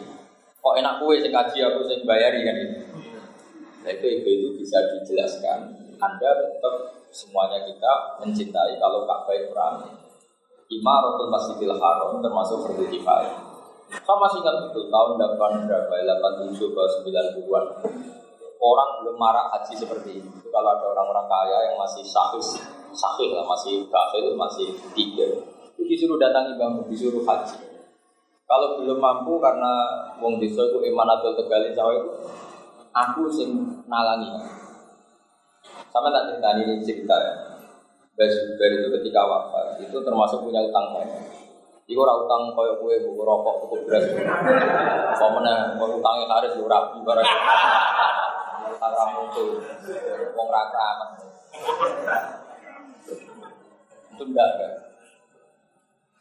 Kok 0.61 0.75
enak 0.77 1.01
kue 1.01 1.17
sing 1.17 1.33
kaji 1.33 1.59
aku 1.65 1.81
sing 1.89 2.05
bayari 2.05 2.45
kan 2.45 2.57
itu. 2.61 2.77
Nah 3.89 3.91
itu 3.97 4.07
ibu 4.21 4.29
itu 4.29 4.49
bisa 4.61 4.77
dijelaskan. 4.93 5.81
Anda 5.97 6.31
tetap 6.45 6.75
semuanya 7.09 7.65
kita 7.65 8.21
mencintai 8.21 8.77
kalau 8.77 9.09
Ka'bah 9.09 9.33
itu 9.33 9.51
ramai. 9.57 9.91
Imaratul 10.69 11.33
Masjidil 11.33 11.73
Haram 11.73 12.21
termasuk 12.21 12.69
fardu 12.69 12.85
kifayah. 12.93 13.48
Saya 13.89 14.17
masih 14.21 14.45
ingat 14.45 14.69
itu 14.69 14.81
tahun 14.93 15.17
8 15.17 15.65
berapa, 15.65 15.95
87 15.97 16.77
ke 16.77 16.83
90-an. 17.09 17.65
Orang 18.59 18.91
belum 19.01 19.17
marah 19.17 19.49
haji 19.55 19.73
seperti. 19.73 20.21
Itu 20.21 20.49
kalau 20.53 20.77
ada 20.77 20.93
orang-orang 20.93 21.25
kaya 21.25 21.59
yang 21.73 21.77
masih 21.81 22.05
sahih, 22.05 22.43
sahih 22.93 23.33
lah, 23.33 23.49
masih 23.49 23.89
kafir, 23.89 24.29
masih 24.37 24.69
tiga. 24.93 25.25
Itu 25.73 25.89
disuruh 25.89 26.21
datangi 26.21 26.61
bambu, 26.61 26.85
disuruh 26.91 27.25
haji. 27.25 27.69
Kalau 28.49 28.81
belum 28.81 28.97
mampu 28.97 29.37
karena 29.41 29.73
wong 30.21 30.41
desa 30.41 30.65
itu 30.65 30.81
atau 30.81 31.31
tegalin 31.37 31.73
cawe 31.77 31.95
itu, 31.97 32.13
aku 32.93 33.29
sing 33.29 33.51
nalangi. 33.85 34.33
Sama 35.89 36.09
tak 36.13 36.33
cerita 36.33 36.49
ini 36.57 36.81
cerita 36.85 37.17
ya. 37.17 37.35
Mbak 38.19 38.29
Zubair 38.35 38.73
itu 38.83 38.89
ketika 38.99 39.21
wafat 39.23 39.79
itu 39.79 39.95
termasuk 40.03 40.43
punya 40.43 40.59
utang 40.65 40.91
banyak. 40.91 41.48
Iku 41.89 42.05
ora 42.05 42.21
utang 42.21 42.53
koyo 42.53 42.77
kue 42.85 43.01
buku 43.01 43.23
rokok 43.25 43.65
buku 43.65 43.89
beras. 43.89 44.05
Kau 45.17 45.33
mana 45.33 45.73
mau 45.81 45.89
utangnya 45.89 46.29
harus 46.29 46.53
lu 46.61 46.69
rapi 46.69 47.01
barang. 47.01 47.29
Utang 48.77 48.93
ramu 48.93 49.23
tuh, 49.33 49.57
wong 50.37 50.49
raka 50.53 50.81
amat. 50.93 51.11
Itu 54.13 54.23
enggak 54.29 54.51
kan? 54.61 54.73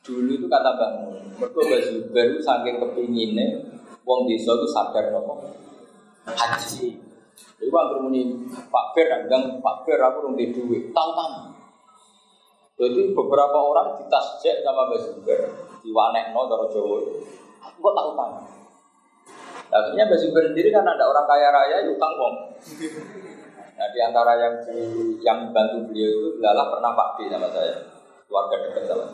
Dulu 0.08 0.32
itu 0.40 0.48
kata 0.48 0.72
Mbak 0.72 0.92
Mun, 1.04 1.16
mereka 1.36 1.60
Mbak 1.68 1.82
Zubair 1.84 2.28
itu 2.32 2.40
saking 2.40 2.80
kepinginnya 2.80 3.60
wong 4.08 4.24
desa 4.24 4.56
itu 4.56 4.68
sadar 4.72 5.12
nopo 5.12 5.52
haji. 6.24 6.96
Jadi 7.60 7.68
Pak 7.68 8.00
Muni 8.00 8.40
Pak 8.72 8.86
Ber, 8.96 9.28
bilang 9.28 9.60
Pak 9.60 9.84
Ber 9.84 10.00
aku 10.00 10.32
belum 10.32 10.40
duit, 10.56 10.96
tahu 10.96 11.10
tahu. 11.12 11.57
Jadi 12.78 13.10
beberapa 13.18 13.58
orang 13.58 13.98
ditasjek 13.98 14.62
sama 14.62 14.86
Mbak 14.86 15.00
Zubair 15.02 15.50
di 15.82 15.90
Wanekno 15.90 16.46
dari 16.46 16.66
Jawa. 16.78 16.98
Aku 17.66 17.78
kok 17.82 17.94
tahu 17.98 18.10
tahu. 18.14 18.34
Akhirnya 19.74 20.06
Mbak 20.06 20.20
Zubair 20.22 20.46
sendiri 20.54 20.70
kan 20.70 20.86
ada 20.86 21.10
orang 21.10 21.26
kaya 21.26 21.50
raya 21.50 21.90
utang 21.90 22.14
wong. 22.22 22.36
Nah 23.78 23.88
di 23.94 24.00
antara 24.02 24.34
yang 24.38 24.54
di, 24.62 24.78
yang 25.26 25.50
bantu 25.50 25.90
beliau 25.90 26.38
itu 26.38 26.42
adalah 26.42 26.70
pernah 26.70 26.92
Pak 26.94 27.10
D 27.18 27.30
sama 27.30 27.50
saya, 27.50 27.78
keluarga 28.26 28.56
dekat 28.66 28.84
sama. 28.90 29.06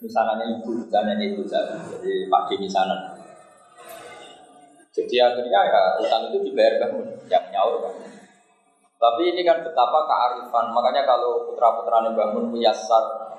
Misalnya 0.00 0.44
ibu, 0.44 0.68
misalnya 0.84 1.14
ibu 1.16 1.42
saya, 1.44 1.76
jadi 1.88 2.28
Pak 2.28 2.42
D 2.48 2.50
misalnya. 2.60 3.16
Jadi 4.92 5.14
akhirnya 5.20 5.60
ya 5.72 5.80
utang 6.00 6.28
itu 6.28 6.52
dibayar 6.52 6.84
bangun, 6.84 7.06
yang 7.32 7.44
nyaur 7.48 7.80
bangun. 7.80 8.17
Tapi 8.98 9.22
ini 9.30 9.46
kan 9.46 9.62
betapa 9.62 10.10
kearifan. 10.10 10.74
Makanya 10.74 11.06
kalau 11.06 11.46
putra-putranya 11.46 12.10
bangun 12.18 12.50
muyasar 12.50 13.30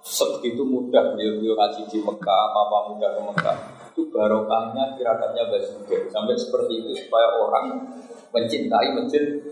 sebegitu 0.00 0.64
mudah 0.64 1.12
beliau-beliau 1.12 1.58
ngaji 1.58 1.82
di 1.90 1.98
Mekah, 2.00 2.44
papa 2.54 2.78
muda 2.88 3.18
ke 3.18 3.20
Mekah. 3.20 3.56
Itu 3.90 4.06
barokahnya 4.14 4.94
kirakannya 4.94 5.44
Basuki 5.50 6.08
sampai 6.08 6.38
seperti 6.38 6.72
itu 6.86 6.90
supaya 7.04 7.36
orang 7.42 7.90
mencintai 8.30 8.94
masjid 8.94 9.42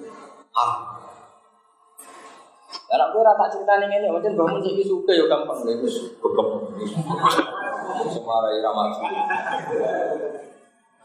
ah. 0.55 0.95
Karena 2.89 3.13
gue 3.13 3.21
rata 3.21 3.45
cerita 3.53 3.77
nih 3.85 4.01
ini, 4.01 4.09
macam 4.09 4.33
bangun 4.33 4.65
sih 4.65 4.81
suka 4.81 5.13
ya 5.13 5.29
gampang 5.29 5.61
deh, 5.61 5.77
terus 5.77 6.09
begem, 6.25 6.49
semara 8.09 8.49
irama 8.49 8.89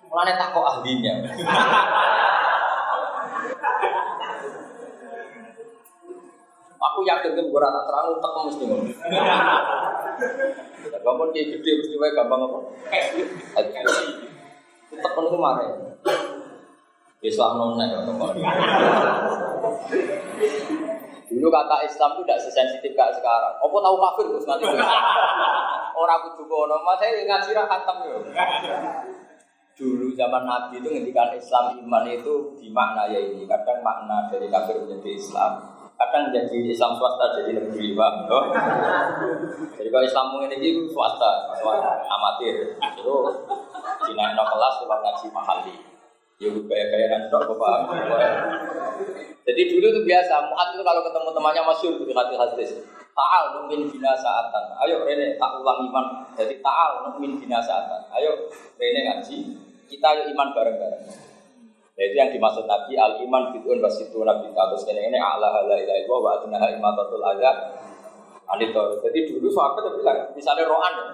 Mulanya 0.07 0.33
tak 0.39 0.55
kok 0.55 0.63
ahlinya. 0.63 1.27
Aku 6.83 6.99
yakin 7.07 7.31
kan 7.39 7.45
gue 7.47 7.59
rata 7.63 7.81
terang 7.87 8.19
tak 8.19 8.31
mesti 8.43 8.63
ngono. 8.67 8.91
Bangun 11.03 11.29
kayak 11.31 11.47
gede 11.55 11.71
mesti 11.79 11.95
wae 11.95 12.11
gampang 12.11 12.43
apa? 12.43 12.59
Tak 14.93 15.11
pun 15.15 15.25
kemarin. 15.31 15.71
Islam 17.23 17.51
nona 17.55 17.83
ya 17.87 18.03
teman. 18.03 18.35
Dulu 21.33 21.47
kata 21.49 21.75
Islam 21.87 22.09
itu 22.13 22.21
tidak 22.27 22.39
sesensitif 22.43 22.91
kayak 22.93 23.15
sekarang. 23.15 23.55
Apa 23.57 23.77
tahu 23.79 23.95
kafir 23.97 24.25
terus 24.29 24.45
nanti? 24.45 24.67
Orang 25.93 26.19
kudu 26.29 26.43
kono, 26.51 26.83
mas 26.83 26.99
saya 26.99 27.23
ra 27.25 27.63
khatam 27.63 27.97
yo. 28.05 28.19
Dulu 29.73 30.13
zaman 30.13 30.45
Nabi 30.45 30.77
itu 30.83 30.89
ngendikan 30.91 31.33
Islam 31.33 31.73
iman 31.81 32.05
itu 32.05 32.53
di 32.61 32.69
makna 32.69 33.09
ya 33.09 33.17
ini. 33.17 33.49
Kadang 33.49 33.81
makna 33.81 34.29
dari 34.29 34.45
kafir 34.51 34.77
menjadi 34.85 35.17
Islam, 35.17 35.72
kadang 35.97 36.33
jadi 36.33 36.57
Islam 36.69 36.97
swasta 36.97 37.37
jadi 37.37 37.57
negeri 37.57 37.93
pak 37.93 38.13
oh. 38.29 38.45
jadi 39.77 39.89
kalau 39.89 40.05
Islam 40.05 40.25
ini 40.45 40.57
itu 40.59 40.89
swasta, 40.89 41.53
swasta 41.57 42.03
amatir 42.05 42.75
itu 42.77 43.15
Cina 44.03 44.35
no 44.35 44.43
kelas 44.43 44.73
cuma 44.83 44.97
ngaji 44.99 45.27
mahali 45.31 45.75
ya 46.41 46.49
gaya 46.49 46.85
gaya 46.91 47.05
kan 47.13 47.21
bapak 47.29 47.77
jadi 49.43 49.61
dulu 49.69 49.85
itu 49.91 50.01
biasa 50.07 50.33
muat 50.49 50.67
itu 50.75 50.83
kalau 50.83 51.01
ketemu 51.05 51.29
temannya 51.31 51.61
masyur 51.67 51.93
di 51.99 52.13
hati 52.13 52.35
hadis 52.35 52.71
Ta'al 53.13 53.45
numin 53.53 53.85
bina 53.93 54.17
saatan. 54.17 54.73
Ayo 54.81 55.05
Rene 55.05 55.37
tak 55.37 55.61
ulang 55.61 55.85
iman. 55.85 56.25
Jadi 56.33 56.65
ta'al 56.65 57.05
numin 57.05 57.37
bina 57.37 57.61
saatan. 57.61 58.09
Ayo 58.09 58.49
Rene 58.81 59.05
ngaji. 59.05 59.37
Kita 59.85 60.17
ayo 60.17 60.33
iman 60.33 60.49
bareng-bareng. 60.49 61.32
Nah, 61.93 62.03
itu 62.09 62.15
yang 62.17 62.33
dimaksud 62.33 62.65
Nabi 62.65 62.97
al 62.97 63.21
iman 63.21 63.53
fitun 63.53 63.77
wasitu 63.77 64.25
nabi 64.25 64.49
terus 64.49 64.81
ini 64.89 65.13
ini 65.13 65.19
Allah 65.21 65.61
la 65.61 65.77
ilaha 65.77 65.99
illallah 66.01 66.19
wa 66.25 66.31
adnaha 66.41 66.67
imatatul 66.73 67.21
adha 67.21 67.51
anito. 68.49 68.97
Jadi 68.97 69.19
dulu 69.29 69.53
sahabat 69.53 69.93
bilang 70.01 70.33
misalnya 70.33 70.65
rohan 70.65 70.93
ya. 70.97 71.05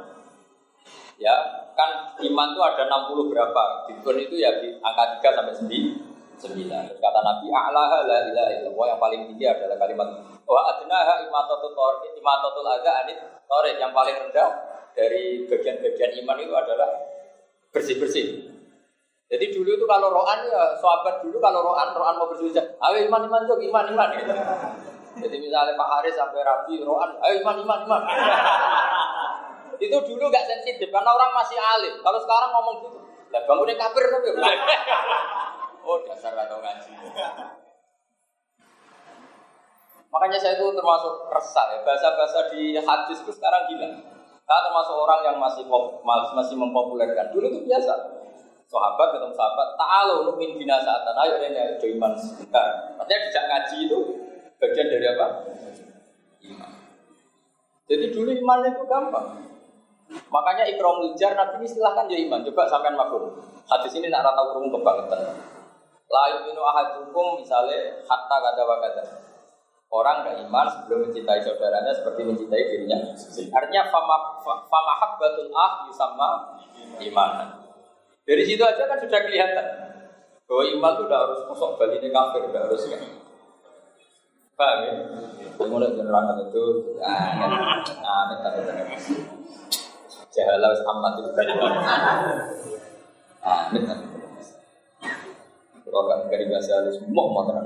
Ya, 1.20 1.36
kan 1.76 2.16
iman 2.16 2.56
itu 2.56 2.62
ada 2.64 2.88
60 2.88 3.28
berapa? 3.28 3.64
Fitun 3.92 4.24
itu 4.24 4.40
ya 4.40 4.56
di 4.64 4.72
angka 4.80 5.20
3 5.20 5.36
sampai 5.36 5.52
9. 5.52 6.48
9. 6.48 6.88
Terus 6.88 7.00
kata 7.04 7.20
Nabi 7.28 7.52
Allah 7.52 8.08
la 8.08 8.18
ilaha 8.32 8.52
illallah 8.56 8.86
yang 8.96 9.00
paling 9.04 9.22
tinggi 9.28 9.46
adalah 9.52 9.76
kalimat 9.76 10.08
wa 10.48 10.62
adnaha 10.64 11.28
imatatul 11.28 11.76
torik 11.76 12.16
imatatul 12.16 12.64
adha 12.64 12.92
anit 13.04 13.20
yang 13.76 13.92
paling 13.92 14.16
rendah 14.16 14.50
dari 14.96 15.44
bagian-bagian 15.44 16.24
iman 16.24 16.38
itu 16.40 16.54
adalah 16.56 16.90
bersih-bersih. 17.76 18.49
Jadi 19.30 19.46
dulu 19.54 19.70
itu 19.78 19.86
kalau 19.86 20.10
roan 20.10 20.42
ya 20.50 20.74
sahabat 20.82 21.22
dulu 21.22 21.38
kalau 21.38 21.62
roan 21.62 21.94
roan 21.94 22.18
mau 22.18 22.26
bersuci, 22.34 22.58
ayo 22.58 22.98
iman 23.06 23.30
iman 23.30 23.46
jok 23.46 23.62
iman 23.62 23.86
iman. 23.94 24.10
Gitu. 24.18 24.34
Jadi 25.22 25.36
misalnya 25.38 25.78
Pak 25.78 25.86
Haris 25.86 26.18
sampai 26.18 26.42
Rabi 26.42 26.82
roan, 26.82 27.14
ayo 27.22 27.38
iman 27.46 27.62
iman 27.62 27.80
iman. 27.86 28.02
itu 29.86 29.96
dulu 29.96 30.34
gak 30.34 30.50
sensitif 30.50 30.90
karena 30.90 31.14
orang 31.14 31.32
masih 31.38 31.62
alim. 31.62 32.02
Kalau 32.02 32.20
sekarang 32.20 32.50
ngomong 32.58 32.76
gitu, 32.90 32.98
lah 33.30 33.42
bangunnya 33.46 33.78
kafir 33.78 34.04
ya. 34.10 34.18
oh 35.88 35.98
dasar 36.10 36.34
atau 36.34 36.58
ngaji. 36.58 36.90
Makanya 40.10 40.38
saya 40.42 40.58
itu 40.58 40.74
termasuk 40.74 41.14
resah 41.30 41.66
ya. 41.78 41.80
Bahasa-bahasa 41.86 42.50
di 42.50 42.82
hadis 42.82 43.22
itu 43.22 43.30
sekarang 43.30 43.70
gila. 43.70 43.88
Saya 44.42 44.60
termasuk 44.66 44.96
orang 44.98 45.22
yang 45.22 45.38
masih 45.38 45.70
masih 46.34 46.58
mempopulerkan. 46.58 47.30
Dulu 47.30 47.46
itu 47.46 47.70
biasa 47.70 48.19
sahabat 48.70 49.18
ketemu 49.18 49.34
sahabat 49.34 49.68
ta'alu 49.82 50.38
min 50.38 50.54
binasatan 50.62 51.16
ayo 51.26 51.34
ini 51.42 51.58
ada 51.58 51.88
iman. 51.90 52.14
Sebentar 52.14 52.66
artinya 53.02 53.20
tidak 53.26 53.46
ngaji 53.50 53.78
itu 53.90 54.00
bagian 54.62 54.88
dari 54.94 55.06
apa? 55.10 55.28
Iman. 56.46 56.72
Jadi 57.90 58.06
dulu 58.14 58.30
iman 58.30 58.60
itu 58.70 58.84
gampang. 58.86 59.28
Makanya 60.10 60.66
ikram 60.70 61.06
ujar 61.10 61.34
nabi 61.34 61.66
ini 61.66 61.68
silahkan 61.70 62.06
ya 62.06 62.18
iman. 62.30 62.46
Coba 62.46 62.70
sampean 62.70 62.94
mabuk 62.94 63.42
hadis 63.66 63.94
ini 63.98 64.14
nak 64.14 64.22
rata 64.22 64.54
kurung 64.54 64.70
kebangetan. 64.70 65.34
Lain 66.10 66.38
minu 66.46 66.62
ahadukum 66.62 67.42
misalnya 67.42 68.02
hatta 68.06 68.38
kata 68.42 68.64
wakata 68.66 69.04
Orang 69.90 70.22
gak 70.22 70.38
iman 70.46 70.70
sebelum 70.70 71.10
mencintai 71.10 71.42
saudaranya 71.42 71.90
seperti 71.90 72.22
mencintai 72.22 72.62
dirinya. 72.70 73.10
Artinya 73.58 73.90
fama 73.90 74.38
fama 74.46 74.94
ah 75.58 75.90
sama 75.90 76.30
iman. 77.02 77.59
Dari 78.28 78.44
situ 78.46 78.64
aja 78.64 78.84
kan 78.88 79.00
sudah 79.00 79.20
kelihatan 79.26 79.68
bahwa 80.50 80.64
iman 80.66 80.92
itu 80.98 81.04
udah 81.06 81.20
harus 81.30 81.40
kosong 81.46 81.78
ini 81.78 82.10
kafir, 82.10 82.42
udah 82.50 82.62
harus 82.66 82.84
kan. 82.90 83.02
Paham 84.58 84.80
ya? 84.84 84.94
Mulai 85.60 85.94
generangan 85.94 86.40
itu, 86.50 86.64
ah, 87.04 87.36
minta 88.32 88.50
minta 88.58 88.74
Jahalah 90.30 90.72
amat 90.74 91.14
itu 91.22 91.32
kan. 91.36 91.48
Ah, 93.40 93.62
minta 93.72 93.94
Kalau 95.90 96.06
kan 96.06 96.20
dari 96.30 96.46
bahasa 96.50 96.82
halus, 96.82 97.02
mau 97.10 97.34
mau 97.34 97.50
tenang. 97.50 97.66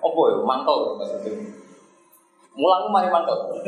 Apa 0.00 0.20
ya? 0.32 0.36
Mantel 0.44 0.78
maksudnya. 0.96 1.32
Mulang 2.54 2.88
mari 2.94 3.10
mantel. 3.10 3.58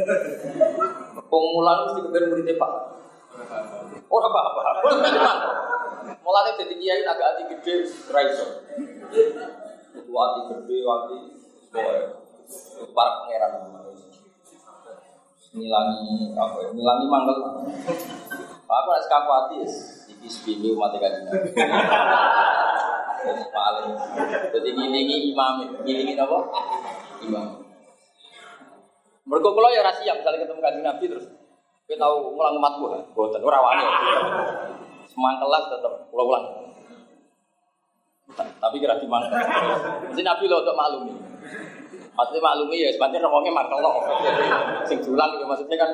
Pemulang 1.26 1.78
mesti 1.90 2.00
kebenar 2.06 2.30
muridnya 2.30 2.54
pak. 2.56 2.72
Oh 4.06 4.20
apa 4.22 4.38
apa 4.38 4.60
apa. 4.62 4.88
Mulanya 6.22 6.54
jadi 6.54 6.74
kiai 6.78 7.02
agak 7.02 7.26
hati 7.34 7.42
gede, 7.50 7.74
raiso. 8.10 8.46
Itu 9.94 10.12
hati 10.14 10.40
gede, 10.54 10.78
hati 10.86 11.18
para 12.94 13.10
pangeran. 13.22 13.50
Nilangi 15.56 16.36
apa 16.36 16.56
ya? 16.62 16.68
Nilangi 16.70 17.06
mangkel. 17.10 17.36
Aku 18.66 18.88
nak 18.90 19.02
sekaku 19.02 19.30
hati, 19.30 19.56
iki 20.10 20.28
sepindu 20.30 20.78
mati 20.78 20.98
kajian. 21.02 21.26
Paling. 23.26 23.90
Jadi 24.54 24.68
ngilingi 24.70 25.34
imam, 25.34 25.66
ngilingi 25.82 26.14
apa? 26.14 26.38
Imam. 27.26 27.46
Mereka 29.26 29.48
kalau 29.50 29.74
ya 29.74 29.82
rahasia, 29.82 30.14
misalnya 30.14 30.46
ketemu 30.46 30.62
kajian 30.62 30.86
Nabi 30.86 31.04
terus 31.10 31.26
kita 31.87 32.03
tahu 32.03 32.35
ngulang 32.35 32.59
mat 32.59 32.75
gua, 32.83 32.99
boten 33.14 33.38
ora 33.46 33.62
wani. 33.62 33.87
Semangkelas 35.07 35.70
tetep 35.70 35.92
ulang-ulang. 36.11 36.75
Tapi 38.35 38.77
kira 38.83 38.99
di 38.99 39.07
mana? 39.07 39.31
Mesti 40.11 40.27
Nabi 40.27 40.51
lo 40.51 40.66
untuk 40.66 40.75
maklumi. 40.75 41.14
Maksudnya 42.11 42.42
maklumi 42.42 42.83
ya, 42.83 42.90
sebenarnya 42.90 43.22
ngomongnya 43.22 43.55
mangkel 43.55 43.79
loh. 43.79 44.03
Sing 44.83 44.99
julang 44.99 45.38
itu 45.38 45.46
maksudnya 45.46 45.79
kan. 45.79 45.90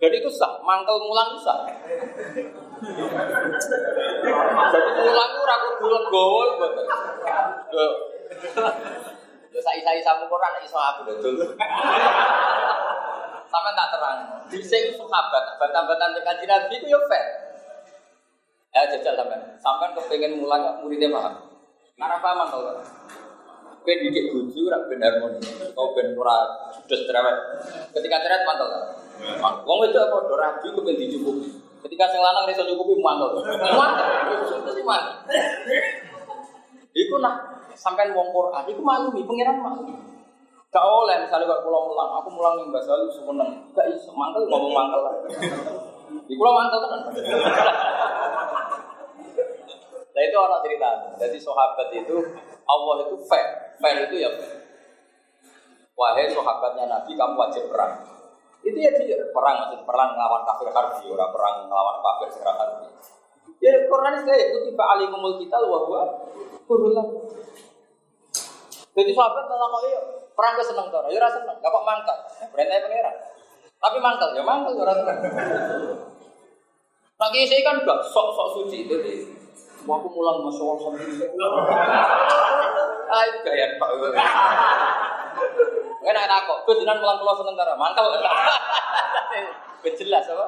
Jadi 0.00 0.16
itu 0.16 0.30
sah, 0.32 0.56
mangkel 0.64 0.96
mulang 1.04 1.36
itu 1.36 1.44
sah. 1.44 1.68
Jadi 4.72 4.88
mulang 5.04 5.30
itu 5.36 5.42
ragu 5.44 5.68
dulu 5.84 5.98
gol, 6.08 6.48
betul. 6.64 7.90
Ya 9.52 9.60
sai-sai 9.60 10.00
sama 10.00 10.24
Quran 10.26 10.64
iso 10.64 10.80
aku 10.80 11.12
betul. 11.12 11.54
Sama 13.54 13.70
tak 13.70 13.86
terang. 13.94 14.18
Bisa 14.50 14.74
itu 14.82 14.98
sahabat, 14.98 15.54
batan-batan 15.62 16.10
dengan 16.10 16.36
Nabi 16.42 16.74
itu 16.74 16.90
ya 16.90 16.98
fair. 17.06 17.26
Ya 18.74 18.82
jajal 18.90 19.14
sampai. 19.14 19.38
Sampai 19.62 19.94
kepengen 19.94 20.42
mulang 20.42 20.82
muridnya 20.82 21.14
paham. 21.14 21.54
Karena 21.94 22.18
paham 22.18 22.50
kalau 22.50 22.82
Kue 23.84 24.00
didik 24.00 24.32
buju 24.32 24.72
rak 24.72 24.88
ben 24.88 25.04
harmoni. 25.04 25.44
Kau 25.76 25.92
ben 25.92 26.16
ora 26.16 26.66
judes 26.72 27.04
cerewet. 27.04 27.36
Ketika 27.92 28.16
cerewet 28.24 28.42
mantel 28.48 28.66
kan. 28.72 28.82
Wong 29.68 29.78
itu 29.84 29.98
apa 30.00 30.16
do 30.24 30.34
rabi 30.40 30.66
kepen 30.72 30.96
dicukupi. 30.96 31.48
Ketika 31.84 32.08
sing 32.08 32.24
lanang 32.24 32.48
iso 32.48 32.64
cukupi 32.64 32.96
mantel. 32.98 33.44
Mantel. 33.44 34.06
Itu 34.72 34.82
mantel. 34.88 35.14
Iku 36.96 37.14
nah 37.20 37.60
sampai 37.76 38.08
wong 38.16 38.32
Quran 38.32 38.64
iku 38.72 38.80
maklumi 38.80 39.22
pengiran 39.28 39.60
maklumi. 39.60 40.13
Gak 40.74 40.82
oleh 40.82 41.22
misalnya 41.22 41.46
kalau 41.46 41.62
pulau 41.62 41.82
mulang, 41.86 42.10
aku 42.18 42.34
mulang 42.34 42.58
nih 42.58 42.66
bahasa 42.74 42.98
lu 42.98 43.06
semeneng. 43.06 43.70
Gak 43.78 43.94
iso 43.94 44.10
mantel 44.10 44.42
ngomong 44.50 44.74
mantel 44.74 45.06
lah. 45.06 45.14
Di 46.26 46.34
pulau 46.34 46.50
mantel 46.50 46.82
kan. 46.82 47.00
Nah 50.14 50.22
itu 50.26 50.34
orang 50.34 50.62
cerita. 50.66 51.14
Jadi 51.22 51.38
sahabat 51.38 51.94
itu 51.94 52.16
Allah 52.66 52.94
itu 53.06 53.14
fair, 53.30 53.78
fair 53.78 54.02
itu 54.10 54.26
ya. 54.26 54.30
Wahai 55.94 56.26
sahabatnya 56.26 56.90
Nabi, 56.90 57.14
kamu 57.14 57.38
wajib 57.38 57.70
perang. 57.70 58.02
Itu 58.66 58.74
ya 58.74 58.90
dia 58.98 59.30
perang, 59.30 59.70
maksud 59.70 59.86
perang 59.86 60.18
melawan 60.18 60.42
kafir 60.42 60.74
harbi, 60.74 61.06
orang 61.06 61.30
perang 61.30 61.54
melawan 61.70 62.02
kafir 62.02 62.34
secara 62.34 62.58
harbi. 62.58 62.90
Ya 63.62 63.78
Quran 63.86 64.26
itu 64.26 64.30
ya 64.34 64.46
kutiba 64.50 64.84
alikumul 64.98 65.38
kita 65.38 65.54
wa 65.62 65.86
huwa 65.86 66.02
kurulah. 66.66 67.06
Jadi 68.94 69.10
sahabat 69.10 69.50
tentang 69.50 69.70
kok 69.74 69.82
iya 69.90 70.00
perang 70.38 70.54
seneng 70.62 70.86
tuh, 70.86 71.02
ya 71.10 71.26
seneng, 71.26 71.56
gak 71.58 71.70
kok 71.70 71.86
mangkal, 71.86 72.18
perintah 72.54 72.78
pangeran. 72.78 73.16
Tapi 73.82 73.98
mangkal, 73.98 74.28
ya 74.38 74.42
mangkal, 74.46 74.78
rasa 74.86 75.02
seneng. 75.02 75.34
Nah, 77.14 77.28
saya 77.30 77.62
kan 77.66 77.82
gak 77.82 78.00
sok-sok 78.06 78.48
suci, 78.54 78.86
jadi 78.86 79.34
aku 79.84 80.08
mulang 80.08 80.46
masuk 80.46 80.78
Allah 80.78 80.96
sendiri. 80.96 81.26
Ayo 83.04 83.32
gaya 83.44 83.66
pak. 83.76 83.88
Enak 86.04 86.24
enak 86.24 86.40
kok. 86.48 86.58
Gue 86.64 86.74
jangan 86.82 87.00
mulang 87.00 87.18
pulau 87.20 87.36
sementara. 87.36 87.76
Mangkal. 87.76 88.08
Jelas 89.84 90.24
apa? 90.32 90.46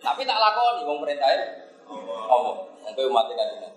Tapi 0.00 0.20
tak 0.24 0.40
lakoni 0.40 0.88
wong 0.88 1.04
perintahnya. 1.04 1.46
Ngomong. 2.28 2.58
Untuk 2.88 3.04
umat 3.12 3.28
kan 3.28 3.48
ini. 3.60 3.68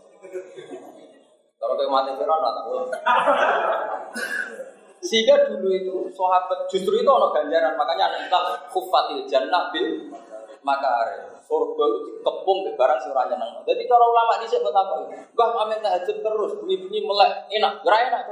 Kalau 1.61 1.77
kayak 1.77 1.93
mati 1.93 2.09
Fir'aun 2.17 2.41
tak 2.41 2.63
pulang. 2.65 2.89
Sehingga 5.01 5.35
dulu 5.45 5.69
itu 5.69 5.93
sahabat 6.17 6.65
justru 6.69 6.93
itu 6.97 7.09
ono 7.09 7.29
ganjaran 7.29 7.77
makanya 7.77 8.17
kita 8.17 8.39
kufatil 8.73 9.21
jannah 9.29 9.69
bil 9.69 10.09
makare. 10.65 11.37
Surga 11.45 11.83
itu 11.85 11.99
dikepung 12.17 12.65
ke 12.65 12.73
barang 12.73 12.99
sing 13.01 13.13
ora 13.13 13.29
nyeneng. 13.29 13.61
Jadi 13.65 13.83
kalau 13.85 14.09
ulama 14.09 14.41
di 14.41 14.49
buat 14.49 14.73
apa? 14.73 14.93
Mbah 15.35 15.49
amin 15.67 15.79
tahajud 15.83 16.17
terus, 16.23 16.51
bunyi-bunyi 16.63 17.01
melek, 17.03 17.49
enak, 17.53 17.81
ora 17.85 17.97
enak. 18.09 18.23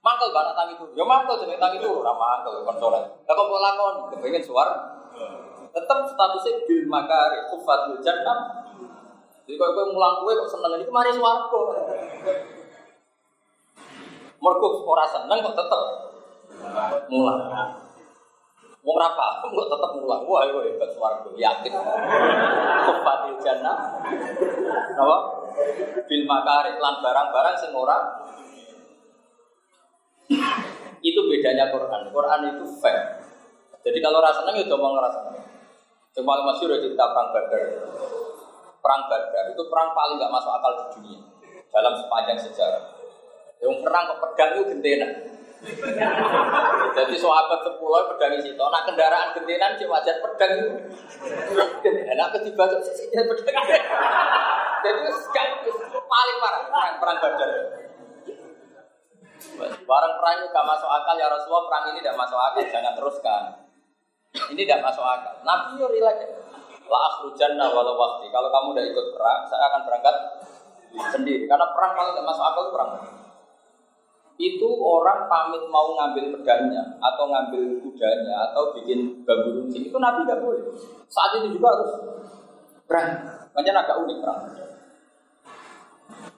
Mangkel 0.00 0.32
banget 0.32 0.54
tangi 0.56 0.72
itu. 0.80 0.86
Ya 0.96 1.04
mangkel 1.04 1.36
jeneng 1.44 1.60
tangi 1.60 1.76
itu 1.76 1.88
ora 1.92 2.12
mangkel 2.16 2.64
kon 2.64 2.76
sholat. 2.80 3.04
Lah 3.04 3.34
kok 3.36 3.48
lakon 3.52 3.94
kepengin 4.16 4.40
suar. 4.40 4.68
Tetap 5.76 5.98
statusnya 6.08 6.64
bil 6.64 6.88
makare 6.88 7.52
kufatil 7.52 8.00
jannah 8.00 8.68
jadi 9.50 9.58
kalau 9.58 9.74
gue 9.74 9.86
mulang 9.90 10.14
kue 10.22 10.30
kok 10.30 10.46
seneng 10.46 10.78
ini 10.78 10.86
kemarin 10.86 11.18
suaraku. 11.18 11.74
Mereka 14.38 14.66
orang 14.86 15.10
seneng 15.10 15.42
kok 15.42 15.58
tetep 15.58 15.82
mulang. 17.10 17.50
Mau 18.86 18.94
apa? 18.94 19.42
Kok 19.42 19.66
tetep 19.74 19.90
mulang. 19.98 20.22
Wah, 20.22 20.46
itu 20.46 20.70
hebat 20.70 20.94
suaraku. 20.94 21.34
Yakin. 21.34 21.74
Kufatil 21.74 23.42
jannah. 23.42 23.98
Apa? 24.94 25.16
Bil 26.06 26.22
makari 26.30 26.78
lan 26.78 27.02
barang-barang 27.02 27.54
sing 27.58 27.74
ora 27.74 27.98
itu 31.02 31.20
bedanya 31.26 31.74
Quran. 31.74 32.06
Quran 32.14 32.40
itu 32.54 32.64
fair. 32.78 33.18
Jadi 33.82 33.98
kalau 33.98 34.22
rasa 34.22 34.46
seneng 34.46 34.62
itu 34.62 34.70
ngomong 34.70 34.94
rasa 35.02 35.26
seneng. 35.26 35.42
Cuma 36.14 36.38
masih 36.46 36.70
udah 36.70 36.78
cerita 36.78 37.02
perang 37.10 37.34
Badar 37.34 37.62
perang 38.80 39.02
Badar 39.06 39.44
itu 39.52 39.62
perang 39.68 39.92
paling 39.92 40.16
nggak 40.16 40.32
masuk 40.32 40.52
akal 40.52 40.72
di 40.76 40.84
dunia 40.96 41.20
dalam 41.70 41.94
sepanjang 41.96 42.38
sejarah. 42.40 42.82
Yang 43.60 43.84
perang 43.84 44.04
ke 44.08 44.14
pedang 44.24 44.50
itu 44.56 44.62
gentena. 44.72 45.08
Jadi 46.96 47.14
sahabat 47.20 47.60
sepuluh 47.60 48.08
pedang 48.08 48.32
itu, 48.40 48.56
nah 48.56 48.82
kendaraan 48.88 49.36
gentenan 49.36 49.76
cuma 49.76 50.00
wajar 50.00 50.16
pedang 50.24 50.52
itu. 50.56 50.72
Enak 51.84 52.28
ketiba 52.40 52.64
tuh 52.64 52.80
sisi 52.80 53.12
pedang. 53.12 53.64
Jadi 54.80 55.00
paling 55.92 56.36
parah 56.40 56.62
perang 56.72 56.90
perang 56.96 57.18
Badar. 57.20 57.50
Barang 59.60 60.12
perang 60.16 60.34
itu 60.40 60.46
gak 60.52 60.66
masuk 60.68 60.88
akal 60.88 61.14
ya 61.20 61.28
Rasulullah 61.28 61.64
perang 61.68 61.84
ini 61.92 62.00
tidak 62.00 62.16
masuk 62.16 62.38
akal 62.40 62.64
jangan 62.64 62.92
teruskan. 62.96 63.42
Ini 64.56 64.62
tidak 64.64 64.80
masuk 64.80 65.04
akal. 65.04 65.34
Nabi 65.44 65.76
yo 65.76 65.86
relax 65.92 66.16
la 66.90 66.98
akhrujanna 67.06 67.70
walau 67.70 67.94
waktu. 67.94 68.26
Kalau 68.34 68.50
kamu 68.50 68.74
udah 68.74 68.84
ikut 68.90 69.06
perang, 69.14 69.40
saya 69.46 69.70
akan 69.70 69.80
berangkat 69.86 70.16
sendiri. 71.14 71.46
Karena 71.46 71.70
perang 71.70 71.94
kalau 71.94 72.10
nggak 72.18 72.26
masuk 72.26 72.44
akal 72.44 72.62
itu 72.66 72.72
perang. 72.74 72.90
Itu 74.40 74.68
orang 74.80 75.28
pamit 75.28 75.62
mau 75.68 75.92
ngambil 75.94 76.40
pedangnya 76.40 76.96
atau 76.98 77.28
ngambil 77.28 77.76
kudanya 77.84 78.50
atau 78.50 78.72
bikin 78.72 79.20
bambu 79.28 79.52
runcing 79.52 79.84
itu 79.86 79.98
Nabi 80.00 80.24
nggak 80.26 80.40
boleh. 80.40 80.64
Saat 81.06 81.38
itu 81.38 81.54
juga 81.54 81.76
harus 81.76 81.92
perang. 82.88 83.08
Makanya 83.54 83.84
agak 83.84 84.00
unik 84.02 84.18
perang. 84.24 84.40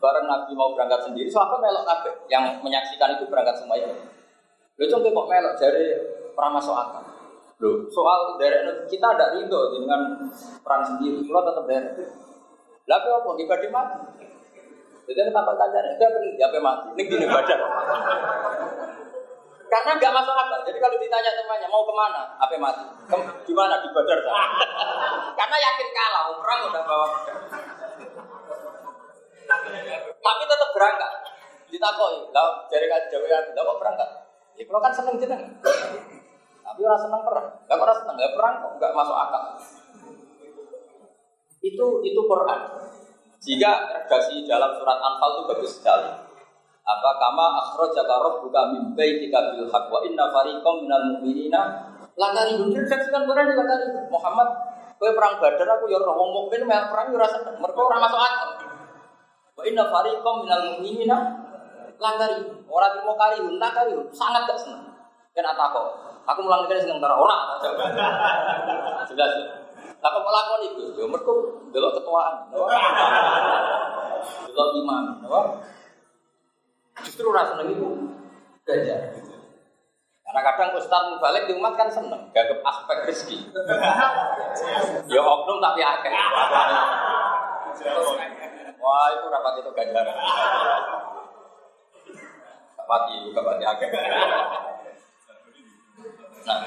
Bareng 0.03 0.27
Nabi 0.27 0.51
mau 0.59 0.75
berangkat 0.75 1.07
sendiri, 1.07 1.31
sahabat 1.31 1.63
melok 1.63 1.87
kabeh. 1.87 2.15
Yang 2.27 2.59
menyaksikan 2.61 3.15
itu 3.15 3.25
berangkat 3.31 3.55
semuanya. 3.63 3.95
Lo 4.75 4.85
coba 4.91 5.09
kok 5.15 5.29
melok 5.31 5.55
dari 5.63 5.85
perang 6.35 6.53
masuk 6.59 6.75
akal. 6.75 7.12
Loh, 7.63 7.87
soal 7.95 8.43
daerah 8.43 8.75
kita 8.91 9.07
ada 9.07 9.39
ridho 9.39 9.61
dengan 9.71 10.19
perang 10.67 10.83
sendiri, 10.83 11.23
kalau 11.31 11.47
tetap 11.47 11.65
daerah. 11.71 11.95
Lalu 12.91 13.09
apa? 13.15 13.31
Ibadah 13.39 13.71
mati. 13.71 13.99
Jadi 15.07 15.31
kenapa 15.31 15.55
kancane? 15.55 15.95
Enggak 15.95 16.11
perlu 16.11 16.31
apa 16.43 16.59
mati. 16.59 16.87
Ini 16.99 17.03
gini 17.07 17.27
badan. 17.31 17.59
Karena 19.71 19.91
nggak 19.95 20.11
masuk 20.11 20.35
akal. 20.35 20.61
Jadi 20.67 20.79
kalau 20.83 20.99
ditanya 20.99 21.31
temannya 21.39 21.69
mau 21.71 21.87
ke 21.87 21.95
mana, 21.95 22.23
apa 22.35 22.55
mati? 22.59 22.85
Di 23.47 23.53
mana 23.55 23.79
di 23.79 23.89
badar 23.95 24.19
Karena 25.39 25.57
yakin 25.63 25.89
kalah, 25.95 26.23
perang 26.43 26.61
udah 26.67 26.83
bawa. 26.83 27.07
Tapi 30.19 30.45
tetap 30.51 30.71
berangkat. 30.75 31.13
Ditakoi, 31.73 32.29
lah 32.37 32.69
dari 32.69 32.85
ya, 32.85 33.01
kok 33.57 33.79
berangkat? 33.81 34.11
Ya 34.61 34.63
kalau 34.69 34.81
kan 34.85 34.93
seneng 34.93 35.17
jeneng. 35.17 35.41
Tapi 36.63 36.81
orang 36.87 37.01
senang 37.03 37.23
perang. 37.27 37.47
Gak 37.67 37.79
orang 37.79 37.97
senang, 37.99 38.17
gak 38.17 38.33
perang 38.39 38.55
kok, 38.63 38.73
gak 38.79 38.93
masuk 38.95 39.17
akal. 39.19 39.43
Itu 41.63 41.87
itu 42.03 42.21
Quran. 42.27 42.61
Jika 43.43 43.71
redaksi 43.91 44.47
dalam 44.47 44.71
surat 44.79 44.99
Anfal 45.03 45.31
itu 45.35 45.43
bagus 45.51 45.73
sekali. 45.83 46.11
Apa 46.83 47.11
kama 47.19 47.47
akhrajaka 47.63 48.15
rabbuka 48.19 48.75
min 48.75 48.95
baitika 48.99 49.55
bil 49.55 49.71
haqq 49.71 49.87
wa 49.87 50.03
inna 50.03 50.31
fariqam 50.35 50.83
minal 50.83 51.05
mu'minina 51.15 51.91
lakari 52.19 52.59
redaksikan 52.59 53.23
Quran 53.23 53.47
di 53.49 53.55
lakari 53.55 53.87
Muhammad 54.11 54.49
kowe 54.99 55.11
perang 55.15 55.39
Badar 55.39 55.67
aku 55.79 55.91
ya 55.91 55.99
ora 56.03 56.15
wong 56.15 56.31
mukmin 56.31 56.67
mel 56.67 56.91
perang 56.91 57.11
ya 57.11 57.17
ora 57.19 57.29
seneng. 57.31 57.55
Mergo 57.59 57.83
masuk 57.87 58.19
akal. 58.19 58.51
Wa 59.59 59.63
inna 59.67 59.85
fariqam 59.91 60.37
minal 60.43 60.63
mu'minina 60.75 61.19
lakari 62.03 62.39
ora 62.67 62.89
timo 62.99 63.15
kari 63.15 63.39
lakari 63.59 63.95
sangat 64.11 64.43
gak 64.51 64.59
seneng. 64.59 64.83
Kena 65.35 65.55
takok. 65.55 66.12
Aku 66.23 66.39
mulang 66.47 66.67
negara 66.67 66.79
seneng 66.79 67.03
tara 67.03 67.19
ora. 67.19 67.59
Jelas. 69.11 69.33
Lah 70.03 70.11
kok 70.11 70.61
itu? 70.67 70.85
Yo 70.99 71.07
mergo 71.11 71.63
ketuaan. 71.71 72.51
Imam, 74.73 75.19
apa? 75.27 75.41
Justru 77.03 77.35
rasa 77.35 77.59
seneng 77.59 77.75
itu 77.75 77.89
ganjar. 78.63 79.15
Karena 80.23 80.41
kadang 80.49 80.71
Ustaz 80.81 81.13
Mubalik 81.13 81.45
di 81.45 81.53
umat 81.61 81.77
kan 81.77 81.93
seneng, 81.93 82.33
gagap 82.33 82.65
aspek 82.65 83.05
rezeki. 83.05 83.53
ya 85.13 85.21
oknum 85.21 85.61
tapi 85.61 85.85
akeh. 85.85 86.13
Wah 88.81 89.07
itu 89.13 89.27
rapat 89.29 89.53
ganjaran. 89.77 90.17
Gak 92.73 92.87
mati, 92.89 93.17
gak 93.35 93.45
mati 93.45 93.65
akeh. 93.67 93.89
Nah, 96.43 96.59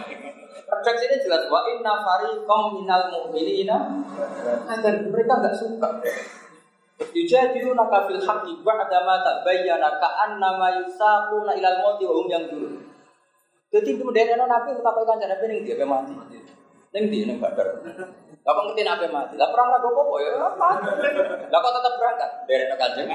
ini 0.96 1.16
jelas 1.20 1.44
wa 1.52 1.68
inna 1.68 1.94
fariqam 2.00 2.64
minal 2.80 3.12
mu'minina 3.12 3.78
agar 4.66 4.94
mereka 5.12 5.34
nggak 5.44 5.56
suka. 5.56 5.90
Yujadilunaka 7.12 8.08
fil 8.08 8.24
haqqi 8.24 8.64
ba'da 8.64 9.04
ma 9.04 9.20
tabayyana 9.20 10.00
ka'annama 10.00 10.80
yusaquna 10.80 11.52
ilal 11.60 11.78
mauti 11.84 12.08
wa 12.08 12.16
hum 12.24 12.28
yanzurun. 12.32 12.76
Jadi 13.76 14.00
kemudian 14.00 14.40
nabi 14.40 14.72
mengatakan 14.72 15.20
cara 15.20 15.36
pening 15.44 15.68
dia 15.68 15.84
mati. 15.84 16.16
Neng 16.96 17.12
di 17.12 17.28
neng 17.28 17.44
badar. 17.44 17.84
Lah 17.84 18.52
kok 18.56 18.64
ngerti 18.72 18.88
nabi 18.88 19.12
mati? 19.12 19.36
Lah 19.36 19.52
perang 19.52 19.76
ragu 19.76 19.92
ya? 20.24 20.40
Apa? 20.40 20.70
Lah 21.52 21.60
kok 21.60 21.74
tetap 21.76 21.94
berangkat? 22.00 22.30
Dari 22.48 22.66
kanjeng. 22.72 23.12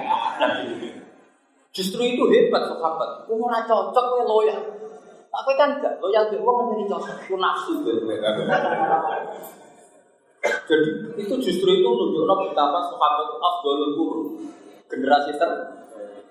Justru 1.72 2.02
itu 2.04 2.28
hebat 2.28 2.68
sahabat. 2.68 3.24
Ora 3.32 3.64
cocok 3.64 4.04
kowe 4.04 4.22
loyal. 4.28 4.60
Aku 5.30 5.50
kan 5.54 5.78
enggak 5.78 5.94
loyal 6.02 6.26
be 6.26 6.42
wong 6.42 6.74
ngene 6.74 6.90
cocok. 6.90 7.16
Ku 7.30 7.38
nafsu 7.38 7.86
Jadi 10.40 10.90
itu 11.20 11.34
justru 11.38 11.70
itu 11.70 11.88
menunjukkan 11.88 12.38
betapa 12.50 12.78
sahabat 12.90 13.28
itu 13.28 13.36
afdalul 13.38 13.92
qurun. 13.94 14.26
Generasi 14.90 15.38
ter 15.38 15.50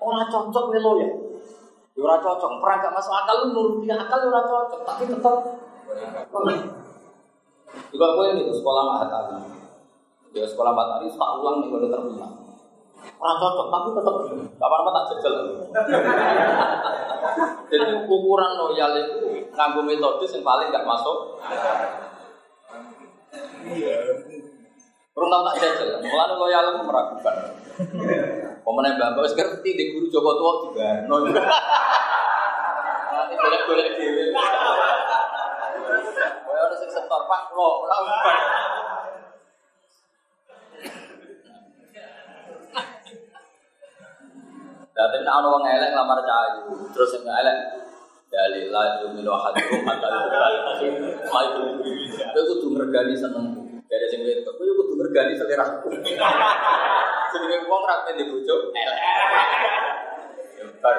ora 0.00 0.22
cocok 0.28 0.64
kowe 0.68 0.80
loyal. 0.80 1.12
Ya 1.96 2.00
ora 2.06 2.16
cocok, 2.22 2.50
perang 2.62 2.80
gak 2.80 2.94
masuk 2.94 3.12
akal 3.12 3.36
lu 3.44 3.46
nuruti 3.52 3.90
akal 3.90 4.18
ya 4.22 4.28
ora 4.30 4.42
cocok, 4.46 4.80
tapi 4.86 5.02
tetap 5.10 5.36
juga 7.90 8.06
gue 8.14 8.26
ini 8.34 8.46
tuh 8.46 8.56
sekolah 8.62 8.82
Mahat 8.94 9.10
Ali. 9.10 9.36
Ya 10.32 10.46
sekolah 10.46 10.72
Mahat 10.72 11.02
Ali 11.02 11.10
tak 11.10 11.30
ulang 11.42 11.60
nih 11.60 11.66
gue 11.68 11.90
terminal. 11.90 12.32
Orang 13.20 13.36
cocok, 13.36 13.66
tapi 13.68 13.88
tetap 13.96 14.14
gak 14.56 14.68
apa-apa 14.68 14.90
tak 14.94 15.04
jajal. 15.12 15.34
Jadi 17.70 17.92
ukuran 18.06 18.52
loyal 18.58 18.92
itu 18.98 19.46
nganggo 19.54 19.80
metode 19.86 20.26
yang 20.26 20.42
paling 20.42 20.68
gak 20.74 20.86
masuk. 20.86 21.38
Kurang 25.10 25.30
tahu 25.30 25.42
tak 25.52 25.56
jajal, 25.58 26.00
mulai 26.00 26.32
loyal 26.38 26.64
itu 26.70 26.82
meragukan. 26.86 27.36
Pemenang 28.60 28.94
bapak 29.00 29.26
wis 29.26 29.34
ngerti 29.34 29.70
di 29.74 29.84
guru 29.92 30.06
Joko 30.06 30.30
Tua 30.38 30.52
juga. 30.68 31.02
Nanti 33.10 33.34
boleh-boleh. 33.34 33.86
Kowe 36.46 36.58
ora 36.60 36.76
sing 36.78 36.90
setor 36.90 37.22
Pak, 37.26 37.42
lo 37.56 37.84
ora 37.84 37.96
uban. 45.00 45.24
Dadi 45.24 45.24
nek 45.24 45.32
ana 45.32 45.70
elek 45.80 45.90
lamar 45.96 46.18
cahayu, 46.20 46.76
terus 46.92 47.16
sing 47.16 47.24
elek 47.24 47.56
dalil 48.30 48.68
la 48.68 49.00
yuminu 49.02 49.32
ahadukum 49.32 49.80
hatta 49.88 50.08
yu'mina 50.12 51.12
Kowe 52.30 52.42
kudu 52.46 52.66
mergani 52.76 53.16
seneng. 53.16 53.46
Dari 53.90 54.06
sing 54.06 54.22
wedok, 54.22 54.54
kowe 54.54 54.70
kudu 54.84 54.94
mergani 55.00 55.34
seleraku. 55.34 55.88
Jenenge 57.30 57.58
wong 57.66 57.82
ra 57.88 58.04
pengen 58.04 58.28
bojo 58.28 58.54
elek. 58.76 58.98
Bar. 60.84 60.96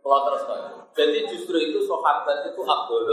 Kalau 0.00 0.20
terus 0.26 0.42
kan. 0.48 0.60
Jadi 0.90 1.18
justru 1.30 1.56
itu 1.58 1.78
sahabat 1.86 2.50
itu 2.50 2.60
abdul. 2.64 3.06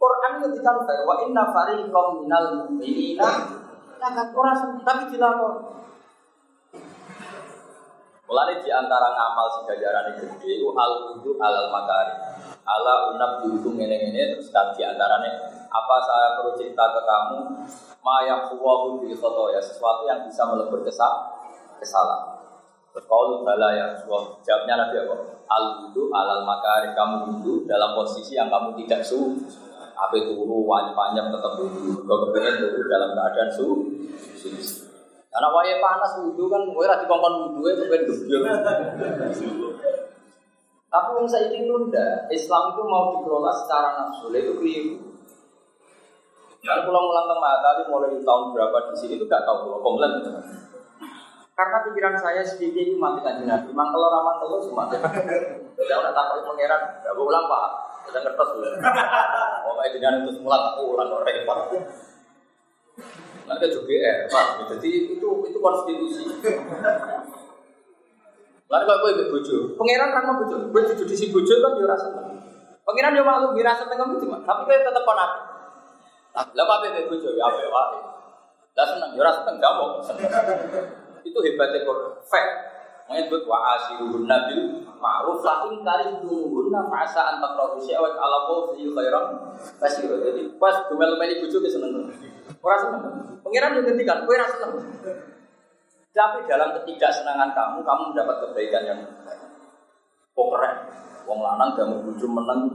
Quran 0.00 0.32
itu 0.40 0.46
ditambah 0.56 0.96
wa 1.04 1.14
inna 1.28 1.44
fariqam 1.52 2.24
minal 2.24 2.44
mu'minina 2.56 3.60
Nah, 4.00 4.32
orang 4.32 4.80
tapi 4.80 5.12
dilapor. 5.12 5.79
Mulane 8.30 8.62
di 8.62 8.70
antara 8.70 9.10
ngamal 9.10 9.46
sing 9.50 9.66
gajaran 9.66 10.14
itu 10.14 10.22
gede 10.22 10.62
itu 10.62 10.70
al 10.78 11.10
wudu 11.10 11.34
alal 11.42 11.66
makari. 11.74 12.14
Ala 12.62 13.10
unab 13.10 13.42
dihukum 13.42 13.74
ngene-ngene 13.74 14.38
terus 14.38 14.54
kan 14.54 14.70
di 14.70 14.86
antarane 14.86 15.34
apa 15.66 15.94
saya 16.06 16.38
perlu 16.38 16.54
cerita 16.54 16.94
ke 16.94 17.02
kamu 17.02 17.38
ma 18.06 18.22
yang 18.22 18.46
huwahu 18.46 19.02
bil 19.02 19.10
ya 19.50 19.58
sesuatu 19.58 20.06
yang 20.06 20.22
bisa 20.22 20.46
melebur 20.46 20.78
kesal 20.86 21.42
kesalahan. 21.82 22.38
Kalau 22.94 23.42
bala 23.42 23.74
ya 23.74 23.98
Rasulullah 23.98 24.38
jawabnya 24.46 24.74
Nabi 24.78 24.94
apa? 25.02 25.14
Al 25.50 25.64
wudu 25.82 26.14
alal 26.14 26.46
makari 26.46 26.94
kamu 26.94 27.34
wudu 27.34 27.66
dalam 27.66 27.98
posisi 27.98 28.38
yang 28.38 28.46
kamu 28.46 28.78
tidak 28.78 29.02
su 29.02 29.42
apa 29.98 30.14
turu 30.14 30.70
wajib 30.70 30.94
panjang 30.94 31.34
tetap 31.34 31.58
wudu. 31.58 32.06
Kau 32.06 32.30
kepengen 32.30 32.62
turu 32.62 32.86
dalam 32.86 33.10
keadaan 33.10 33.50
su 33.50 33.66
karena 35.30 35.48
waya 35.54 35.78
panas 35.78 36.18
wudhu 36.18 36.50
kan, 36.50 36.66
gue 36.66 36.84
rati 36.90 37.06
kongkon 37.06 37.34
wudhu 37.54 37.62
itu 37.70 37.86
kan. 37.86 38.02
Tapi 40.90 41.08
yang 41.14 41.28
saya 41.30 41.46
ingin 41.54 41.70
nunda, 41.70 42.26
Islam 42.34 42.74
itu 42.74 42.82
mau 42.82 43.14
dikelola 43.14 43.54
secara 43.54 43.94
nafsu, 43.94 44.26
itu 44.34 44.58
keliru. 44.58 44.94
Dan 46.60 46.82
pulang 46.82 47.06
ulang 47.06 47.30
tengah 47.30 47.62
tadi 47.62 47.82
mulai 47.86 48.18
tahun 48.20 48.52
berapa 48.52 48.90
di 48.90 48.96
sini 48.98 49.14
itu 49.16 49.24
gak 49.30 49.46
tahu, 49.46 49.78
komplain 49.78 50.18
itu. 50.18 50.34
Karena 51.54 51.78
pikiran 51.86 52.18
saya 52.18 52.42
sedikit 52.42 52.82
itu 52.82 52.98
mati 52.98 53.22
kan 53.22 53.38
nabi, 53.46 53.70
mang 53.70 53.94
telur 53.94 54.10
ramang 54.10 54.42
telur 54.42 54.60
semua. 54.60 54.90
Tidak 54.90 55.98
tak 56.10 56.24
perlu 56.26 56.42
pangeran, 56.42 56.82
gak 57.06 57.14
ulang 57.14 57.46
pak, 57.46 57.64
kita 58.10 58.18
ngertos 58.26 58.50
dulu. 58.58 58.68
Kayak 59.80 59.90
jenengan 59.94 60.26
itu 60.26 60.42
semula 60.42 60.56
tak 60.58 60.82
ulang 60.82 61.08
repot. 61.22 61.58
Nanti 63.50 63.66
juga 63.74 63.94
eh, 63.98 64.16
Pak. 64.30 64.46
Jadi 64.76 65.18
itu 65.18 65.28
itu 65.46 65.58
konstitusi. 65.58 66.22
Lalu 68.70 68.84
kalau 68.86 69.02
gue 69.02 69.26
bojo, 69.34 69.56
pangeran 69.74 70.14
kan 70.14 70.22
mau 70.30 70.38
bojo, 70.46 70.70
gue 70.70 70.82
jujur 70.94 71.06
di 71.10 71.18
si 71.18 71.34
bojo 71.34 71.58
kan 71.58 71.74
dia 71.74 71.90
rasa 71.90 72.06
Pangeran 72.86 73.18
dia 73.18 73.26
malu, 73.26 73.50
dia 73.50 73.66
rasa 73.66 73.90
tengah 73.90 74.06
cuma, 74.14 74.38
tapi 74.46 74.70
gue 74.70 74.78
tetap 74.78 75.02
konak. 75.02 75.30
Lah, 76.30 76.46
apa 76.46 76.74
bebe 76.86 77.10
bojo 77.10 77.34
ya 77.34 77.50
apa 77.50 77.58
ya? 77.66 77.70
Lah 78.78 78.86
seneng, 78.86 79.10
dia 79.18 79.26
rasa 79.26 79.42
tengah 79.42 79.72
mau. 79.74 79.98
Itu 81.26 81.38
hebatnya 81.42 81.82
kok, 81.82 82.22
fact. 82.30 82.69
Menyebut 83.10 83.42
wa 83.42 83.74
asiruhun 83.74 84.30
nabil 84.30 84.86
ma'ruf 85.02 85.42
lahim 85.42 85.82
karim 85.82 86.22
dumuhunna 86.22 86.86
fa'asa 86.86 87.34
antak 87.34 87.58
rohisi 87.58 87.90
awet 87.90 88.14
ala 88.14 88.70
fi 88.70 88.86
khairan 88.86 89.26
kasih 89.82 90.06
Jadi 90.06 90.54
pas 90.62 90.86
gemel-meli 90.86 91.42
bojo 91.42 91.58
ke 91.58 91.66
seneng. 91.66 92.06
Orang 92.62 92.78
seneng. 92.78 93.02
Pengiran 93.42 93.82
ngendikan, 93.82 94.22
kowe 94.22 94.34
ora 94.38 94.46
seneng. 94.46 94.78
Tapi 96.14 96.46
dalam 96.46 96.70
ketidaksenangan 96.78 97.50
kamu, 97.50 97.78
kamu 97.82 98.02
mendapat 98.14 98.36
kebaikan 98.46 98.82
yang 98.86 99.00
kok 100.30 100.46
keren. 100.54 100.74
Wong 101.26 101.42
lanang 101.42 101.74
gak 101.74 101.86
mau 101.90 102.02
bojo 102.02 102.26
menang 102.30 102.70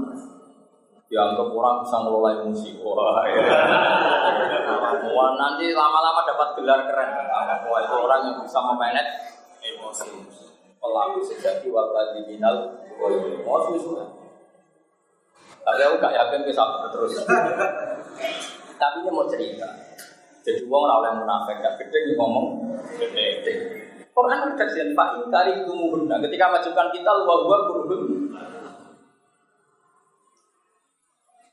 dianggap 1.06 1.48
orang 1.54 1.86
bisa 1.86 1.96
ngelola 2.02 2.30
emosi. 2.42 2.70
Wah, 2.82 3.24
ya. 3.30 3.44
Wah, 5.16 5.30
nanti 5.38 5.72
lama-lama 5.72 6.22
dapat 6.26 6.50
gelar 6.60 6.80
keren. 6.90 7.10
Wah, 7.70 7.80
itu 7.84 7.96
orang 7.96 8.20
yang 8.26 8.36
bisa 8.42 8.60
memanage 8.60 9.12
emosi. 9.62 10.10
Pelaku 10.86 11.20
sejati 11.26 11.74
wal 11.74 11.90
minal 12.30 12.78
emosi 13.02 13.74
sudah. 13.82 14.06
Tapi 15.66 15.82
aku 15.82 15.98
gak 15.98 16.14
yakin 16.14 16.46
bisa 16.46 16.62
terus. 16.94 17.26
Tapi 18.78 18.98
ini 19.02 19.10
mau 19.10 19.26
cerita. 19.26 19.66
Jadi 20.46 20.62
uang 20.70 20.82
ora 20.86 21.02
oleh 21.02 21.12
munafik 21.18 21.58
gak 21.58 21.82
gede 21.82 22.14
ngomong 22.14 22.78
gede. 23.02 23.50
Quran 24.14 24.54
redaksian 24.54 24.94
Pak 24.94 25.26
Inkari 25.26 25.66
Tumuhunna 25.66 26.22
ketika 26.24 26.54
majukan 26.54 26.88
kita 26.94 27.12
luar 27.26 27.38
gua 27.44 27.58
kurun. 27.68 28.32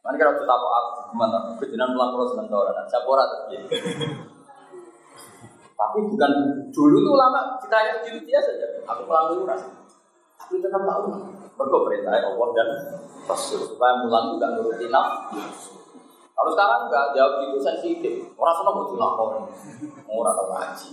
Mana 0.05 0.15
kira 0.15 0.37
kita 0.37 0.55
aku 0.55 1.11
gimana? 1.11 1.39
Kejenan 1.59 1.97
pulang 1.97 2.11
pulang 2.15 2.29
seneng 2.31 2.47
tau 2.53 2.69
orang. 2.69 2.87
Pora 2.87 3.25
Tapi 5.83 5.99
bukan 6.07 6.31
dulu 6.71 6.97
tuh 7.03 7.15
lama 7.19 7.59
kita 7.59 7.79
yang 7.83 7.99
gitu 8.07 8.19
dia 8.23 8.39
saja. 8.39 8.67
Aku 8.87 9.03
pulang 9.03 9.35
dulu 9.35 9.51
rasa. 9.51 9.67
Tapi 10.39 10.63
tetap 10.63 10.87
tahu. 10.87 11.11
Mereka 11.53 11.79
perintah 11.85 12.13
Allah 12.23 12.49
dan 12.55 12.69
Rasul 13.27 13.61
supaya 13.67 13.99
mulan 14.03 14.35
juga 14.35 14.47
nuruti 14.55 14.87
nafsu. 14.87 15.75
Kalau 16.33 16.51
sekarang 16.55 16.87
enggak 16.87 17.07
jawab 17.19 17.35
itu 17.51 17.59
sensitif. 17.59 18.15
Orang 18.39 18.55
senang 18.55 18.75
mau 18.79 18.87
dilapor. 18.87 19.29
Orang 20.07 20.35
tahu 20.39 20.49
ngaji. 20.55 20.91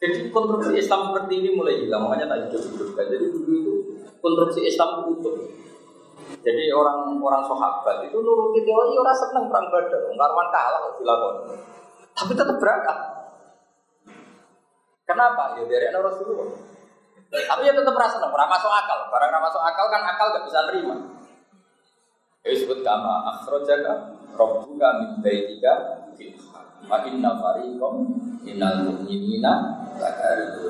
Jadi 0.00 0.32
konstruksi 0.32 0.72
Islam 0.80 1.12
seperti 1.12 1.44
ini 1.44 1.50
mulai 1.52 1.76
hilang, 1.76 2.08
makanya 2.08 2.32
tak 2.32 2.48
hidup 2.48 2.62
hidupkan. 2.72 3.04
Jadi 3.12 3.26
dulu 3.36 3.52
itu 3.52 3.74
konstruksi 4.24 4.64
Islam 4.64 5.04
utuh. 5.12 5.36
Jadi 6.40 6.72
orang-orang 6.72 7.44
sahabat 7.44 8.08
itu 8.08 8.16
nuruti 8.22 8.64
teori 8.64 8.96
orang 8.96 9.12
seneng 9.12 9.52
perang 9.52 9.68
badar, 9.68 10.00
karwan 10.08 10.48
kalah 10.48 10.82
dilakukan. 10.96 11.36
Tapi 12.20 12.32
tetap 12.36 12.56
berangkat. 12.60 12.98
Kenapa? 15.08 15.56
Ya 15.56 15.64
dari 15.64 15.88
Rasulullah. 15.88 16.52
Tapi 17.30 17.62
ya 17.62 17.72
tetap 17.72 17.94
rasa 17.96 18.18
seneng, 18.20 18.34
masuk 18.34 18.70
akal. 18.70 19.08
Barang 19.08 19.40
masuk 19.40 19.62
akal 19.62 19.86
kan 19.88 20.02
akal 20.04 20.26
gak 20.34 20.44
bisa 20.44 20.60
terima. 20.68 20.94
Ya 22.44 22.48
disebut 22.56 22.80
kama 22.84 23.36
akhrajaka 23.36 24.16
rabbuka 24.36 24.88
min 25.00 25.10
baitika 25.20 26.04
bil 26.16 26.32
Wa 26.88 27.04
inna 27.04 27.36
fariqam 27.36 27.94
minal 28.40 28.88
mu'minina. 28.88 29.52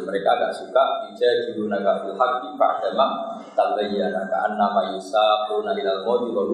Mereka 0.07 0.29
agak 0.37 0.53
suka 0.53 1.07
dijadiluna 1.07 1.79
ka 1.81 2.03
bil 2.03 2.19
haqqi 2.19 2.49
ba'dama 2.59 3.39
tabayyana 3.55 4.27
ka 4.27 4.51
annama 4.51 4.91
yusaquna 4.91 5.71
ilal 5.79 6.03
mauti 6.03 6.31
wa 6.35 6.45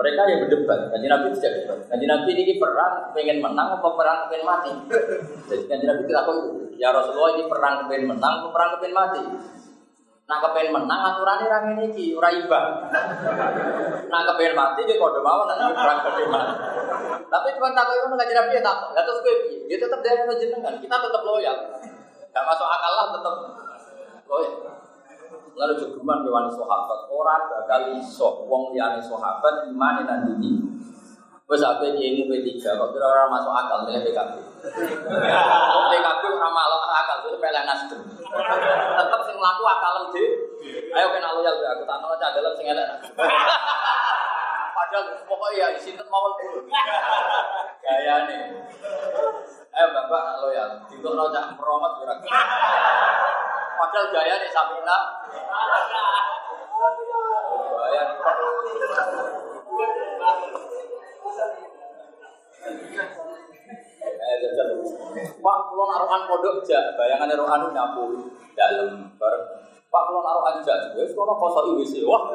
mereka 0.00 0.24
yang 0.32 0.40
berdebat, 0.48 0.80
kanji 0.88 1.06
Nabi 1.12 1.28
tidak 1.36 1.52
debat. 1.60 1.78
Kanji 1.92 2.08
Nabi 2.08 2.32
ini 2.32 2.56
perang 2.56 3.12
pengen 3.12 3.44
menang 3.44 3.76
atau 3.76 3.92
perang 3.92 4.32
pengen 4.32 4.48
mati? 4.48 4.72
Jadi 5.44 5.64
kanji 5.68 5.84
Nabi 5.84 6.08
tidak 6.08 6.24
tahu. 6.24 6.40
Ya 6.80 6.88
Rasulullah 6.88 7.36
ini 7.36 7.44
perang 7.44 7.84
pengen 7.84 8.16
menang 8.16 8.40
atau 8.40 8.48
perang 8.48 8.80
pengen 8.80 8.96
mati? 8.96 9.20
Nah 10.24 10.38
kepengen 10.40 10.72
menang 10.72 11.00
aturannya 11.04 11.46
orang 11.52 11.64
ini 11.76 11.86
ki 11.92 12.06
ora 12.16 12.32
iba. 12.32 12.60
Nah 14.08 14.20
kepengen 14.24 14.56
mati 14.56 14.88
dia 14.88 14.96
kode 14.96 15.20
mau 15.20 15.44
nanti 15.44 15.68
perang 15.68 15.98
kepengen 16.00 16.32
mati. 16.32 16.54
Tapi 17.28 17.48
cuma 17.60 17.68
takut 17.76 17.94
itu 18.00 18.06
nggak 18.08 18.28
jadi 18.32 18.42
dia 18.56 18.62
takut. 18.64 18.96
Ya 18.96 19.04
terus 19.04 19.20
gue 19.20 19.34
dia 19.68 19.76
tetap 19.76 20.00
dari 20.00 20.24
jenengan. 20.40 20.80
Kita 20.80 20.96
tetap 20.96 21.22
loyal. 21.28 21.56
Gak 22.30 22.44
masuk 22.46 22.64
akal 22.64 22.92
lah 22.96 23.06
tetap 23.12 23.34
loyal. 24.24 24.79
Lalu 25.60 25.76
jogeman 25.76 26.24
dewan 26.24 26.48
sahabat 26.48 27.00
orang 27.12 27.42
bakal 27.52 27.92
iso 27.92 28.48
wong 28.48 28.72
liyane 28.72 28.96
sahabat 28.96 29.68
iman 29.68 30.00
dan 30.08 30.24
dini. 30.24 30.56
Wes 31.50 31.60
aku 31.60 31.82
ini 31.82 32.24
P3 32.30 32.62
kok 32.62 32.90
kira 32.94 33.04
orang 33.10 33.28
masuk 33.28 33.50
akal 33.50 33.82
milih 33.84 34.06
PKB. 34.06 34.38
Kok 34.62 35.84
PKB 35.90 36.22
ora 36.30 36.48
malah 36.48 36.80
akal 37.04 37.26
itu 37.26 37.36
pelek 37.42 37.66
nasdem. 37.66 38.00
Tetep 38.96 39.20
sing 39.26 39.36
mlaku 39.36 39.62
akal 39.66 40.14
dhewe. 40.14 40.30
Ayo 40.94 41.06
kena 41.10 41.34
loyal 41.34 41.58
ya 41.58 41.74
aku 41.74 41.82
tak 41.84 42.06
ono 42.06 42.14
dalam 42.16 42.52
sing 42.54 42.70
elek. 42.70 42.88
Padahal 44.78 45.04
pokoknya 45.26 45.74
ya 45.74 45.78
sinten 45.82 46.06
mawon 46.06 46.38
dulu. 46.38 46.70
Gayane. 47.82 48.38
Ayo 49.74 49.86
Bapak 49.90 50.46
loyal. 50.46 50.86
Ditokno 50.86 51.34
cak 51.34 51.58
meromot 51.58 51.98
ora. 52.00 52.14
Padahal 53.78 54.06
gayane 54.10 54.48
Sapina. 54.50 54.98
Gaya. 57.70 58.02
Eh. 58.20 58.40
Pak, 65.40 65.56
kalau 65.72 65.84
naruhan 65.88 66.22
pondok 66.28 66.62
aja, 66.62 66.94
bayangan 66.94 67.28
naruhan 67.32 67.72
nyapu 67.72 68.30
dalam 68.54 69.10
bareng. 69.16 69.44
Pak, 69.90 70.02
kalau 70.06 70.20
naruhan 70.22 70.60
aja, 70.62 70.94
wes 70.94 71.12
kalau 71.16 71.34
kosong 71.34 71.80
WC. 71.80 72.04
Wah, 72.06 72.30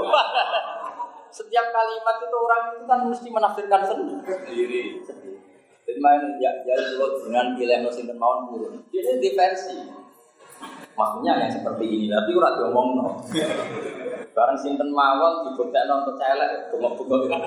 setiap 1.32 1.72
kalimat 1.72 2.16
itu 2.20 2.36
orang 2.36 2.64
itu 2.76 2.84
kan 2.88 3.00
mesti 3.08 3.28
menafsirkan 3.32 3.82
sendiri. 3.86 5.00
Jadi 5.86 6.00
main 6.02 6.42
ya, 6.42 6.52
ya 6.66 6.74
dulu 6.74 7.22
dengan 7.30 7.54
pilih 7.54 7.86
mesin 7.86 8.10
mawon 8.18 8.50
turun. 8.50 8.74
Ini 8.90 9.22
diversi. 9.22 10.05
Maksudnya 10.96 11.43
yang 11.43 11.52
seperti 11.52 11.86
ini, 11.91 12.08
tapi 12.08 12.32
ora 12.39 12.56
diomong 12.56 12.88
no. 12.96 13.20
Barang 14.32 14.56
sinten 14.60 14.91
mawon 14.96 15.43
dibuktekno 15.43 16.04
untuk 16.04 16.16
celek, 16.16 16.72
bengok-bengok. 16.72 17.43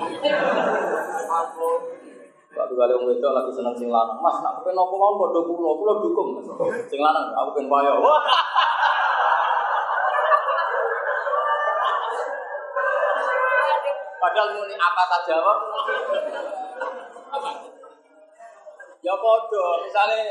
Waktu 2.49 2.73
kali 2.73 2.91
wong 2.97 3.05
wedok 3.13 3.33
lagi 3.33 3.51
seneng 3.53 3.77
sing 3.77 3.89
lanang, 3.93 4.17
Mas, 4.21 4.41
nak 4.41 4.61
kepen 4.61 4.73
apa 4.73 4.95
mau 4.97 5.17
padha 5.21 5.39
kula, 5.45 5.69
kula 5.77 5.93
dukung. 6.01 6.29
Sing 6.89 6.97
lanang 7.01 7.29
aku 7.33 7.61
pengen. 7.61 7.69
Wah. 7.69 8.21
Padahal 14.19 14.49
muni 14.57 14.75
apa 14.77 15.03
saja 15.09 15.35
kok. 15.41 15.59
Ya 19.05 19.13
padha, 19.13 19.65
misale 19.85 20.21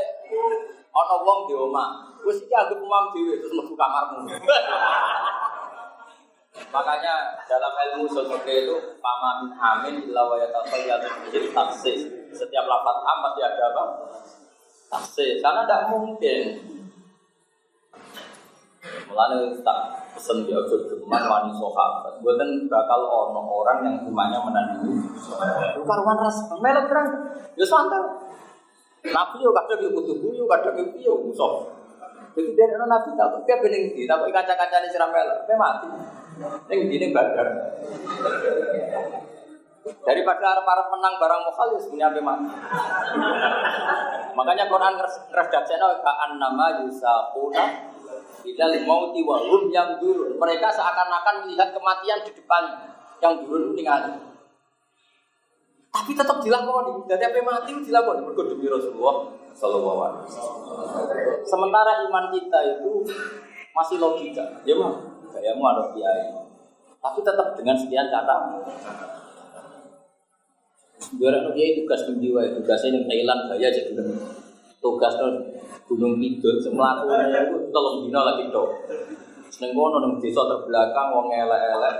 ana 0.91 1.17
wong 1.23 1.39
di 1.47 1.55
omah, 1.55 2.08
wis 2.27 2.39
iki 2.43 2.55
anggap 2.55 2.79
umam 2.79 3.15
dhewe 3.15 3.39
terus 3.39 3.53
mlebu 3.55 3.75
kamarmu. 3.79 4.21
Makanya 6.69 7.15
dalam 7.47 7.73
ilmu 7.73 8.11
sosiologi 8.11 8.67
itu 8.67 8.77
pamamin 8.99 9.55
amin 9.55 9.95
illa 10.11 10.27
wa 10.27 10.37
yatafayyadu 10.37 11.09
bihi 11.31 11.55
taksis. 11.55 12.01
Setiap 12.35 12.67
lafaz 12.67 12.99
am 13.07 13.19
pasti 13.25 13.41
ada 13.47 13.63
apa? 13.73 13.83
Taksis. 14.91 15.39
Karena 15.39 15.63
tidak 15.65 15.83
mungkin. 15.95 16.41
Mulanya 19.09 19.53
tak 19.65 19.79
pesen 20.17 20.45
dia 20.45 20.59
ojo 20.59 20.77
geman 20.89 21.23
wani 21.25 21.53
sahabat. 21.55 22.21
Buatan 22.21 22.67
bakal 22.67 23.01
ono 23.07 23.41
orang 23.63 23.79
yang 23.87 23.97
imannya 24.05 24.39
menandingi. 24.43 24.95
Karuan 25.79 26.19
ras 26.19 26.39
melok 26.59 26.85
perang. 26.91 27.09
Ya 27.55 27.65
santai. 27.65 28.03
Nabi 29.09 29.37
yo 29.41 29.55
kadang 29.55 29.79
yo 29.79 29.89
kudu 29.95 30.13
guyu, 30.21 30.45
kadang 30.51 30.75
yo 30.75 30.85
piye 30.91 31.11
musuh. 31.11 31.78
Jadi 32.39 32.55
dari 32.55 32.79
nabi 32.79 33.19
tak 33.19 33.35
dia 33.43 33.59
bening 33.59 33.99
di, 33.99 34.07
tak 34.07 34.23
kaca-kaca 34.31 34.79
di 34.87 34.89
siramel, 34.95 35.27
dia 35.43 35.59
mati. 35.59 35.91
Yang 36.71 36.81
gini 36.87 37.07
badar. 37.11 37.51
Daripada 40.07 40.63
para 40.63 40.87
menang 40.87 41.19
barang 41.19 41.43
mokal 41.51 41.75
ya 41.75 41.81
sebenarnya 41.83 42.23
mati. 42.23 42.47
Makanya 44.39 44.71
Quran 44.71 44.95
redaksinya 45.35 45.99
kaan 45.99 46.39
nama 46.39 46.87
yusakuna 46.87 47.91
ilal 48.47 48.75
mauti 48.87 49.27
wa 49.27 49.43
hum 49.43 49.67
yang 49.75 49.99
durun. 49.99 50.39
Mereka 50.39 50.71
seakan-akan 50.71 51.43
melihat 51.43 51.75
kematian 51.75 52.23
di 52.23 52.31
depan 52.39 52.63
yang 53.19 53.43
durun 53.43 53.75
ningali. 53.75 54.15
Tapi 55.91 56.15
tetap 56.15 56.39
dilakoni. 56.39 57.03
Dari 57.11 57.25
apa 57.27 57.39
mati 57.43 57.75
dilakoni 57.83 58.23
mergo 58.23 58.47
demi 58.47 58.71
Rasulullah 58.71 59.48
sallallahu 59.57 60.01
alaihi 60.05 60.23
wasallam. 60.29 60.57
Sementara 61.45 62.05
iman 62.09 62.29
kita 62.33 62.59
itu 62.77 63.07
masih 63.73 63.97
logika. 64.03 64.45
Ya 64.67 64.75
mah, 64.77 64.99
kayamu 65.31 65.63
ada 65.63 65.95
kiai. 65.95 66.35
Tapi 66.99 67.19
tetap 67.23 67.55
dengan 67.55 67.77
sekian 67.79 68.11
kata. 68.11 68.37
Aku 70.99 71.51
kiai 71.55 71.79
tugas 71.79 72.05
menjiwa, 72.11 72.43
tugasnya 72.59 72.99
yang 72.99 73.07
Thailand 73.07 73.41
gaya 73.55 73.69
jadi 73.71 73.95
tugas 74.83 75.15
Gunung 75.89 76.21
Kidul, 76.21 76.61
semelakunya 76.61 77.49
itu 77.49 77.73
tolong 77.73 78.05
dino 78.05 78.21
lagi 78.21 78.53
dong. 78.53 78.69
Seneng 79.49 79.73
kono 79.73 80.05
nang 80.05 80.21
desa 80.21 80.45
terbelakang 80.45 81.09
wong 81.17 81.33
elek-elek 81.33 81.97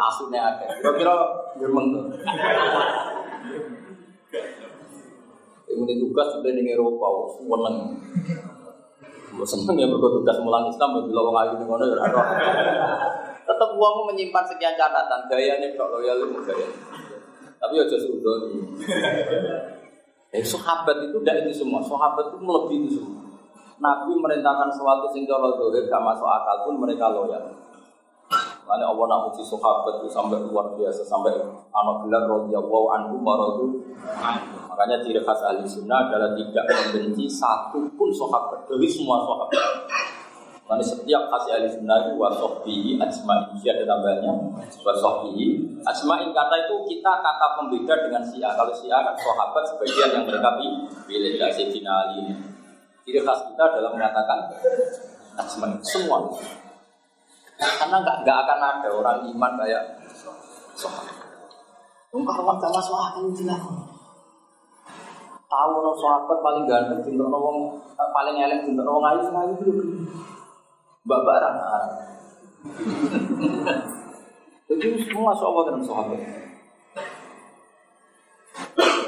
asune 0.00 0.40
akeh. 0.40 0.80
Kira-kira 0.80 1.14
gremeng 1.60 2.08
to. 5.68 5.76
Ini 5.76 6.00
tugas 6.00 6.32
sudah 6.32 6.50
di 6.50 6.64
Eropa, 6.64 7.06
seneng. 7.36 7.76
Seneng 9.44 9.76
ya 9.76 9.86
bertugas 9.86 10.40
mulang 10.40 10.66
Islam, 10.72 10.96
ya 10.96 11.00
bila 11.04 11.20
wong 11.28 11.36
ayu 11.36 11.52
ning 11.60 11.68
ngono 11.68 11.84
ya. 11.84 11.96
Tetap 13.44 13.70
uang 13.76 13.94
menyimpan 14.08 14.44
sekian 14.48 14.74
catatan, 14.74 15.28
gayanya 15.28 15.68
kok 15.76 15.92
loyal 15.92 16.24
itu 16.24 16.40
gaya. 16.42 16.68
Tapi 17.60 17.72
ya 17.76 17.84
sudah 17.86 18.34
nih. 18.48 18.64
Eh, 20.28 20.44
sahabat 20.44 21.08
itu 21.08 21.16
tidak 21.24 21.48
itu 21.48 21.64
semua, 21.64 21.80
sahabat 21.80 22.32
itu 22.32 22.38
melebihi 22.40 22.78
itu 22.84 22.90
semua. 23.00 23.28
Nabi 23.78 24.12
merintahkan 24.18 24.68
sing 25.14 25.22
cara 25.22 25.54
dohir 25.54 25.86
gak 25.86 26.02
masuk 26.02 26.26
akal 26.26 26.66
pun 26.66 26.82
mereka 26.82 27.14
loyal. 27.14 27.67
Makanya 28.68 28.84
Allah 28.92 29.04
nak 29.08 29.20
uji 29.32 29.40
sahabat 29.40 30.04
itu 30.04 30.12
sampai 30.12 30.44
luar 30.44 30.76
biasa 30.76 31.00
sampai 31.00 31.40
anak 31.72 31.96
gelar 32.04 32.28
radhiyallahu 32.28 32.86
anhu 32.92 33.16
maradu. 33.16 33.80
Makanya 34.68 35.00
ciri 35.00 35.24
khas 35.24 35.40
ahli 35.40 35.64
sunnah 35.64 36.04
adalah 36.04 36.36
tidak 36.36 36.68
membenci 36.68 37.24
satu 37.32 37.88
pun 37.96 38.12
sahabat 38.12 38.68
dari 38.68 38.84
semua 38.84 39.24
sahabat. 39.24 39.56
Makanya 40.68 40.84
setiap 40.84 41.32
kasih 41.32 41.56
ahli 41.56 41.68
sunnah 41.72 41.96
itu 42.04 42.20
wasohbihi 42.20 43.00
ajma'i 43.00 43.56
ada 43.72 43.84
tambahnya 43.88 44.32
wasohbihi 44.84 45.80
ajma'i 45.88 46.28
kata 46.36 46.56
itu 46.68 46.76
kita 46.92 47.12
kata 47.24 47.46
pembeda 47.56 48.04
dengan 48.04 48.20
si'a 48.20 48.52
kalau 48.52 48.76
si'a 48.76 49.00
kan 49.00 49.16
sahabat 49.16 49.64
sebagian 49.64 50.12
yang 50.12 50.24
mereka 50.28 50.60
pilih 51.08 51.40
dari 51.40 51.52
Sayyidina 51.56 51.92
Ali 52.04 52.36
Ciri 53.08 53.24
khas 53.24 53.48
kita 53.48 53.64
adalah 53.64 53.96
mengatakan 53.96 54.52
asman 55.40 55.80
semua. 55.80 56.28
Karena 57.58 57.96
nggak 58.02 58.16
nggak 58.22 58.38
akan 58.46 58.60
ada 58.62 58.88
orang 58.94 59.18
iman 59.34 59.52
kayak 59.58 59.84
sahabat. 60.78 61.16
Kalau 62.08 62.56
gak 62.56 62.72
masuk 62.72 62.96
akal 62.96 63.28
dilakukan. 63.34 63.84
Tahu 65.48 65.72
no 65.80 65.92
sahabat 65.96 66.38
paling 66.44 66.64
ganteng, 66.68 67.00
cinta 67.00 67.24
no 67.24 67.38
wong 67.40 67.58
paling 67.96 68.36
elek, 68.36 68.68
cinta 68.68 68.84
no 68.84 69.00
wong 69.00 69.04
ayu, 69.10 69.20
ayu 69.32 69.52
itu 69.56 69.72
mbak 71.08 71.20
barang. 71.24 71.56
Jadi 74.68 74.88
semua 75.08 75.32
Allah 75.32 75.62
dalam 75.72 75.82
sahabat. 75.82 76.20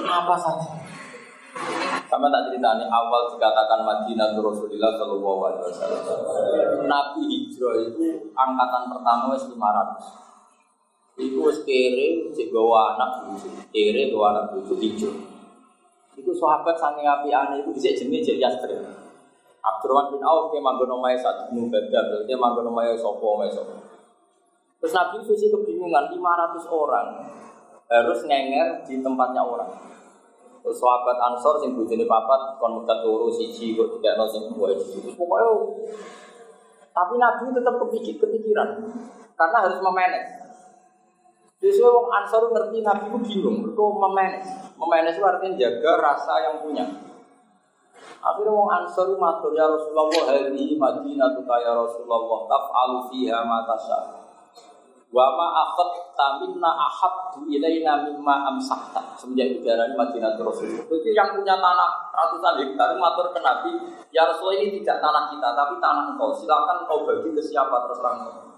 Apa 0.00 0.34
saja. 0.40 0.68
Sama 2.10 2.26
tak 2.26 2.50
ceritanya 2.50 2.90
awal 2.90 3.30
dikatakan 3.30 3.86
Madinah 3.86 4.34
Rasulullah 4.34 4.90
Shallallahu 4.98 5.40
Alaihi 5.46 5.62
Wasallam. 5.70 6.02
Nabi 6.90 7.22
hijrah 7.22 7.86
itu 7.86 8.34
angkatan 8.34 8.90
pertama 8.90 9.30
wes 9.30 9.46
500. 9.46 11.22
Iku 11.22 11.38
wis 11.46 11.62
kere 11.62 12.34
anak 12.34 13.10
bojo, 13.30 13.48
kere 13.70 14.10
gawa 14.10 14.26
anak 14.34 14.44
bojo 14.50 14.74
ijo. 14.82 15.10
Iku 16.18 16.34
sahabat 16.34 16.74
saking 16.74 17.06
apiane 17.06 17.62
iku 17.62 17.70
dhisik 17.70 17.94
jenenge 17.94 18.26
Jek 18.26 18.42
Yasri. 18.42 18.74
Abdurrahman 19.60 20.16
bin 20.16 20.22
Auf 20.24 20.50
dia 20.50 20.58
manggon 20.58 20.90
omahe 20.90 21.14
satu 21.14 21.52
nu 21.52 21.68
badal, 21.68 22.10
berarti 22.10 22.32
manggon 22.34 22.72
omahe 22.74 22.96
sapa 22.96 23.20
omahe 23.22 23.52
sapa. 23.52 23.76
Terus 24.80 24.92
Nabi 24.96 25.20
Susi 25.22 25.52
kebingungan 25.52 26.08
500 26.10 26.64
orang 26.72 27.28
harus 27.86 28.20
ngenger 28.24 28.82
di 28.88 29.04
tempatnya 29.04 29.44
orang. 29.44 29.68
Sahabat 30.60 31.16
Ansor 31.16 31.56
sing 31.58 31.72
bojone 31.72 32.04
papat 32.04 32.60
kon 32.60 32.80
mekat 32.80 33.00
turu 33.00 33.32
siji 33.32 33.72
kok 33.74 33.96
tidak 33.96 34.20
ono 34.20 34.24
sing 34.28 34.42
wajib. 34.54 35.00
Terus 35.00 35.16
pokoknya 35.16 35.50
tapi 36.90 37.14
Nabi 37.16 37.54
tetap 37.56 37.74
kepikir 37.80 38.14
kepikiran 38.20 38.68
karena 39.40 39.56
harus 39.64 39.80
memanage. 39.80 40.30
Justru 41.60 41.84
orang 41.88 42.24
Ansor 42.24 42.52
ngerti 42.52 42.80
Nabi 42.80 43.04
itu 43.08 43.18
bingung, 43.20 43.56
itu 43.72 43.84
memanage. 43.96 44.48
Memanage 44.76 45.16
itu 45.16 45.24
artinya 45.24 45.56
jaga 45.56 45.92
rasa 46.00 46.34
yang 46.44 46.56
punya. 46.64 46.84
Akhirnya 48.20 48.52
orang 48.52 48.84
Ansor 48.84 49.16
matur 49.16 49.56
ya 49.56 49.64
Rasulullah, 49.64 50.08
hari 50.28 50.76
Madinah 50.76 51.28
tuh 51.36 51.44
ya 51.44 51.72
Rasulullah, 51.72 52.20
taf'alu 52.48 52.98
fiha 53.12 53.38
ma 53.48 53.64
tasya. 53.64 54.19
Wa 55.10 55.26
ma 55.34 55.66
akhad 55.66 56.14
taminna 56.14 56.70
ahabdu 56.70 57.50
ilaina 57.50 58.06
mimma 58.06 58.46
amsahta. 58.54 59.18
Semenjak 59.18 59.58
itu 59.58 59.66
Madinah 59.98 60.38
Rasulullah. 60.38 60.86
Itu 60.86 61.10
yang 61.10 61.34
punya 61.34 61.58
tanah 61.58 62.14
ratusan 62.14 62.62
hektar 62.62 62.94
matur 62.94 63.34
ke 63.34 63.42
Nabi, 63.42 63.74
ya 64.14 64.30
Rasulullah 64.30 64.62
ini 64.62 64.78
tidak 64.78 65.02
tanah 65.02 65.26
kita, 65.34 65.48
tapi 65.58 65.74
tanah 65.82 66.14
engkau. 66.14 66.30
Silakan 66.30 66.86
kau 66.86 67.02
bagi 67.02 67.34
ke 67.34 67.42
siapa 67.42 67.90
terserah 67.90 68.12
engkau. 68.22 68.50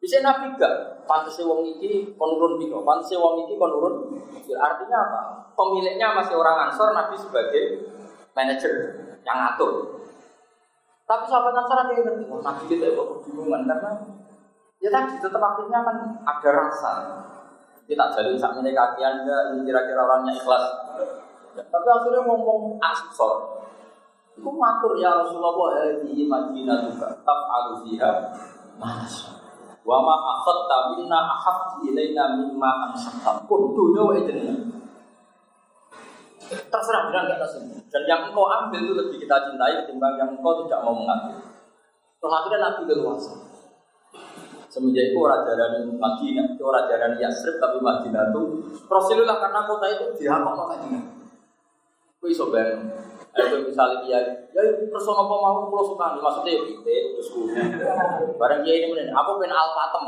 Bisa 0.00 0.24
Nabi 0.24 0.56
gak? 0.56 1.04
Pantasnya 1.04 1.44
wong 1.44 1.60
iki 1.76 2.16
konurun 2.16 2.56
biko, 2.56 2.80
pantasnya 2.80 3.20
wong 3.20 3.44
iki 3.44 3.54
konurun. 3.60 4.16
Artinya 4.56 4.96
apa? 4.96 5.20
Pemiliknya 5.52 6.16
masih 6.16 6.40
orang 6.40 6.72
Ansor, 6.72 6.96
Nabi 6.96 7.20
sebagai 7.20 7.92
manajer 8.32 8.72
yang 9.22 9.36
ngatur. 9.44 10.00
Tapi 11.04 11.24
sahabat 11.28 11.52
Ansor 11.52 11.78
ada 11.84 11.92
yang 11.92 12.02
ngerti, 12.08 12.24
oh, 12.32 12.40
Nabi 12.40 12.62
kita 12.64 12.96
kok 12.96 13.06
kebingungan 13.20 13.68
karena 13.68 13.90
ya 14.80 14.88
tadi 14.88 15.20
tetap 15.20 15.40
akhirnya 15.40 15.80
kan 15.84 15.96
ada 16.24 16.50
rasa. 16.50 16.92
Kita 17.84 18.04
jadi 18.14 18.38
saat 18.38 18.54
ini 18.62 18.70
kaki 18.70 19.02
anda, 19.02 19.50
ini 19.50 19.66
kira-kira 19.66 20.06
orangnya 20.06 20.30
ikhlas. 20.30 20.64
Ya, 21.58 21.62
tapi 21.66 21.88
akhirnya 21.90 22.22
ngomong 22.22 22.78
Ansor. 22.78 23.66
Itu 24.38 24.46
matur 24.46 24.94
ya 24.94 25.10
Rasulullah, 25.10 25.74
juga, 26.06 27.08
taf'alu 27.26 27.82
fiha, 27.82 28.12
masya 28.78 29.40
Wa 29.80 29.98
ma 30.04 30.14
akhadta 30.38 30.94
minna 30.94 31.18
ahabdi 31.18 31.90
ilaina 31.90 32.36
mimma 32.36 32.92
ansakta. 32.92 33.42
Pun 33.48 33.72
dunia 33.72 34.02
wa 34.04 34.14
idrina. 34.14 34.54
Terserah 36.50 37.10
bilang 37.10 37.26
gak 37.26 37.40
terserah. 37.42 37.80
Dan 37.88 38.02
yang 38.06 38.30
engkau 38.30 38.46
ambil 38.46 38.80
itu 38.86 38.92
lebih 38.94 39.16
kita 39.18 39.50
cintai 39.50 39.82
ketimbang 39.82 40.14
yang 40.20 40.30
engkau 40.36 40.62
tidak 40.62 40.84
mau 40.84 40.94
mengambil. 40.94 41.42
Terus 42.20 42.32
akhirnya 42.36 42.58
Nabi 42.60 42.82
leluasa. 42.86 43.32
Semenjak 44.70 45.10
itu 45.10 45.18
orang 45.18 45.42
jalan 45.42 45.98
Madinah, 45.98 46.54
itu 46.54 46.62
orang 46.62 46.86
jalan 46.86 47.18
Yasrib 47.18 47.58
tapi 47.58 47.82
Madinah 47.82 48.30
itu 48.30 48.42
Rasulullah 48.86 49.42
karena 49.42 49.66
kota 49.66 49.86
itu 49.90 50.04
dihapok 50.14 50.54
Madinah. 50.54 51.02
Kau 52.22 52.30
iso 52.30 52.54
bayang. 52.54 52.86
Ayo 53.30 53.62
misalnya 53.62 54.02
dia, 54.02 54.18
ya 54.50 54.62
person 54.90 55.14
apa 55.14 55.30
mau 55.30 55.70
pulau 55.70 55.86
suka 55.86 56.18
maksudnya 56.18 56.50
ya 56.54 56.62
kita 56.66 56.94
terus 57.14 57.30
gue. 57.30 57.50
Barang 58.38 58.66
dia 58.66 58.74
ini 58.78 58.90
mana? 58.90 59.14
Aku 59.22 59.38
pengen 59.38 59.54
alpatem. 59.54 60.04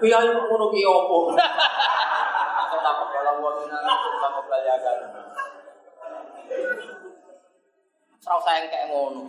Pia 0.00 0.18
itu 0.24 0.32
ngono 0.32 0.66
ki 0.72 0.80
opo? 0.88 1.36
Aku 2.60 2.76
takut 2.80 3.08
kalau 3.12 3.32
mau 3.40 3.52
minang 3.60 3.84
itu 3.84 4.08
sama 4.16 4.40
belajar. 4.48 4.96
Serau 8.20 8.40
sayang 8.40 8.72
kayak 8.72 8.88
ngono. 8.88 9.28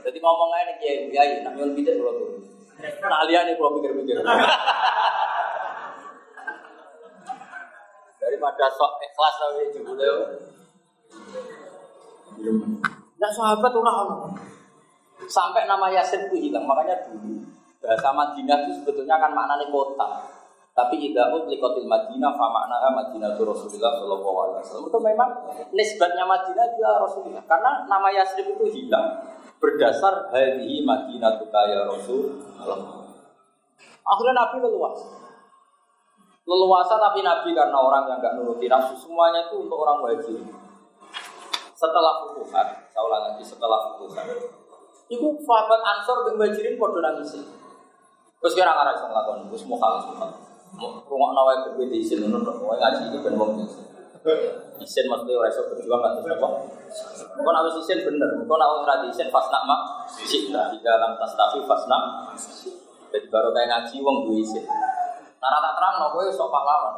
Jadi 0.00 0.18
ngomong 0.20 0.50
aja 0.56 0.74
kiai, 0.80 1.12
kiai, 1.12 1.44
nak 1.44 1.54
nyuwun 1.56 1.76
pikir 1.76 2.00
kalau 2.00 2.16
tuh. 2.16 2.40
Nah 2.80 3.28
lihat 3.28 3.44
nih 3.44 3.54
kalau 3.60 3.76
pikir-pikir. 3.80 4.24
daripada 8.30 8.64
sok 8.70 8.92
ikhlas 9.02 9.34
tapi 9.36 9.68
jebule. 9.74 10.08
Nah 13.20 13.30
sahabat 13.34 13.72
orang 13.74 14.32
sampai 15.28 15.68
nama 15.68 15.92
Yasin 15.92 16.30
itu 16.30 16.48
hilang 16.48 16.64
makanya 16.64 17.04
dulu 17.04 17.44
bahasa 17.80 18.08
Madinah 18.12 18.64
itu 18.64 18.80
sebetulnya 18.80 19.20
kan 19.20 19.36
maknanya 19.36 19.68
kota 19.68 20.08
tapi 20.72 20.96
tidak 20.96 21.28
likotil 21.44 21.84
Madinah 21.84 22.32
fa 22.32 22.46
makna 22.48 22.88
Madinah 22.88 23.36
itu 23.36 23.44
Rasulullah 23.44 24.00
Shallallahu 24.00 24.36
Alaihi 24.40 24.58
Wasallam 24.64 24.86
itu 24.88 25.00
memang 25.04 25.30
nisbatnya 25.76 26.24
Madinah 26.24 26.66
juga 26.72 26.90
Rasulullah 27.04 27.44
karena 27.44 27.84
nama 27.84 28.08
Yasrib 28.08 28.56
itu 28.56 28.66
hilang 28.72 29.20
berdasar 29.60 30.32
hari 30.32 30.80
Madinah 30.82 31.36
itu 31.36 31.46
kaya 31.52 31.84
Rasulullah 31.84 32.80
akhirnya 34.00 34.34
Nabi 34.34 34.56
leluasa 34.64 35.20
leluasa 36.50 36.98
tapi 36.98 37.22
Nabi 37.22 37.54
karena 37.54 37.78
orang 37.78 38.10
yang 38.10 38.18
nggak 38.18 38.34
nuruti 38.42 38.66
nafsu 38.66 38.98
semuanya 38.98 39.46
itu 39.46 39.62
untuk 39.62 39.78
orang 39.86 40.02
wajib. 40.02 40.42
Setelah 41.78 42.26
futuhat, 42.26 42.92
saya 42.92 43.02
ulang 43.06 43.22
lagi 43.32 43.40
setelah 43.46 43.94
futuhat, 43.94 44.26
itu 45.08 45.26
sahabat 45.46 45.80
Ansor 45.80 46.28
yang 46.28 46.36
wajirin 46.36 46.76
kode 46.76 47.00
nangis. 47.00 47.40
Terus 48.40 48.52
kira 48.52 48.72
ngarang 48.74 48.98
sama 49.00 49.22
lakon, 49.22 49.48
terus 49.48 49.64
mau 49.64 49.80
kalah 49.80 50.00
semua. 50.04 50.28
Rumah 50.80 51.30
nawai 51.32 51.56
berbeda 51.70 51.96
di 51.96 52.04
sini, 52.04 52.28
mau 52.28 52.44
ngaji 52.44 53.02
ini 53.10 53.18
ben 53.24 53.34
wong 53.38 53.50
biasa. 53.62 53.80
Isen 54.80 55.08
maksudnya 55.08 55.40
orang 55.40 55.48
esok 55.48 55.64
berjuang 55.72 56.00
nggak 56.04 56.12
terus 56.20 56.36
apa? 56.36 56.48
Kau 57.40 57.52
nawas 57.56 57.76
isen 57.80 58.04
bener, 58.04 58.28
kau 58.44 58.56
nawas 58.60 58.84
radi 58.84 59.08
isen 59.08 59.32
pas 59.32 59.48
nak 59.48 59.64
mak, 59.64 59.80
di 60.28 60.78
dalam 60.84 61.16
tas 61.16 61.32
tapi 61.32 61.64
pas 61.64 61.82
nak. 61.88 62.36
Jadi 63.10 63.26
baru 63.32 63.48
kayak 63.56 63.68
ngaji 63.72 63.96
wong 64.04 64.16
dua 64.28 64.36
isen. 64.44 64.64
Karena 65.40 65.58
tak 65.64 65.72
terang, 65.80 65.94
no, 65.98 66.06
gue 66.12 66.28
sok 66.28 66.52
pahlawan. 66.52 66.94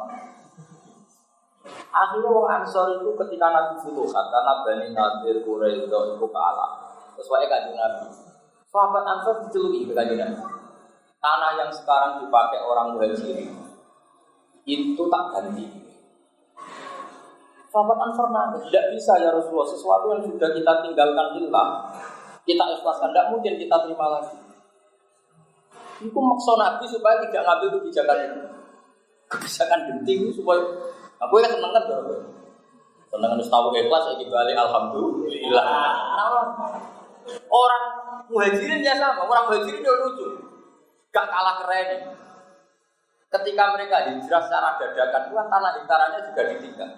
Akhirnya 1.95 2.27
orang 2.27 2.67
Ansor 2.67 2.99
itu 2.99 3.15
ketika 3.15 3.55
Nabi 3.55 3.79
Futuhat, 3.79 4.27
karena 4.27 4.53
Bani 4.67 4.87
Nadir, 4.91 5.39
Quraisy 5.47 5.87
itu 5.87 6.27
kalah. 6.27 6.71
Terus 7.15 7.27
wae 7.31 7.47
kanjeng 7.47 7.79
Nabi. 7.79 8.11
Sahabat 8.67 9.05
Ansor 9.07 9.47
diceluki 9.47 9.87
ke. 9.87 9.95
Tanah 11.23 11.51
yang 11.55 11.71
sekarang 11.71 12.19
dipakai 12.19 12.59
orang 12.67 12.99
muhajirin 12.99 13.55
itu 14.67 15.03
tak 15.07 15.23
ganti. 15.31 15.82
Ansor 17.73 18.29
nangis, 18.29 18.69
tidak 18.69 18.93
bisa 18.93 19.17
ya 19.17 19.33
Rasulullah, 19.33 19.65
sesuatu 19.65 20.05
yang 20.13 20.21
sudah 20.21 20.49
kita 20.53 20.71
tinggalkan 20.85 21.41
hilang, 21.41 21.71
kita 22.45 22.63
ikhlaskan, 22.77 23.09
tidak 23.09 23.33
mungkin 23.33 23.57
kita 23.57 23.75
terima 23.81 24.05
lagi. 24.13 24.37
Itu 26.05 26.13
maksud 26.13 26.55
Nabi 26.61 26.85
supaya 26.85 27.17
tidak 27.25 27.41
ngambil 27.41 27.67
kebijakan 27.81 28.17
itu. 28.29 28.41
Kebijakan 29.25 29.79
genting 29.89 30.21
supaya 30.29 30.61
aku 31.17 31.41
ya 31.41 31.49
seneng 31.49 31.73
kan 31.73 31.83
bro. 31.89 32.21
Seneng 33.09 33.29
harus 33.33 33.49
tahu 33.49 33.73
ikhlas 33.73 34.05
lagi 34.05 34.25
balik 34.29 34.57
alhamdulillah. 34.57 35.65
Orang 37.49 37.83
muhajirin 38.29 38.85
ya 38.85 38.93
sama, 39.01 39.25
orang 39.25 39.49
muhajirin 39.49 39.81
dia 39.81 39.95
lucu. 39.97 40.27
Gak 41.09 41.25
kalah 41.25 41.65
keren. 41.65 41.89
Ketika 43.33 43.63
mereka 43.73 44.13
hijrah 44.13 44.41
secara 44.45 44.77
dadakan, 44.77 45.21
itu 45.25 45.33
kan 45.33 45.47
tanah 45.49 45.71
hektarannya 45.81 46.19
juga 46.29 46.41
ditinggal. 46.53 46.91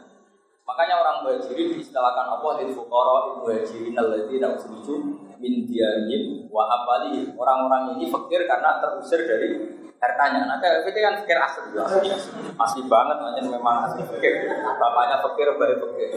Makanya 0.66 0.98
orang 0.98 1.22
muhajirin 1.22 1.78
diistilahkan 1.78 2.26
apa? 2.26 2.48
Lil 2.58 2.74
fuqara 2.74 3.38
muhajirin 3.38 3.94
alladzina 3.94 4.58
ukhriju 4.58 5.22
min 5.38 5.70
diarihim 5.70 6.50
wa 6.50 6.66
abali. 6.66 7.30
Orang-orang 7.38 7.94
ini 7.94 8.10
fakir 8.10 8.50
karena 8.50 8.82
terusir 8.82 9.30
dari 9.30 9.62
hartanya. 10.02 10.50
Nah, 10.50 10.58
kayak 10.58 10.90
itu 10.90 11.00
kan 11.06 11.22
fakir 11.22 11.38
asli, 11.38 11.70
asli, 11.78 12.10
asli 12.58 12.82
banget, 12.90 13.18
makanya 13.22 13.42
memang 13.46 13.86
asli 13.86 14.02
fakir. 14.10 14.50
Bapaknya 14.82 15.22
fakir, 15.22 15.54
bayi 15.54 15.78
fakir. 15.78 16.10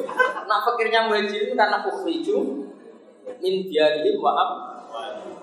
Nah, 0.48 0.58
fakirnya 0.64 1.00
muhajirin 1.12 1.52
karena 1.52 1.84
ukhriju 1.84 2.36
min 3.44 3.54
diarihim 3.68 4.16
wa 4.16 4.32
abali. 4.32 5.36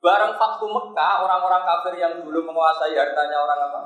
Barang 0.00 0.38
Fathu 0.38 0.70
Mekah, 0.70 1.26
orang-orang 1.26 1.62
kafir 1.66 2.00
yang 2.00 2.24
dulu 2.24 2.46
menguasai 2.46 2.94
hartanya 2.94 3.36
orang 3.42 3.58
apa? 3.68 3.80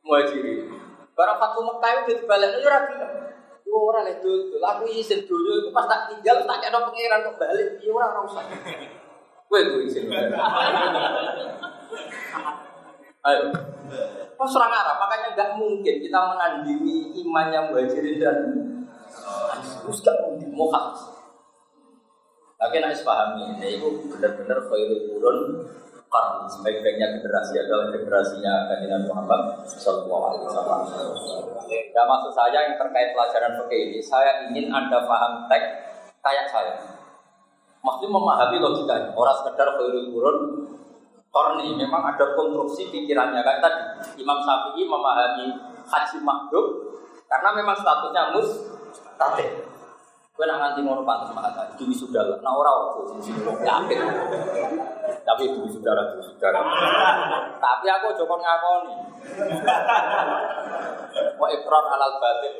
Muhajirin. 0.00 0.72
Barang 1.12 1.38
Fathu 1.38 1.60
Mekah 1.60 1.90
itu 2.02 2.24
dibalik, 2.24 2.56
itu 2.56 2.66
rapi 2.66 2.94
Orang 3.76 4.08
itu, 4.08 4.32
dul, 4.48 4.64
aku 4.64 4.88
izin 4.88 5.28
dulu 5.28 5.60
itu 5.60 5.68
pas 5.68 5.84
tak 5.84 6.08
tinggal 6.08 6.40
tak 6.48 6.64
kayak 6.64 6.80
pengiran 6.80 7.28
kok 7.28 7.36
balik, 7.36 7.76
iya 7.76 7.90
orang 7.92 8.10
orang 8.16 8.24
usah. 8.24 8.44
Gue 9.46 9.58
itu 9.60 9.74
izin. 9.92 10.08
Ayo. 13.26 13.42
Pas 14.36 14.50
orang 14.56 14.72
Arab, 14.72 14.96
makanya 14.96 15.28
nggak 15.36 15.50
mungkin 15.60 15.94
kita 16.00 16.18
menandingi 16.18 17.20
imannya 17.20 17.60
muhajirin 17.68 18.16
dan 18.16 18.38
terus 19.84 19.98
gak 20.02 20.16
mungkin 20.24 20.50
mukhaf. 20.56 20.96
Tapi 22.56 22.80
nak 22.80 22.96
pahami, 23.04 23.60
ini 23.60 23.76
itu 23.76 23.88
benar-benar 24.08 24.64
khairul 24.64 25.00
kurun 25.12 25.38
karni 26.16 26.48
sebaik-baiknya 26.48 27.20
generasi 27.20 27.60
adalah 27.60 27.92
generasinya 27.92 28.52
kajian 28.72 29.04
Muhammad 29.04 29.40
Sallallahu 29.68 30.22
Alaihi 30.32 30.44
Wasallam. 30.48 30.80
Ya 31.68 32.02
maksud 32.08 32.32
saya 32.32 32.58
yang 32.72 32.76
terkait 32.80 33.12
pelajaran 33.12 33.52
fikih 33.60 33.80
ini, 33.92 33.98
saya 34.00 34.48
ingin 34.48 34.72
anda 34.72 35.04
paham 35.04 35.44
teks 35.52 35.68
kayak 36.24 36.48
saya. 36.48 36.74
Maksudnya 37.84 38.16
memahami 38.16 38.56
logikanya, 38.58 39.12
orang 39.12 39.36
sekedar 39.44 39.68
khairul 39.76 40.08
kurun 40.10 40.38
korni, 41.28 41.76
memang 41.76 42.00
ada 42.00 42.32
konstruksi 42.32 42.88
pikirannya 42.88 43.44
kayak 43.44 43.60
tadi. 43.60 43.82
Imam 44.24 44.40
Syafi'i 44.40 44.88
memahami 44.88 45.52
haji 45.84 46.18
makhluk 46.24 46.66
karena 47.28 47.50
memang 47.52 47.76
statusnya 47.76 48.32
mus 48.32 48.48
tate. 49.20 49.75
Gue 50.36 50.44
nak 50.44 50.60
nganti 50.60 50.84
ngono 50.84 51.00
pantas 51.00 51.32
mata, 51.32 51.64
demi 51.80 51.96
sudah 51.96 52.20
lah. 52.20 52.36
Nah 52.44 52.52
orang 52.52 52.92
waktu 52.92 53.08
sini 53.08 53.40
sini 53.40 53.40
yakin. 53.64 53.98
Tapi 55.24 55.42
lah, 55.96 56.12
demi 56.12 56.20
sudah 56.28 56.52
Tapi 57.56 57.86
aku 57.88 58.12
cukup 58.20 58.44
ngakoni. 58.44 58.96
Mau 61.40 61.48
ikrar 61.48 61.84
halal 61.88 62.20
batin. 62.20 62.52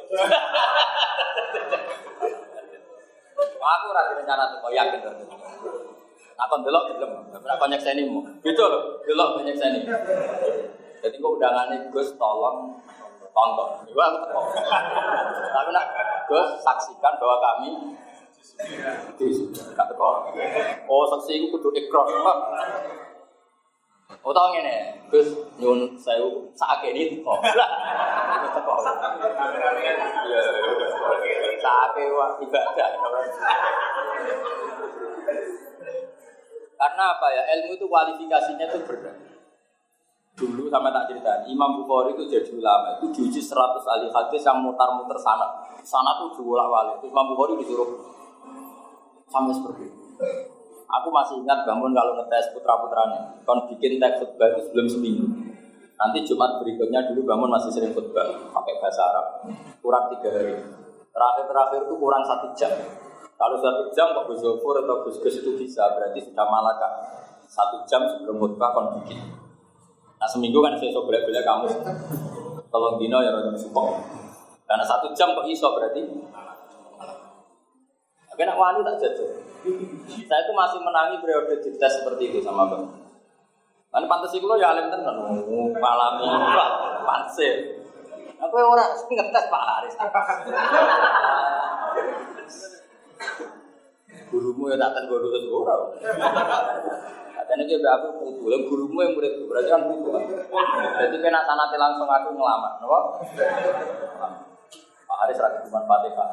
Aku 3.67 3.87
rasa 3.93 4.13
rencana 4.17 4.49
tuh, 4.49 4.59
kau 4.65 4.73
yakin 4.73 5.05
tuh. 5.05 5.13
Aku 6.37 6.55
delok 6.65 6.97
belum, 6.97 7.29
berapa 7.45 7.61
banyak 7.61 7.81
seni 7.81 8.09
mu? 8.09 8.25
Gitu 8.41 8.63
loh, 8.65 9.05
delok 9.05 9.37
banyak 9.37 9.53
seni. 9.53 9.85
Jadi 11.05 11.17
kok 11.21 11.33
undangannya 11.37 11.93
Gus 11.93 12.17
tolong 12.17 12.81
tonton. 13.37 13.69
Aku 13.85 14.19
teko. 14.25 14.41
Tapi 15.53 15.71
nak 15.77 15.87
Gus 16.25 16.49
saksikan 16.65 17.21
bahwa 17.21 17.37
kami 17.45 17.93
di 19.21 19.27
gak. 19.77 19.93
Oh, 20.89 21.05
saksi 21.05 21.31
iku 21.37 21.61
kudu 21.61 21.69
ikrar. 21.77 22.09
Oh 24.25 24.33
tau 24.33 24.51
ngene, 24.55 25.07
Gus 25.13 25.37
nyun 25.61 25.93
sewu 26.01 26.49
sakake 26.57 26.97
ini 26.97 27.21
teko. 27.21 27.37
Lah, 27.37 27.71
itu 28.41 28.49
teko. 28.57 28.75
Iya. 30.25 30.41
Sakake 31.61 32.03
wah 32.17 32.41
ibadah. 32.41 32.89
Karena 36.77 37.05
apa 37.17 37.27
ya? 37.33 37.43
Ilmu 37.57 37.73
itu 37.73 37.89
kualifikasinya 37.89 38.69
itu 38.69 38.79
berat. 38.85 39.36
Dulu 40.37 40.69
sama 40.69 40.93
tak 40.93 41.09
cerita, 41.09 41.49
Imam 41.49 41.81
Bukhari 41.81 42.13
itu 42.13 42.29
jadi 42.29 42.53
ulama, 42.53 43.01
itu 43.01 43.09
diuji 43.09 43.41
100 43.41 43.81
ahli 43.81 44.13
hadis 44.13 44.45
yang 44.45 44.61
mutar-mutar 44.61 45.17
sana. 45.17 45.49
Sana 45.81 46.21
tuh 46.21 46.37
diulang 46.37 46.69
wali. 46.69 46.93
Imam 47.09 47.33
Bukhari 47.33 47.57
disuruh 47.65 48.05
sama 49.33 49.49
seperti 49.57 49.89
itu. 49.89 50.01
Aku 50.87 51.09
masih 51.09 51.41
ingat 51.41 51.65
bangun 51.65 51.97
kalau 51.97 52.21
ngetes 52.21 52.53
putra-putranya. 52.53 53.33
Kon 53.49 53.65
bikin 53.73 53.97
teks 53.97 54.21
khutbah 54.21 54.53
sebelum 54.61 54.85
seminggu. 54.85 55.25
Nanti 55.97 56.21
Jumat 56.29 56.61
berikutnya 56.61 57.09
dulu 57.09 57.25
bangun 57.25 57.51
masih 57.57 57.73
sering 57.73 57.97
khutbah 57.97 58.29
pakai 58.53 58.77
bahasa 58.77 59.09
Arab. 59.09 59.27
Kurang 59.81 60.13
tiga 60.13 60.37
hari. 60.37 60.53
Terakhir-terakhir 61.17 61.81
itu 61.89 61.95
kurang 61.97 62.21
satu 62.29 62.53
jam. 62.53 62.77
Kalau 63.41 63.57
satu 63.57 63.89
jam 63.97 64.13
kok 64.13 64.29
Gus 64.29 64.45
atau 64.45 64.97
Gus 65.01 65.17
Gus 65.17 65.37
itu 65.41 65.57
bisa, 65.57 65.97
berarti 65.97 66.21
sudah 66.21 66.45
malaka. 66.45 66.89
Satu 67.49 67.89
jam 67.89 68.05
sebelum 68.05 68.37
khutbah 68.37 68.77
kon 68.77 69.01
bikin. 69.01 69.46
Nah 70.17 70.29
seminggu 70.29 70.59
kan 70.65 70.77
saya 70.81 70.97
boleh 70.97 71.21
boleh 71.25 71.43
kamu. 71.45 71.69
Kalau 72.73 72.99
dino 73.01 73.19
ya 73.21 73.31
rada 73.33 73.53
support. 73.57 74.01
Karena 74.67 74.85
satu 74.85 75.13
jam 75.15 75.33
kok 75.37 75.47
iso 75.47 75.71
berarti. 75.77 76.03
Tapi 78.27 78.41
nak 78.45 78.59
wali 78.59 78.81
tak 78.85 79.01
jatuh. 79.01 79.31
Saya 80.29 80.41
itu 80.45 80.53
masih 80.53 80.79
menangi 80.85 81.17
periode 81.25 81.57
dites 81.63 81.93
seperti 82.03 82.31
itu 82.31 82.39
sama 82.45 82.69
bang. 82.69 82.85
Kan 83.89 84.05
pantas 84.05 84.37
itu 84.37 84.45
ya 84.61 84.77
alim 84.77 84.93
tenan, 84.93 85.17
malami, 85.81 86.29
panse. 87.07 87.81
Apa 88.37 88.53
orang 88.53 88.93
ngetes 88.93 89.47
Pak 89.49 89.63
Haris? 89.65 89.95
Gurumu 94.29 94.69
ya 94.69 94.77
tak 94.77 94.91
tes 95.01 95.09
ini 97.67 97.75
juga 97.75 97.99
aku 97.99 98.23
putu, 98.23 98.47
yang 98.47 98.63
gurumu 98.71 99.03
yang 99.03 99.19
murid 99.19 99.43
berarti 99.51 99.75
kan 99.75 99.83
putu 99.91 100.15
kan. 100.15 100.23
Jadi 101.03 101.19
kena 101.19 101.43
sanati 101.43 101.75
langsung 101.75 102.07
aku 102.07 102.31
ngelamar, 102.31 102.79
nopo? 102.79 103.19
Pak 105.07 105.17
Haris 105.27 105.43
rakyat 105.43 105.67
cuma 105.67 105.83
fatihah. 105.83 106.31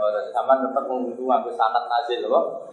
Oh, 0.00 0.08
jadi 0.08 0.32
sama 0.32 0.56
tetap 0.64 0.88
menguntung 0.88 1.28
aku 1.28 1.52
sanat 1.52 1.84
nazil, 1.84 2.24
nopo? 2.24 2.72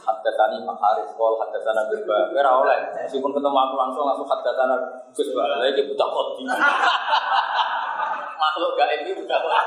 Hadatani 0.00 0.62
Pak 0.62 0.78
Haris, 0.78 1.10
kol 1.18 1.34
hadatana 1.42 1.90
Gus 1.90 2.06
Ba. 2.06 2.30
Kira 2.30 2.50
oleh, 2.54 2.78
meskipun 3.02 3.34
ketemu 3.34 3.58
aku 3.58 3.74
langsung 3.74 4.06
langsung 4.06 4.30
hadatana 4.30 4.78
Gus 5.10 5.28
Ba. 5.34 5.42
Lagi 5.58 5.82
buta 5.90 6.06
kodi. 6.06 6.46
Makhluk 8.38 8.78
gaib 8.78 9.02
ini 9.02 9.18
buta 9.18 9.36
kodi. 9.42 9.58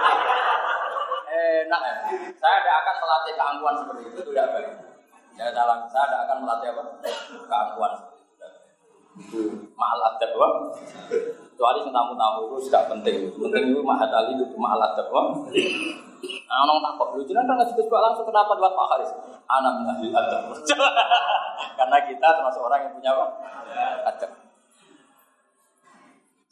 Enak 1.34 1.82
ya. 1.84 1.96
Saya 2.40 2.58
tidak 2.64 2.76
akan 2.80 2.96
melatih 3.04 3.34
keangkuhan 3.36 3.76
seperti 3.76 4.04
itu 4.08 4.22
tidak 4.32 4.48
baik. 4.56 4.72
Ya 5.34 5.50
dalam 5.50 5.90
saya 5.90 6.06
tidak 6.10 6.22
akan 6.30 6.38
melatih 6.46 6.68
apa? 6.74 6.84
Keangkuhan. 7.50 7.94
Itu 9.14 9.40
mahal 9.78 10.00
adab 10.14 10.32
apa? 10.38 10.48
Kecuali 11.54 11.80
tamu-tamu 11.90 12.40
itu 12.50 12.56
sudah 12.70 12.84
penting. 12.90 13.30
Penting 13.34 13.64
itu 13.74 13.82
mahal 13.82 14.10
tali 14.10 14.38
itu 14.38 14.58
mahal 14.58 14.82
adab 14.82 15.10
apa? 15.10 15.22
Nah, 16.24 16.58
orang 16.64 16.80
takut 16.86 17.08
lucu 17.20 17.36
kan 17.36 17.44
nggak 17.44 17.68
sebut 17.74 17.90
langsung 17.92 18.24
kenapa 18.24 18.56
buat 18.56 18.74
Pak 18.74 18.88
Haris? 18.96 19.12
Anak 19.50 19.74
mengambil 19.82 20.12
adab. 20.18 20.42
Karena 21.78 21.98
kita 22.06 22.28
termasuk 22.40 22.62
orang 22.64 22.80
yang 22.88 22.94
punya 22.96 23.10
apa? 23.12 23.26
Adab. 24.08 24.32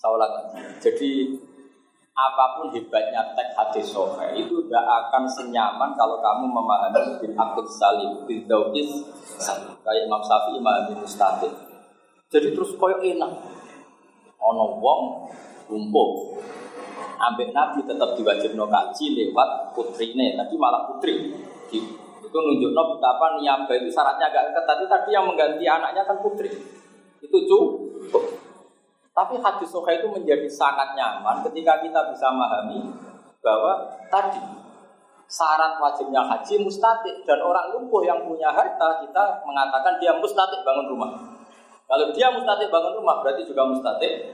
Saya 0.02 0.10
ulang 0.18 0.32
lagi. 0.34 0.58
Jadi 0.82 1.12
apa 2.12 2.60
pun 2.60 2.68
hebatnya 2.76 3.34
teks 3.34 3.56
hadis 3.56 3.88
sofa 3.88 4.36
itu 4.36 4.68
tidak 4.68 4.84
akan 4.84 5.24
senyaman 5.26 5.96
kalau 5.96 6.20
kamu 6.20 6.46
memahami 6.52 7.24
bin 7.24 7.32
akid 7.40 7.68
salim 7.72 8.28
bin 8.28 8.44
daukis 8.46 9.08
kayak 9.82 10.06
Imam 10.06 10.20
Syafi'i 10.20 10.60
memahami 10.60 11.00
mustahil 11.00 11.72
jadi 12.32 12.56
terus 12.56 12.80
koyo 12.80 12.96
enak. 13.04 13.32
Ono 14.40 14.80
wong 14.80 15.02
lumpuh 15.68 16.40
ambek 17.22 17.54
Nabi 17.54 17.86
tetap 17.86 18.18
diwajibno 18.18 18.66
kaji 18.66 19.06
lewat 19.14 19.76
putrine 19.76 20.40
tadi 20.40 20.56
malah 20.56 20.88
putri. 20.88 21.36
Itu 21.70 22.38
nunjukno 22.40 22.82
betapa 22.96 23.36
niabah 23.38 23.76
itu 23.76 23.92
syaratnya 23.92 24.32
agak 24.32 24.56
ketat. 24.56 24.80
Tadi 24.88 25.10
yang 25.12 25.28
mengganti 25.28 25.68
anaknya 25.68 26.08
kan 26.08 26.24
putri. 26.24 26.48
Itu 27.20 27.38
cukup 27.46 28.24
tapi 29.12 29.36
hadis 29.44 29.68
soha 29.68 29.92
itu 29.92 30.08
menjadi 30.08 30.48
sangat 30.48 30.96
nyaman 30.96 31.44
ketika 31.52 31.84
kita 31.84 32.00
bisa 32.16 32.32
memahami 32.32 32.80
bahwa 33.44 33.92
tadi 34.08 34.40
syarat 35.32 35.80
wajibnya 35.80 36.24
haji 36.28 36.64
mustatik 36.64 37.24
dan 37.28 37.40
orang 37.40 37.72
lumpuh 37.76 38.04
yang 38.04 38.24
punya 38.24 38.52
harta 38.52 39.04
kita 39.04 39.24
mengatakan 39.48 39.96
dia 40.00 40.12
mustatik 40.16 40.60
bangun 40.64 40.92
rumah. 40.92 41.12
Kalau 41.88 42.08
dia 42.16 42.28
mustatik 42.32 42.72
bangun 42.72 43.00
rumah 43.00 43.20
berarti 43.20 43.44
juga 43.48 43.68
mustatik 43.68 44.32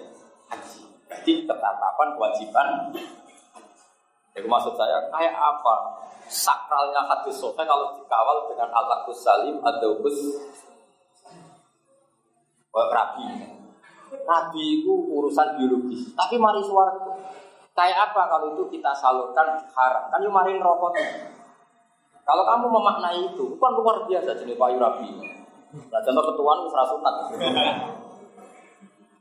haji. 0.50 0.82
Jadi 1.08 1.34
ketetapan 1.46 2.08
kewajiban. 2.18 2.68
Jadi 4.34 4.46
maksud 4.46 4.74
saya 4.78 5.10
kayak 5.10 5.34
apa 5.34 5.76
sakralnya 6.30 7.02
hadis 7.02 7.34
sofa 7.34 7.66
kalau 7.66 7.98
dikawal 7.98 8.46
dengan 8.50 8.70
al 8.74 8.86
salim 9.10 9.58
atau 9.62 9.98
kus 10.06 10.18
rabi. 12.78 13.57
Nabi 14.08 14.82
itu 14.82 14.92
urusan 14.92 15.60
biologis. 15.60 16.12
Tapi 16.16 16.36
mari 16.40 16.64
suara 16.64 16.96
kayak 17.78 18.12
apa 18.12 18.22
kalau 18.32 18.58
itu 18.58 18.64
kita 18.74 18.92
salurkan 18.96 19.62
haram? 19.76 20.04
Kan 20.10 20.20
yang 20.24 20.34
mari 20.34 20.58
rokoknya. 20.58 21.36
Kalau 22.28 22.44
kamu 22.44 22.66
memaknai 22.68 23.24
itu, 23.32 23.56
bukan 23.56 23.72
luar 23.80 24.04
biasa 24.04 24.36
jenis 24.36 24.60
payu 24.60 24.76
rabi. 24.76 25.08
Nah, 25.72 26.00
contoh 26.04 26.24
ketuaan 26.28 26.60
itu 26.64 26.70
sunat. 26.76 27.16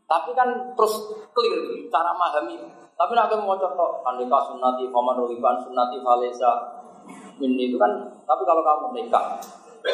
Tapi 0.06 0.30
kan 0.34 0.48
terus 0.74 0.94
clear 1.30 1.86
cara 1.86 2.10
memahami. 2.14 2.58
Tapi 2.96 3.12
kamu 3.14 3.46
mau 3.46 3.54
contoh, 3.54 4.02
nikah 4.18 4.42
sunati, 4.50 4.90
faman 4.90 5.16
ruhiban 5.22 5.54
sunati 5.62 6.02
falesa. 6.02 6.82
Ini 7.38 7.70
itu 7.70 7.76
kan, 7.78 7.92
tapi 8.26 8.42
kalau 8.42 8.64
kamu 8.64 8.86
nikah, 8.98 9.38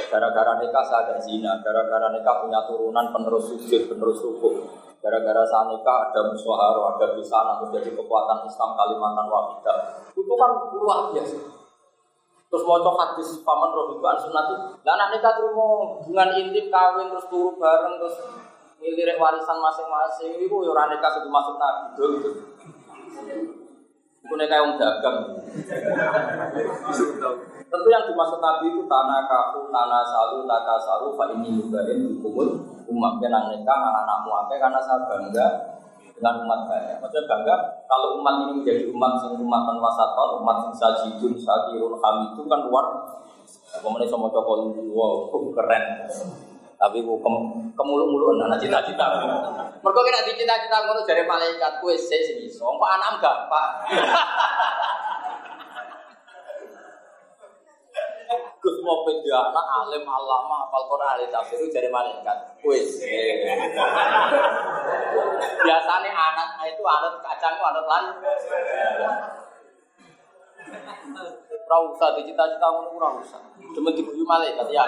gara-gara 0.08 0.52
nikah 0.62 0.84
saya 0.86 1.08
ada 1.08 1.16
zina, 1.20 1.60
gara-gara 1.60 2.08
nikah 2.12 2.44
punya 2.44 2.60
turunan 2.64 3.12
penerus 3.12 3.52
sujud, 3.52 3.92
penerus 3.92 4.20
ruku, 4.24 4.64
Gara-gara 5.02 5.42
saat 5.42 5.66
nikah 5.66 6.08
ada 6.08 6.30
musyawarah, 6.30 6.94
ada 6.94 7.18
sana, 7.26 7.58
terus 7.58 7.74
jadi 7.74 7.90
kekuatan 7.98 8.46
Islam 8.46 8.70
Kalimantan 8.78 9.26
Wahidah. 9.26 9.76
Itu 10.14 10.32
kan 10.38 10.50
luar 10.78 11.10
biasa. 11.10 11.62
Terus 12.52 12.62
mau 12.68 12.78
hadis 12.78 13.40
paman 13.42 13.72
roh 13.72 13.96
itu 13.96 13.98
sunati. 13.98 14.54
Lah 14.84 14.92
anak 14.94 15.16
nikah 15.16 15.32
terima 15.40 15.64
hubungan 15.96 16.36
intim 16.36 16.68
kawin 16.68 17.08
terus 17.08 17.24
turu 17.32 17.56
bareng 17.56 17.96
terus 17.96 18.20
milih 18.76 19.16
warisan 19.16 19.56
masing-masing. 19.56 20.36
Ibu 20.36 20.60
ya 20.68 20.84
nikah 20.92 21.10
sudah 21.16 21.32
masuk 21.32 21.56
nabi. 21.56 21.96
Nikah 24.22 24.58
yang 24.58 24.78
dagang. 24.78 25.18
Tentu 27.72 27.88
yang 27.88 28.04
dimaksud 28.04 28.38
Nabi 28.38 28.70
itu 28.70 28.82
tanah 28.86 29.26
kaku, 29.26 29.66
tanah 29.72 30.02
salu, 30.06 30.46
taka 30.46 30.76
salu, 30.78 31.16
fa 31.18 31.24
ini 31.34 31.50
mubahin, 31.56 32.20
hukumul 32.20 32.62
umat 32.92 33.18
kenang 33.18 33.48
nikah 33.48 33.78
anakmu 33.80 34.30
akeh 34.44 34.60
karena 34.60 34.78
saya 34.78 35.08
bangga 35.08 35.46
dengan 36.12 36.44
umat 36.46 36.60
saya. 36.68 37.00
Maksudnya 37.00 37.26
bangga 37.26 37.54
kalau 37.88 38.20
umat 38.20 38.46
ini 38.46 38.62
menjadi 38.62 38.82
umat 38.92 39.18
sing 39.18 39.34
umatan 39.40 39.76
wasaton, 39.80 40.44
umat 40.44 40.56
sing 40.68 40.72
sajidun, 40.76 41.32
sakirun, 41.34 41.96
hamidun 41.98 42.46
kan 42.46 42.60
luar. 42.68 42.86
Kemudian 43.72 44.06
sama 44.06 44.28
cokol 44.28 44.76
wow, 44.92 45.32
keren. 45.56 45.84
Tapi 46.82 46.98
bu 47.06 47.14
kem, 47.22 47.34
kemulu-mulu 47.78 48.34
anak 48.42 48.58
cita-cita. 48.58 49.06
Mereka 49.78 50.00
kena 50.02 50.26
dicita-cita 50.26 50.82
ngono 50.82 51.06
dari 51.06 51.22
malaikat 51.22 51.78
kue 51.78 51.94
sih 51.94 52.18
sini. 52.26 52.50
So, 52.50 52.74
kok 52.74 52.90
anak 52.90 53.22
gampang. 53.22 53.70
Gus 58.62 58.78
mau 58.86 59.02
dia 59.06 59.38
anak 59.42 59.66
alim 59.66 60.06
alama 60.06 60.66
apal 60.66 60.86
Quran 60.86 61.18
ahli 61.18 61.26
tafsir 61.30 61.62
dari 61.70 61.90
malaikat. 61.90 62.58
Wis. 62.66 63.02
Biasanya 65.62 66.10
anak 66.10 66.66
itu 66.66 66.82
anak 66.82 67.14
kacang 67.22 67.58
anak 67.58 67.86
lan. 67.86 68.04
Ora 71.72 71.76
usah 71.90 72.14
dicita-cita 72.18 72.66
ngono 72.70 72.90
ora 72.98 73.08
usah. 73.18 73.42
Cuma 73.74 73.90
diguyu 73.94 74.22
malaikat 74.26 74.66
ya. 74.70 74.82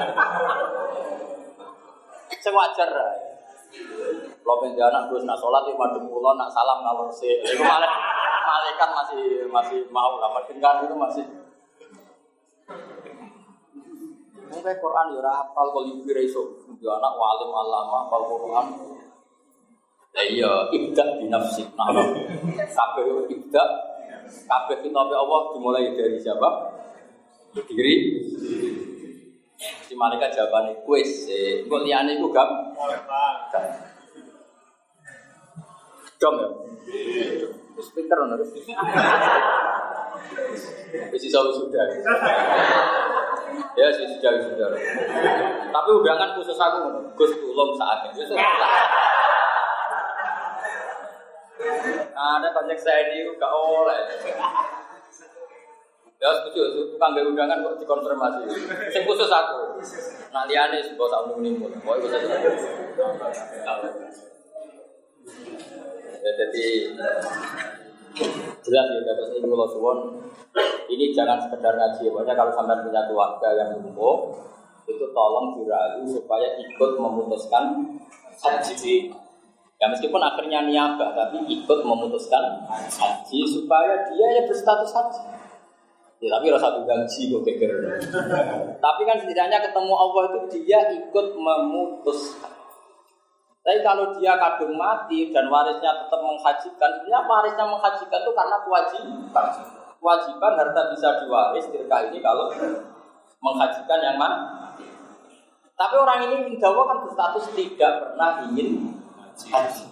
Sing 2.29 2.55
wajar. 2.55 2.91
Lo 4.45 4.53
pengen 4.63 4.87
anak 4.87 5.11
gue 5.11 5.25
nak 5.27 5.41
sholat 5.41 5.67
di 5.67 5.75
madem 5.75 6.07
kula 6.07 6.37
nak 6.39 6.53
salam 6.53 6.85
ngalor 6.85 7.11
sih. 7.11 7.43
Itu 7.43 7.65
malaikat 7.65 8.89
masih 8.93 9.49
masih 9.51 9.79
mau 9.91 10.21
lah. 10.21 10.31
Dengan 10.47 10.85
itu 10.85 10.95
masih 10.95 11.27
Mungkin 14.55 14.79
Quran 14.79 15.07
ya 15.19 15.21
hafal 15.35 15.67
kalau 15.75 15.83
ibu 15.83 16.07
ya 16.79 16.91
anak 16.95 17.13
walim 17.19 17.51
alama 17.51 18.07
hafal 18.07 18.23
Quran. 18.23 18.67
Ya 20.15 20.23
iya, 20.23 20.53
ibda 20.71 21.19
di 21.19 21.27
nafsi. 21.27 21.67
Nah, 21.75 21.91
kabeh 22.55 23.27
ibda 23.35 23.65
kabeh 24.47 24.77
kita 24.79 25.01
Allah 25.03 25.41
dimulai 25.51 25.91
dari 25.99 26.23
siapa? 26.23 26.71
Diri. 27.67 28.24
Si 29.85 29.95
malaikat 29.97 30.33
jawabannya 30.37 30.85
kuis, 30.85 31.29
kok 31.65 31.83
liane 31.85 32.17
iku 32.17 32.29
gam? 32.33 32.49
Dom 36.21 36.35
ya. 36.41 36.49
Speaker 37.75 38.19
harus. 38.25 38.51
Wis 41.11 41.23
iso 41.27 41.39
sudah. 41.53 41.85
Ya 43.75 43.87
sih 43.91 44.07
sudah 44.07 44.31
sudah. 44.47 44.69
Tapi 45.69 45.89
undangan 45.91 46.39
khusus 46.39 46.55
aku 46.55 47.11
Gus 47.19 47.35
tulung 47.39 47.75
saat 47.75 48.07
ini. 48.15 48.25
Ada 52.15 52.49
banyak 52.55 52.79
saya 52.79 53.11
ini 53.11 53.27
gak 53.37 53.53
oleh. 53.53 54.01
Ya 56.25 56.33
setuju, 56.41 56.89
tukang 56.97 57.13
gak 57.13 57.29
undangan 57.29 57.61
kok 57.61 57.77
dikonfirmasi. 57.85 58.49
Sing 58.89 59.05
khusus 59.05 59.29
aku. 59.29 59.77
Nah 60.33 60.49
liane 60.49 60.81
sebuah 60.81 61.09
sama 61.13 61.37
menimbul. 61.37 61.69
Mau 61.85 62.01
ikut 62.01 62.09
saja. 62.09 62.33
Ya 66.25 66.31
jadi 66.33 66.65
jelas 68.65 68.87
ya 68.89 69.01
kata 69.05 69.23
ini 69.37 69.45
kalau 69.45 69.69
suwon 69.69 69.99
ini 70.89 71.11
jangan 71.13 71.37
sekedar 71.43 71.75
ngaji 71.75 72.09
pokoknya 72.09 72.35
kalau 72.39 72.53
sampai 72.55 72.81
punya 72.87 73.03
keluarga 73.11 73.49
yang 73.59 73.69
lumpuh 73.77 74.31
itu 74.87 75.05
tolong 75.11 75.59
dirayu 75.59 76.07
supaya 76.07 76.55
ikut 76.63 76.91
memutuskan 76.97 77.99
haji 78.39 79.11
ya 79.83 79.87
meskipun 79.91 80.23
akhirnya 80.23 80.63
niabah 80.63 81.11
tapi 81.19 81.43
ikut 81.51 81.79
memutuskan 81.83 82.63
haji 82.71 83.41
supaya 83.51 84.07
dia 84.07 84.27
ya 84.39 84.43
berstatus 84.47 84.95
haji 84.95 85.34
ya 86.25 86.29
tapi 86.41 86.49
rasa 86.49 86.81
gaji 86.81 87.21
kok 87.29 87.43
geger 87.45 87.73
tapi 88.81 89.03
kan 89.05 89.17
setidaknya 89.21 89.61
ketemu 89.61 89.93
Allah 89.93 90.23
itu 90.33 90.39
dia 90.57 90.81
ikut 90.89 91.27
memutuskan 91.37 92.55
tapi 93.65 93.81
kalau 93.81 94.13
dia 94.21 94.37
kadung 94.37 94.77
mati 94.77 95.33
dan 95.33 95.49
warisnya 95.49 96.05
tetap 96.05 96.21
menghajikan, 96.21 97.01
sebenarnya 97.01 97.25
warisnya 97.25 97.65
menghajikan 97.65 98.21
itu 98.21 98.33
karena 98.37 98.57
kewajiban. 98.61 99.47
Kewajiban 99.97 100.53
harta 100.61 100.83
bisa 100.93 101.09
diwaris 101.25 101.65
ketika 101.73 102.13
ini 102.13 102.21
kalau 102.21 102.53
menghajikan 103.41 103.99
yang 104.05 104.21
mana. 104.21 104.69
Tapi 105.81 105.97
orang 105.97 106.29
ini 106.29 106.61
Jawa 106.61 106.93
kan 106.93 107.09
berstatus 107.09 107.49
tidak 107.57 108.05
pernah 108.05 108.45
ingin 108.53 109.01
haji. 109.33 109.89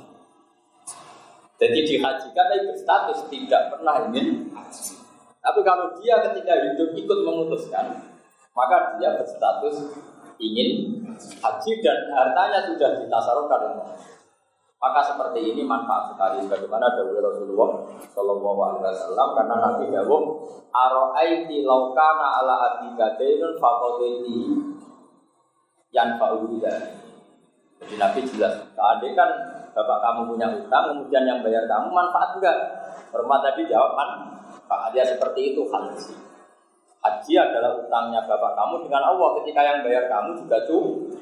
Jadi 1.57 1.79
dihajikan 1.89 2.45
tapi 2.53 2.69
berstatus 2.69 3.25
tidak 3.33 3.73
pernah 3.73 4.05
ingin 4.13 4.53
haji. 4.53 5.02
Tapi 5.43 5.61
kalau 5.67 5.99
dia 5.99 6.23
ketika 6.23 6.55
hidup 6.55 6.95
ikut 6.95 7.19
memutuskan, 7.27 7.99
maka 8.55 8.95
dia 8.97 9.19
berstatus 9.19 9.91
ingin 10.39 11.03
haji 11.19 11.73
dan 11.83 11.99
hartanya 12.15 12.67
sudah 12.67 12.91
ditasarufkan 13.03 13.63
maka 14.83 14.99
seperti 15.07 15.55
ini 15.55 15.63
manfaat 15.63 16.11
sekali 16.11 16.43
bagaimana 16.51 16.99
dawuh 16.99 17.23
Rasulullah 17.23 17.87
Shallallahu 18.11 18.59
Alaihi 18.67 18.83
Wasallam 18.91 19.29
karena 19.39 19.57
Nabi 19.63 19.85
Dawuh 19.95 20.23
Aro'aiti 20.75 21.63
laukana 21.63 22.43
ala 22.43 22.55
abika 22.75 23.15
dainun 23.15 23.55
fakodeni 23.63 24.59
yang 25.95 26.19
fauda 26.19 26.99
jadi 27.79 27.95
Nabi 27.95 28.21
jelas 28.27 28.59
tadi 28.75 29.15
kan 29.15 29.31
bapak 29.71 29.99
kamu 30.03 30.35
punya 30.35 30.47
utang 30.51 30.85
kemudian 30.91 31.31
yang 31.31 31.39
bayar 31.47 31.65
kamu 31.71 31.89
manfaat 31.95 32.37
enggak? 32.37 32.59
Hormat 33.15 33.41
tadi 33.41 33.71
jawab 33.71 33.95
Pak 34.67 34.95
dia 34.95 35.05
seperti 35.05 35.55
itu 35.55 35.69
haji 35.69 36.15
Haji 37.03 37.33
adalah 37.35 37.83
utangnya 37.83 38.23
bapak 38.31 38.55
kamu 38.55 38.87
dengan 38.87 39.03
Allah 39.11 39.29
ketika 39.43 39.61
yang 39.67 39.83
bayar 39.83 40.07
kamu 40.07 40.39
juga 40.39 40.63
cukup. 40.71 41.19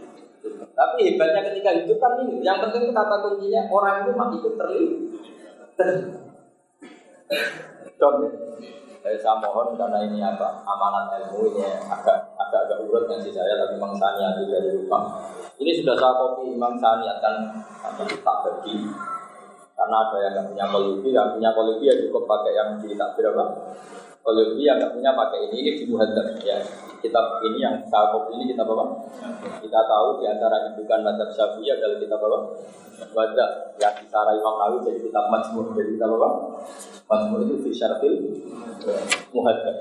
Tapi 0.77 0.97
hebatnya 1.09 1.41
ketika 1.53 1.73
hidup 1.73 1.97
kan 1.97 2.21
ini, 2.21 2.45
yang 2.45 2.61
penting 2.61 2.89
itu 2.89 2.93
kata 2.93 3.17
kuncinya 3.25 3.65
orang 3.69 4.05
itu 4.05 4.13
mati 4.13 4.37
itu 4.41 4.51
terlibat. 4.61 5.01
Ya. 8.01 8.29
Saya, 9.01 9.33
mohon 9.41 9.81
karena 9.81 10.05
ini 10.05 10.21
apa 10.21 10.61
amanat 10.61 11.17
ilmu 11.25 11.57
ini 11.57 11.65
agak 11.65 12.37
agak 12.37 12.61
agak 12.69 12.85
urut 12.85 13.09
sih 13.25 13.33
saya 13.33 13.57
tapi 13.57 13.81
Imam 13.81 13.97
Sani 13.97 14.45
dari 14.45 14.77
rumah. 14.77 15.25
Ini 15.57 15.81
sudah 15.81 15.97
saya 15.97 16.13
kopi 16.21 16.53
Imam 16.53 16.77
Sani 16.77 17.09
akan 17.09 17.35
tak 18.21 18.37
bagi 18.45 18.85
karena 19.81 19.97
ada 19.97 20.17
yang 20.21 20.33
nggak 20.37 20.47
punya 20.53 20.65
kolubi, 20.69 21.09
yang 21.09 21.33
punya 21.33 21.51
kolubi 21.57 21.85
ya 21.89 21.95
cukup 22.05 22.29
pakai 22.29 22.53
yang 22.53 22.69
di 22.77 22.93
takbir 22.93 23.33
apa 23.33 23.45
kalau 24.21 24.53
yang 24.61 24.77
nggak 24.77 24.93
punya 24.93 25.17
pakai 25.17 25.49
ini, 25.49 25.57
ini 25.65 25.71
di 25.81 25.85
muhadzab 25.89 26.37
ya. 26.45 26.61
Kitab 27.01 27.41
ini 27.41 27.65
yang 27.65 27.81
saya 27.89 28.13
ini 28.29 28.53
kita 28.53 28.61
bawa. 28.61 29.01
Kita 29.65 29.81
tahu 29.89 30.21
di 30.21 30.29
antara 30.29 30.69
indukan 30.69 31.01
madzhab 31.01 31.33
Syafi'i 31.33 31.73
adalah 31.73 31.97
kita 31.97 32.17
bawa. 32.21 32.53
Baca 33.01 33.45
yang 33.81 33.95
bicara 33.97 34.37
Imam 34.37 34.61
Nawawi 34.61 34.85
jadi 34.85 35.01
kitab 35.09 35.33
Majmu' 35.33 35.73
jadi 35.73 35.97
kita 35.97 36.07
bawa. 36.07 36.61
Majmu' 37.09 37.49
itu 37.49 37.55
fi 37.65 37.71
syarfil 37.73 38.15
muhadzab. 39.33 39.77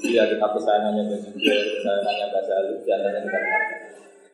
Iya 0.00 0.28
kita 0.28 0.46
kesayangannya 0.52 1.02
Basir, 1.12 1.32
kesayangannya 1.32 2.26
Ghazali, 2.32 2.74
di 2.80 2.88
antaranya 2.88 3.20
kita 3.20 3.40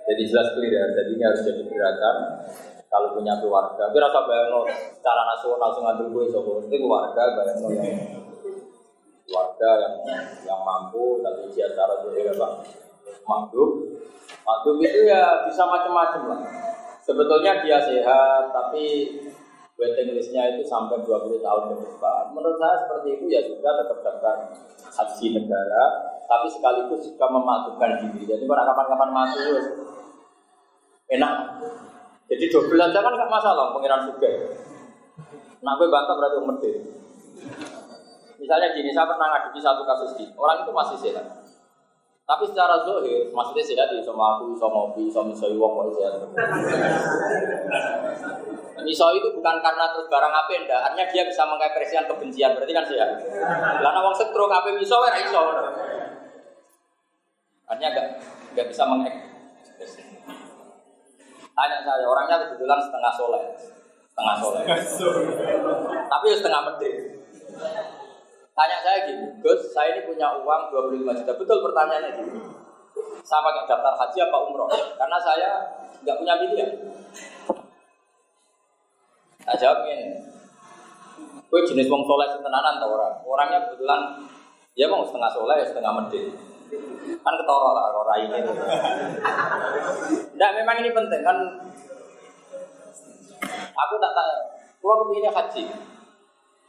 Jadi 0.07 0.23
jelas 0.31 0.49
clear 0.55 0.71
ya, 0.71 0.85
jadi 0.95 1.11
ini 1.19 1.23
harus 1.27 1.43
jadi 1.43 1.63
gerakan 1.67 2.17
kalau 2.91 3.15
punya 3.15 3.35
keluarga. 3.43 3.91
Tapi 3.91 3.99
rasa 3.99 4.21
bayang 4.25 4.65
secara 4.95 5.23
nasional 5.27 5.59
langsung 5.61 5.83
ngambil 5.87 6.07
gue 6.13 6.25
sobo, 6.31 6.63
itu 6.63 6.77
keluarga 6.79 7.23
bayang 7.37 7.59
yang 7.71 7.99
keluarga 9.27 9.71
yang 9.83 9.95
yang 10.47 10.61
mampu 10.63 11.19
tapi 11.19 11.51
dia 11.51 11.67
cara 11.75 11.99
dulu 12.01 12.15
apa? 12.15 12.49
Mampu 13.27 13.63
mampu 14.47 14.69
itu 14.83 15.01
ya 15.07 15.47
bisa 15.47 15.67
macam-macam 15.67 16.23
lah. 16.31 16.41
Sebetulnya 17.03 17.63
dia 17.63 17.79
sehat 17.83 18.51
tapi 18.51 19.15
waiting 19.77 20.17
listnya 20.17 20.57
itu 20.57 20.65
sampai 20.65 21.03
20 21.05 21.43
tahun 21.43 21.63
ke 21.71 21.75
depan. 21.85 22.23
Menurut 22.33 22.57
saya 22.59 22.87
seperti 22.87 23.19
itu 23.19 23.25
ya 23.29 23.41
sudah 23.45 23.73
tetap 23.83 23.99
daftar 24.03 24.37
haji 24.97 25.27
negara 25.37 25.85
tapi 26.27 26.47
sekaligus 26.51 27.07
juga 27.07 27.27
mematukan 27.31 27.91
diri. 28.03 28.23
Jadi 28.27 28.45
pada 28.47 28.67
kapan-kapan 28.67 29.11
masuk 29.15 29.63
enak 31.07 31.35
jadi 32.27 32.45
12 32.51 32.75
aja 32.75 32.99
kan 33.03 33.13
nggak 33.15 33.31
masalah 33.31 33.75
pengiran 33.75 34.07
juga 34.11 34.31
nah 35.63 35.75
gue 35.79 35.89
bantah 35.89 36.15
berarti 36.15 36.37
umur 36.43 36.57
Misalnya 38.37 38.69
gini, 38.77 38.93
saya 38.93 39.09
pernah 39.09 39.27
ngadepi 39.33 39.59
satu 39.59 39.83
kasus 39.83 40.13
gini, 40.15 40.33
orang 40.37 40.61
itu 40.61 40.71
masih 40.71 40.97
sehat. 41.01 41.25
Tapi 42.27 42.43
secara 42.47 42.83
zohir, 42.83 43.31
maksudnya 43.31 43.65
sehat 43.65 43.89
ya 43.91 44.03
sama 44.03 44.37
aku, 44.37 44.55
sama 44.59 44.91
ngopi, 44.91 45.11
sama 45.11 45.31
misoi 45.31 45.55
wong 45.59 45.91
sehat. 45.95 46.15
Misoi 48.83 49.19
itu 49.19 49.29
bukan 49.35 49.57
karena 49.63 49.85
terus 49.95 50.07
barang 50.07 50.35
apa 50.35 50.51
enggak, 50.53 50.79
artinya 50.79 51.07
dia 51.11 51.23
bisa 51.27 51.43
mengekspresikan 51.43 52.07
kebencian, 52.07 52.51
berarti 52.55 52.73
kan 52.75 52.87
sehat. 52.87 53.11
Karena 53.83 54.01
wong 54.05 54.15
stroke 54.15 54.53
apa 54.53 54.69
miso 54.75 54.95
ora 54.95 55.19
iso. 55.23 55.43
Artinya 57.67 57.89
enggak 57.95 58.07
enggak 58.53 58.67
bisa 58.69 58.83
mengekspresikan. 58.85 59.36
Tanya 61.57 61.79
saya, 61.81 62.05
orangnya 62.05 62.37
kebetulan 62.45 62.77
setengah 62.85 63.13
soleh. 63.17 63.43
Setengah 64.13 64.37
soleh. 64.37 64.63
Tapi 66.05 66.25
ya 66.29 66.37
setengah 66.37 66.61
medit. 66.69 66.97
Tanya 68.53 68.79
saya 68.85 69.09
gini, 69.09 69.41
Gus, 69.41 69.73
saya 69.73 69.97
ini 69.97 70.05
punya 70.05 70.37
uang 70.37 70.69
25 70.69 71.17
juta. 71.17 71.33
Betul 71.33 71.59
pertanyaannya 71.65 72.11
gini. 72.13 72.41
Saya 73.25 73.41
pakai 73.41 73.65
daftar 73.69 73.95
haji 73.97 74.19
apa 74.21 74.37
umroh? 74.49 74.69
Karena 75.01 75.19
saya 75.21 75.49
nggak 76.05 76.17
punya 76.21 76.35
pilihan. 76.45 76.71
Saya 79.47 79.57
jawab 79.57 79.79
gini, 79.89 80.13
gue 81.47 81.61
jenis 81.71 81.89
wong 81.89 82.03
soleh 82.05 82.29
setenanan 82.29 82.83
tau 82.83 82.99
orang. 82.99 83.15
Orangnya 83.25 83.59
kebetulan 83.65 84.01
ya 84.77 84.93
mau 84.93 85.07
setengah 85.07 85.31
soleh, 85.33 85.65
setengah 85.65 85.93
medit. 86.03 86.56
Kan 87.23 87.35
ketoro 87.39 87.71
lah 87.75 87.95
orang 87.95 88.21
ini. 88.27 88.39
Tidak, 90.35 90.51
memang 90.63 90.77
ini 90.83 90.91
penting 90.91 91.23
kan. 91.23 91.39
Aku 93.77 93.95
tak 94.01 94.13
tanya, 94.17 94.37
kalau 94.81 95.05
kepinginnya 95.05 95.31
haji, 95.31 95.63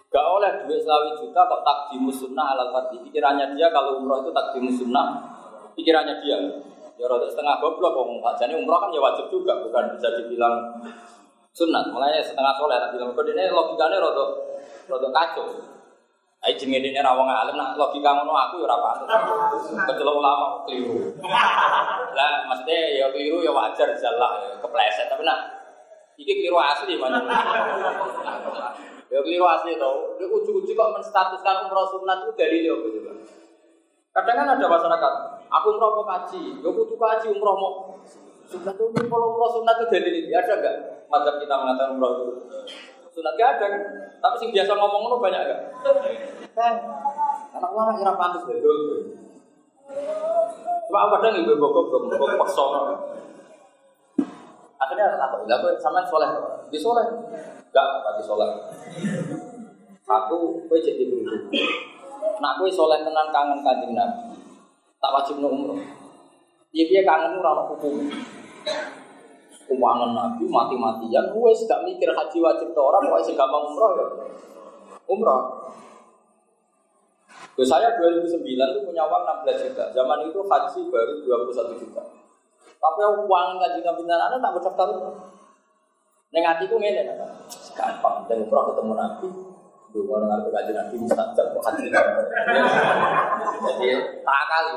Gak 0.07 0.23
oleh 0.23 0.63
duit 0.63 0.79
selawi 0.79 1.19
juta 1.19 1.43
kok 1.43 1.61
takdimu 1.67 2.07
sunnah 2.07 2.55
alal 2.55 2.71
fardhi. 2.71 2.95
Pikirannya 3.03 3.51
dia 3.59 3.67
kalau 3.75 3.99
umroh 3.99 4.23
itu 4.23 4.31
takdimu 4.31 4.71
sunnah. 4.71 5.19
Pikirannya 5.75 6.23
dia. 6.23 6.39
Ya 6.97 7.05
rada 7.05 7.27
setengah 7.27 7.59
goblok 7.59 7.91
kok. 7.91 8.39
Jadi 8.39 8.55
umroh 8.55 8.79
kan 8.79 8.89
ya 8.95 9.03
wajib 9.03 9.27
juga, 9.27 9.59
bukan 9.59 9.99
bisa 9.99 10.07
dibilang 10.15 10.79
sunat. 11.51 11.91
Makanya 11.91 12.23
setengah 12.23 12.55
soleh 12.55 12.79
tak 12.79 12.95
bilang. 12.95 13.11
Kode 13.11 13.35
ini 13.35 13.51
logikanya 13.51 13.99
rada 13.99 14.25
rada 14.87 15.07
kacau. 15.11 15.47
Ayo 16.45 16.53
jenenge 16.53 16.93
ini 16.93 17.01
rawang 17.01 17.25
alim 17.25 17.57
nah 17.57 17.73
logika 17.73 18.13
ngono 18.13 18.29
aku 18.29 18.61
ya 18.61 18.69
ora 18.69 18.77
pantes. 18.77 19.73
Kecuali 19.73 20.11
ulama 20.13 20.61
keliru. 20.69 21.17
Lah 22.13 22.45
maksudnya 22.45 22.77
ya 22.93 23.05
keliru 23.09 23.41
ya 23.41 23.49
wajar 23.49 23.89
jalah 23.97 24.37
ya 24.45 24.53
kepleset 24.61 25.09
tapi 25.09 25.25
nah 25.25 25.49
iki 26.13 26.29
keliru 26.37 26.61
asli 26.61 26.93
mana. 27.01 27.25
Ya 29.09 29.19
keliru 29.25 29.49
asli 29.49 29.81
tau. 29.81 30.13
Dia 30.21 30.29
uji-uji 30.29 30.77
kok 30.77 30.93
menstatuskan 30.93 31.65
umroh 31.65 31.89
sunat 31.89 32.21
itu 32.21 32.31
dari 32.37 32.61
dia 32.61 32.75
gitu 32.75 32.99
Kadang 34.17 34.33
kan 34.33 34.49
ada 34.49 34.65
masyarakat, 34.65 35.13
aku 35.45 35.77
umroh 35.77 36.01
mau 36.01 36.05
kaji, 36.09 36.57
gue 36.57 36.71
butuh 36.73 36.97
kaji 36.97 37.37
umroh 37.37 37.53
mau 37.53 37.73
sunat 38.49 38.73
itu 38.73 39.05
kalau 39.05 39.37
umroh 39.37 39.49
sunat 39.53 39.77
itu 39.77 40.25
dia 40.25 40.41
ada 40.41 40.57
gak? 40.57 40.75
Madzhab 41.05 41.37
kita 41.37 41.53
mengatakan 41.53 41.93
umroh 41.93 42.11
itu 42.17 42.33
sunat 43.17 43.33
gak 43.33 43.57
ada 43.57 43.65
kan? 43.65 43.81
Tapi 44.21 44.35
sih 44.37 44.53
biasa 44.53 44.77
ngomong 44.77 45.09
itu 45.09 45.17
banyak 45.17 45.41
gak? 45.41 45.59
Kan, 46.53 46.73
anak 47.57 47.69
ulama 47.73 47.97
kira 47.97 48.13
pantas 48.13 48.45
betul. 48.45 48.77
Cuma 50.85 50.97
aku 51.01 51.09
kadang 51.17 51.41
ibu 51.41 51.57
bokok 51.57 51.83
belum 51.89 52.13
bokok 52.13 52.37
paksa. 52.45 52.65
Akhirnya 54.77 55.17
apa? 55.17 55.41
Enggak 55.41 55.65
apa 55.65 55.67
sama 55.81 56.05
soleh, 56.05 56.29
di 56.69 56.77
soleh. 56.77 57.09
Enggak 57.73 57.87
pati 58.05 58.21
soleh. 58.21 58.49
Satu, 60.05 60.61
gue 60.69 60.77
jadi 60.77 61.09
beruntung. 61.09 61.49
Nak 62.37 62.53
gue 62.61 62.69
soleh 62.69 63.01
tenan 63.01 63.33
kangen 63.33 63.65
kanjeng 63.65 63.97
Nabi. 63.97 64.37
Tak 65.01 65.13
wajib 65.13 65.41
no 65.41 65.49
umroh. 65.49 65.81
Iya 66.69 66.83
dia 66.85 67.01
kangen 67.01 67.41
ora 67.41 67.57
ono 67.57 67.63
hukum. 67.73 68.05
Umangan 69.67 70.15
Nabi 70.15 70.47
mati-matian, 70.47 71.35
gue 71.35 71.49
gak 71.67 71.83
mikir 71.83 72.07
haji 72.07 72.37
wajib 72.39 72.71
ke 72.71 72.79
orang, 72.79 73.03
pokoknya 73.03 73.35
gampang 73.35 73.63
umroh 73.67 73.91
ya. 73.99 74.05
Umroh. 75.11 75.41
Gue 77.57 77.65
saya 77.65 77.91
2009 77.99 78.45
itu 78.45 78.79
punya 78.85 79.03
uang 79.09 79.23
16 79.43 79.65
juta. 79.67 79.83
Zaman 79.91 80.29
itu 80.29 80.39
haji 80.45 80.81
baru 80.93 81.13
21 81.51 81.81
juta. 81.83 82.01
Tapi 82.77 82.99
uang 83.01 83.47
kaji 83.57 83.79
nabi 83.81 84.01
anak 84.05 84.37
tak 84.37 84.53
berdaftar. 84.53 84.87
Neng 86.29 86.43
hatiku 86.45 86.77
ngene 86.77 87.01
kan. 87.17 87.29
Gampang, 87.73 88.29
dan 88.29 88.45
umroh 88.45 88.69
ketemu 88.73 88.93
Nabi. 88.93 89.27
Dua 89.95 90.19
orang 90.19 90.27
ngarep 90.29 90.47
kaji 90.53 90.71
Nabi 90.75 90.95
mustajab 91.01 91.45
kok 91.55 91.63
haji. 91.65 91.85
Jadi 93.57 93.87
tak 94.21 94.43
kali. 94.45 94.75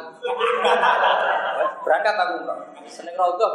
Berangkat 1.85 2.15
aku 2.17 2.33
umroh. 2.41 2.59
Seneng 2.89 3.15
rodo 3.19 3.49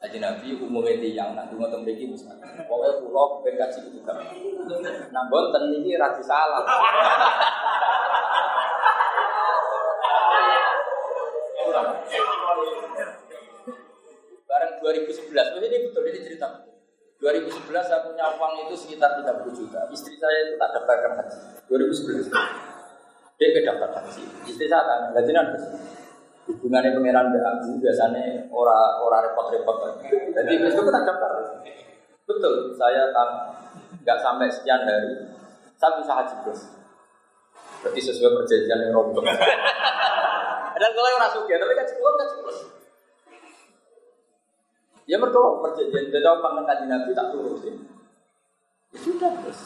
Haji 0.00 0.16
Nabi 0.16 0.56
umumnya 0.56 0.96
tiang, 0.96 1.36
nak 1.36 1.52
dungo 1.52 1.68
teng 1.68 1.84
mriki 1.84 2.08
misalnya. 2.08 2.48
Pokoknya 2.64 3.04
pulau 3.04 3.44
ben 3.44 3.52
kaji 3.52 3.84
itu 3.84 4.00
kan. 4.00 4.16
Nah, 5.12 5.28
bonten 5.28 5.76
ini 5.76 5.92
rasi 6.00 6.24
salah. 6.24 6.64
Bareng 14.48 14.72
2011, 14.80 15.68
ini 15.68 15.76
betul 15.84 16.02
ini 16.08 16.20
cerita. 16.24 16.48
2011 17.20 17.68
saya 17.84 18.00
punya 18.00 18.24
uang 18.40 18.52
itu 18.64 18.74
sekitar 18.80 19.20
30 19.20 19.52
juta. 19.52 19.84
Istri 19.92 20.16
saya 20.16 20.48
itu 20.48 20.56
tak 20.56 20.80
daftarkan 20.80 21.12
haji. 21.20 21.38
2011. 21.68 22.32
Dia 23.36 23.48
ke 23.52 23.60
daftar 23.68 24.00
haji. 24.00 24.24
Istri 24.48 24.64
saya 24.64 24.80
tanya, 24.80 25.12
gaji 25.12 25.30
nanti. 25.36 25.60
Hubungannya 26.48 26.96
pangeran 26.96 27.26
dengan 27.34 27.60
aku 27.60 27.76
biasanya 27.78 28.48
ora 28.48 28.78
ora 29.04 29.18
repot-repot. 29.28 29.76
Jadi 30.08 30.52
itu 30.56 30.80
kita 30.80 31.00
daftar. 31.04 31.32
Betul, 32.24 32.74
saya 32.78 33.10
tam 33.10 33.58
nggak 34.00 34.18
sampai 34.22 34.46
sekian 34.46 34.86
hari, 34.86 35.34
saya 35.74 35.98
bisa 35.98 36.12
haji 36.14 36.34
terus. 36.46 36.62
Berarti 37.82 38.00
sesuai 38.00 38.38
perjanjian 38.38 38.86
yang 38.86 38.92
rombong. 38.94 39.26
Dan 40.80 40.90
kalau 40.96 41.10
orang 41.12 41.32
suka, 41.34 41.54
tapi 41.60 41.72
kan 41.76 41.86
cukup 41.90 42.14
kan 42.16 42.26
cukup. 42.32 42.54
Ya 45.10 45.18
mereka 45.18 45.42
perjanjian, 45.58 46.06
jadi 46.08 46.26
aku 46.30 46.38
kangen 46.40 46.64
kaji 46.64 46.84
nabi 46.86 47.10
tak 47.12 47.26
turutin. 47.34 47.76
Ya 48.94 48.98
sudah 49.02 49.30
terus. 49.42 49.60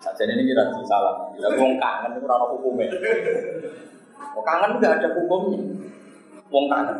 Saja 0.00 0.24
ini 0.24 0.48
kira 0.48 0.72
salah. 0.88 1.28
Mau 1.36 1.76
kangen 1.76 2.16
itu 2.16 2.24
orang 2.24 2.48
hukumnya. 2.56 2.88
Mau 4.32 4.40
kangen 4.40 4.80
nggak 4.80 5.04
ada 5.04 5.08
hukumnya. 5.20 5.60
Wong 6.50 6.66
kangen. 6.66 6.98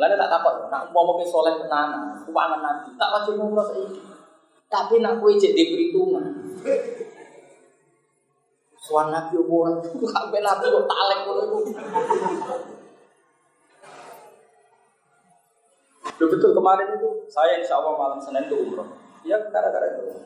Lalu 0.00 0.16
tak 0.16 0.30
takut, 0.32 0.54
nak 0.72 0.88
mau 0.96 1.04
mau 1.04 1.20
soleh 1.20 1.60
tenan, 1.60 2.16
aku 2.16 2.32
kangen 2.32 2.60
nabi, 2.64 2.88
tak 2.96 3.12
wajib 3.12 3.36
ngurus 3.36 3.68
ini. 3.76 4.00
Tapi 4.70 5.02
nak 5.04 5.20
kue 5.20 5.36
cek 5.36 5.52
di 5.52 5.64
perhitungan. 5.68 6.24
Suan 8.80 9.12
nabi 9.12 9.36
orang, 9.36 9.84
sampai 10.16 10.40
nabi 10.40 10.64
kok 10.72 10.88
talek 10.88 11.18
kono 11.28 11.42
itu. 11.44 11.58
betul 16.20 16.52
kemarin 16.52 16.94
itu 16.94 17.08
saya 17.32 17.58
insya 17.58 17.80
Allah 17.80 17.96
malam 17.96 18.20
Senin 18.22 18.46
itu 18.46 18.56
umroh. 18.56 18.88
Ya 19.26 19.36
gara-gara 19.52 19.98
itu 19.98 20.16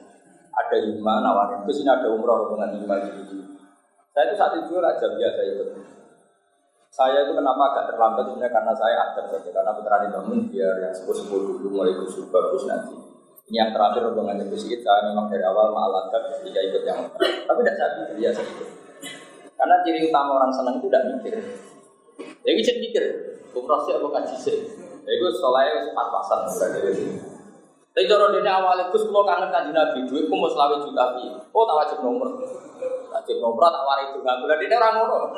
ada 0.55 0.76
lima 0.78 1.14
nawarin, 1.18 1.66
terus 1.66 1.82
ini 1.82 1.91
ada 1.91 2.07
umroh 2.14 2.55
dengan 2.55 2.78
lima 2.78 2.95
gitu. 3.03 3.59
Saya 4.14 4.30
itu 4.30 4.35
saat 4.39 4.55
itu 4.62 4.78
aja 4.78 5.07
biasa 5.11 5.41
ikut. 5.51 5.68
Saya 6.95 7.26
itu 7.26 7.34
kenapa 7.34 7.74
agak 7.74 7.84
terlambat 7.90 8.22
sebenarnya 8.22 8.55
karena 8.55 8.72
saya 8.78 8.97
ada 9.03 9.22
saja 9.26 9.51
karena 9.51 9.74
putra 9.74 9.99
bangun 10.14 10.47
biar 10.47 10.78
yang 10.78 10.95
sepuh 10.95 11.11
sepuh 11.11 11.42
dulu 11.42 11.74
mulai 11.74 11.90
kusur 11.90 12.30
bagus 12.30 12.70
nanti. 12.70 12.95
Ini 13.51 13.66
yang 13.66 13.70
terakhir 13.74 14.14
hubungan 14.14 14.38
itu 14.47 14.55
sedikit 14.55 14.86
saya 14.86 15.11
memang 15.11 15.26
dari 15.26 15.42
awal 15.42 15.74
malatkan 15.74 16.22
ketika 16.38 16.62
ikut 16.62 16.86
yang 16.86 17.03
tapi 17.18 17.61
tidak 17.66 17.76
saya 17.82 18.14
biasa 18.14 18.40
ikut. 18.47 18.68
Karena 19.59 19.74
ciri 19.82 20.07
utama 20.07 20.38
orang 20.38 20.55
senang 20.55 20.78
itu 20.78 20.86
tidak 20.86 21.03
mikir. 21.18 21.34
Ya 22.47 22.53
bisa 22.55 22.72
mikir, 22.78 23.05
umroh 23.59 23.82
sih 23.82 23.99
apa 23.99 24.09
kaji 24.14 24.36
sih. 24.38 24.59
Ya 25.03 25.11
itu 25.18 25.26
soalnya 25.34 25.90
pas-pasan 25.99 26.47
berarti. 26.47 27.07
Tapi 27.90 28.07
cara 28.07 28.30
dene 28.30 28.51
awalnya 28.55 28.95
Gus 28.95 29.03
kula 29.11 29.26
kangen 29.26 29.51
kanjeng 29.51 29.74
Nabi, 29.74 30.07
duitku 30.07 30.30
mau 30.30 30.47
juta 30.47 31.05
piye. 31.18 31.34
Oh 31.51 31.66
tak 31.66 31.74
wajib 31.74 31.99
nomor. 32.07 32.38
Wajib 33.25 33.41
nomor 33.41 33.72
tak 33.72 33.89
wari 33.89 34.12
itu 34.12 34.20
enggak 34.20 34.37
boleh 34.37 34.57
dene 34.61 34.77
ora 34.77 35.01
ngono. 35.01 35.33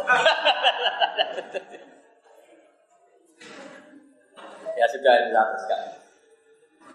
ya 4.74 4.87
sudah 4.91 5.30
dilakukan. 5.30 6.03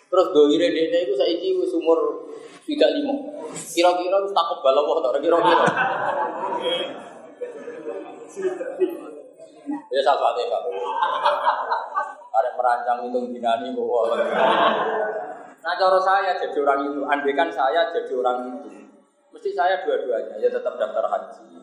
terus 0.09 0.27
dohire 0.33 0.73
dene 0.73 0.99
itu 1.05 1.15
saiki 1.15 1.57
wis 1.61 1.73
umur 1.77 2.29
tidak 2.65 2.91
lima. 2.97 3.15
Kira-kira 3.53 4.17
wis 4.25 4.33
takut 4.33 4.59
balawa 4.65 5.01
ta 5.05 5.21
kira-kira 5.21 5.65
ya 9.89 10.01
sahabat 10.01 10.37
ya 10.41 10.59
ada 12.39 12.51
merancang 12.55 12.99
hitung 13.09 13.35
dinani 13.35 13.75
bahwa 13.75 14.15
nah 15.59 15.75
cara 15.75 15.99
saya 16.01 16.33
jadi 16.39 16.59
orang 16.65 16.81
itu. 16.93 17.01
Andai 17.05 17.35
kan 17.35 17.49
saya 17.51 17.91
jadi 17.91 18.13
orang 18.15 18.39
itu. 18.63 18.71
Mesti 19.35 19.51
saya 19.53 19.85
dua-duanya 19.85 20.41
ya 20.41 20.49
tetap 20.49 20.79
daftar 20.81 21.05
haji. 21.05 21.59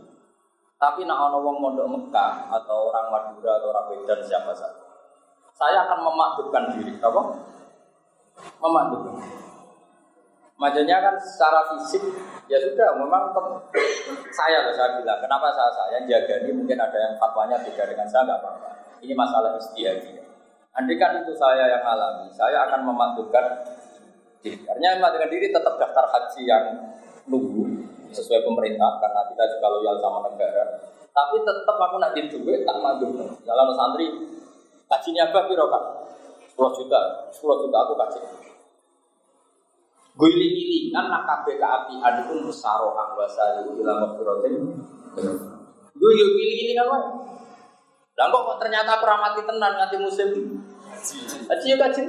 Tapi 0.75 1.07
nak 1.07 1.31
ono 1.31 1.39
wong 1.39 1.57
mondok 1.63 1.87
Mekah 1.87 2.51
atau 2.51 2.91
orang 2.91 3.07
Madura 3.07 3.57
atau 3.57 3.71
orang 3.71 3.95
Medan 3.95 4.19
siapa 4.19 4.51
saja, 4.51 4.83
saya 5.55 5.87
akan 5.87 6.03
memakdubkan 6.03 6.75
diri, 6.75 6.99
apa? 6.99 7.21
Memakdubkan. 8.35 9.45
Maksudnya 10.55 11.03
kan 11.03 11.15
secara 11.19 11.67
fisik 11.75 11.99
ya 12.47 12.55
sudah 12.55 12.95
memang 12.95 13.27
saya 14.31 14.63
loh 14.63 14.71
saya 14.71 14.95
bilang 14.95 15.19
kenapa 15.19 15.51
saya 15.51 15.67
saya 15.75 15.99
jaga 16.07 16.47
ini 16.47 16.55
mungkin 16.55 16.79
ada 16.79 16.95
yang 16.95 17.13
fatwanya 17.19 17.59
beda 17.59 17.83
dengan 17.83 18.07
saya 18.07 18.23
nggak 18.23 18.39
apa-apa. 18.39 18.69
Ini 19.03 19.11
masalah 19.11 19.59
istiadat. 19.59 20.23
Andai 20.75 20.95
kan 20.95 21.19
itu 21.19 21.35
saya 21.35 21.67
yang 21.67 21.83
alami 21.83 22.31
saya 22.31 22.71
akan 22.71 22.87
memakdubkan 22.87 23.45
diri. 24.39 24.63
Karena 24.63 24.95
memakdubkan 24.95 25.31
diri 25.31 25.47
tetap 25.51 25.75
daftar 25.75 26.07
haji 26.07 26.41
yang 26.47 26.63
nunggu 27.27 27.83
sesuai 28.15 28.47
pemerintah 28.47 28.95
karena 29.03 29.27
kita 29.27 29.43
juga 29.59 29.67
loyal 29.75 29.99
sama 29.99 30.23
negara. 30.31 30.63
Tapi 31.11 31.35
tetap 31.43 31.75
aku 31.75 31.95
nak 31.99 32.15
duit 32.15 32.63
tak 32.63 32.77
maju 32.79 33.07
dalam 33.43 33.67
santri 33.75 34.07
kajinya 34.87 35.35
apa 35.35 35.51
kan 35.51 35.83
10 36.55 36.77
juta 36.79 37.01
10 37.35 37.61
juta 37.67 37.77
aku 37.83 37.93
kasih 37.99 38.23
Guling-gilingan 40.15 41.11
nak 41.11 41.27
kabeh 41.27 41.59
keapian 41.59 42.23
itu 42.23 42.39
musaro 42.39 42.95
ahwasa 42.95 43.67
ila 43.67 43.93
maghfiratin. 43.99 44.63
Gue 45.91 46.11
yo 46.15 46.25
giling-gilingan 46.39 46.87
wae. 46.87 47.03
Lah 48.15 48.31
kok 48.31 48.63
ternyata 48.63 48.95
aku 48.95 49.03
ramati 49.03 49.43
tenan 49.43 49.75
nganti 49.75 49.99
musim 49.99 50.29
haji 51.51 51.65
yo 51.67 51.75
kaji. 51.75 52.01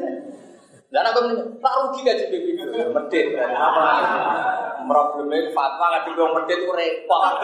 Lah 0.95 1.03
aku 1.11 1.19
tak 1.59 1.75
rugi 1.83 2.01
gaji 2.07 2.25
BPD 2.31 2.59
medit. 2.95 3.27
Apa? 3.43 3.87
Problemnya 4.87 5.51
fatwa 5.51 5.87
nggak 5.99 6.15
wong 6.15 6.33
medit 6.39 6.63
ku 6.63 6.71
repot. 6.79 7.35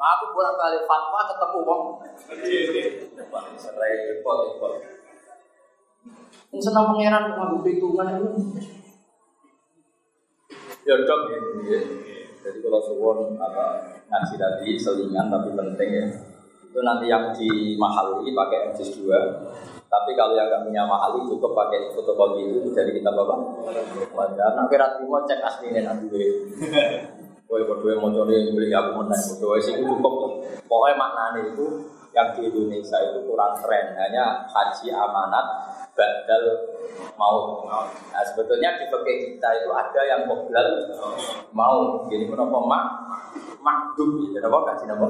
Aku 0.00 0.32
bolak-balik 0.32 0.88
fatwa 0.88 1.28
ketemu 1.28 1.58
wong. 1.60 1.82
Repot, 3.76 4.38
repot. 4.48 4.72
Ini 6.50 6.58
senang 6.58 6.88
pangeran 6.90 7.36
ngambil 7.36 7.60
perhitungan 7.60 8.16
itu. 8.16 8.28
Ya 10.88 10.96
dok 11.04 11.20
ya. 11.28 11.80
Jadi 12.40 12.58
kalau 12.64 12.80
suwon 12.80 13.36
apa 13.36 13.92
ngaji 14.08 14.34
tadi 14.40 14.68
selingan 14.80 15.28
tapi 15.28 15.52
penting 15.52 15.90
ya. 15.92 16.06
Itu 16.64 16.80
nanti 16.80 17.12
yang 17.12 17.36
di 17.36 17.76
mahal 17.76 18.24
ini 18.24 18.32
pakai 18.32 18.72
MCS 18.72 19.02
2 19.02 19.90
Tapi 19.90 20.14
kalau 20.14 20.38
yang 20.38 20.46
nggak 20.48 20.64
punya 20.70 20.86
mahal 20.86 21.18
itu 21.18 21.34
cukup 21.36 21.52
pakai 21.52 21.92
fotokopi 21.92 22.46
itu 22.48 22.72
dari 22.72 22.96
kita 22.96 23.12
bapak. 23.12 23.38
Wajar. 24.16 24.56
Nah 24.56 24.64
kira 24.72 24.96
mau 25.04 25.20
cek 25.28 25.44
aslinya 25.44 25.92
nanti. 25.92 26.08
Woi, 27.50 27.66
berdua 27.66 27.98
mau 27.98 28.14
cari 28.14 28.54
beli 28.54 28.70
aku 28.70 29.02
menang. 29.02 29.18
Berdua 29.34 29.58
sih 29.58 29.74
cukup. 29.82 30.38
Pokoknya 30.70 30.94
maknanya 30.94 31.50
itu 31.50 31.82
yang 32.14 32.30
di 32.30 32.46
Indonesia 32.46 32.94
itu 33.02 33.26
kurang 33.26 33.58
keren. 33.58 33.90
Hanya 33.98 34.46
haji 34.46 34.94
amanat 34.94 35.46
badal 35.98 36.44
mau. 37.18 37.66
Nah 37.66 38.22
sebetulnya 38.22 38.78
di 38.78 38.86
pakai 38.86 39.14
kita 39.26 39.48
itu 39.66 39.70
ada 39.74 40.00
yang 40.06 40.30
badal 40.30 40.94
mau. 41.50 42.06
Jadi 42.06 42.30
kenapa 42.30 42.54
mak 42.54 42.84
makdum? 43.58 44.30
Jadi 44.30 44.46
apa 44.46 44.58
kasih 44.70 44.86
nama? 44.86 45.08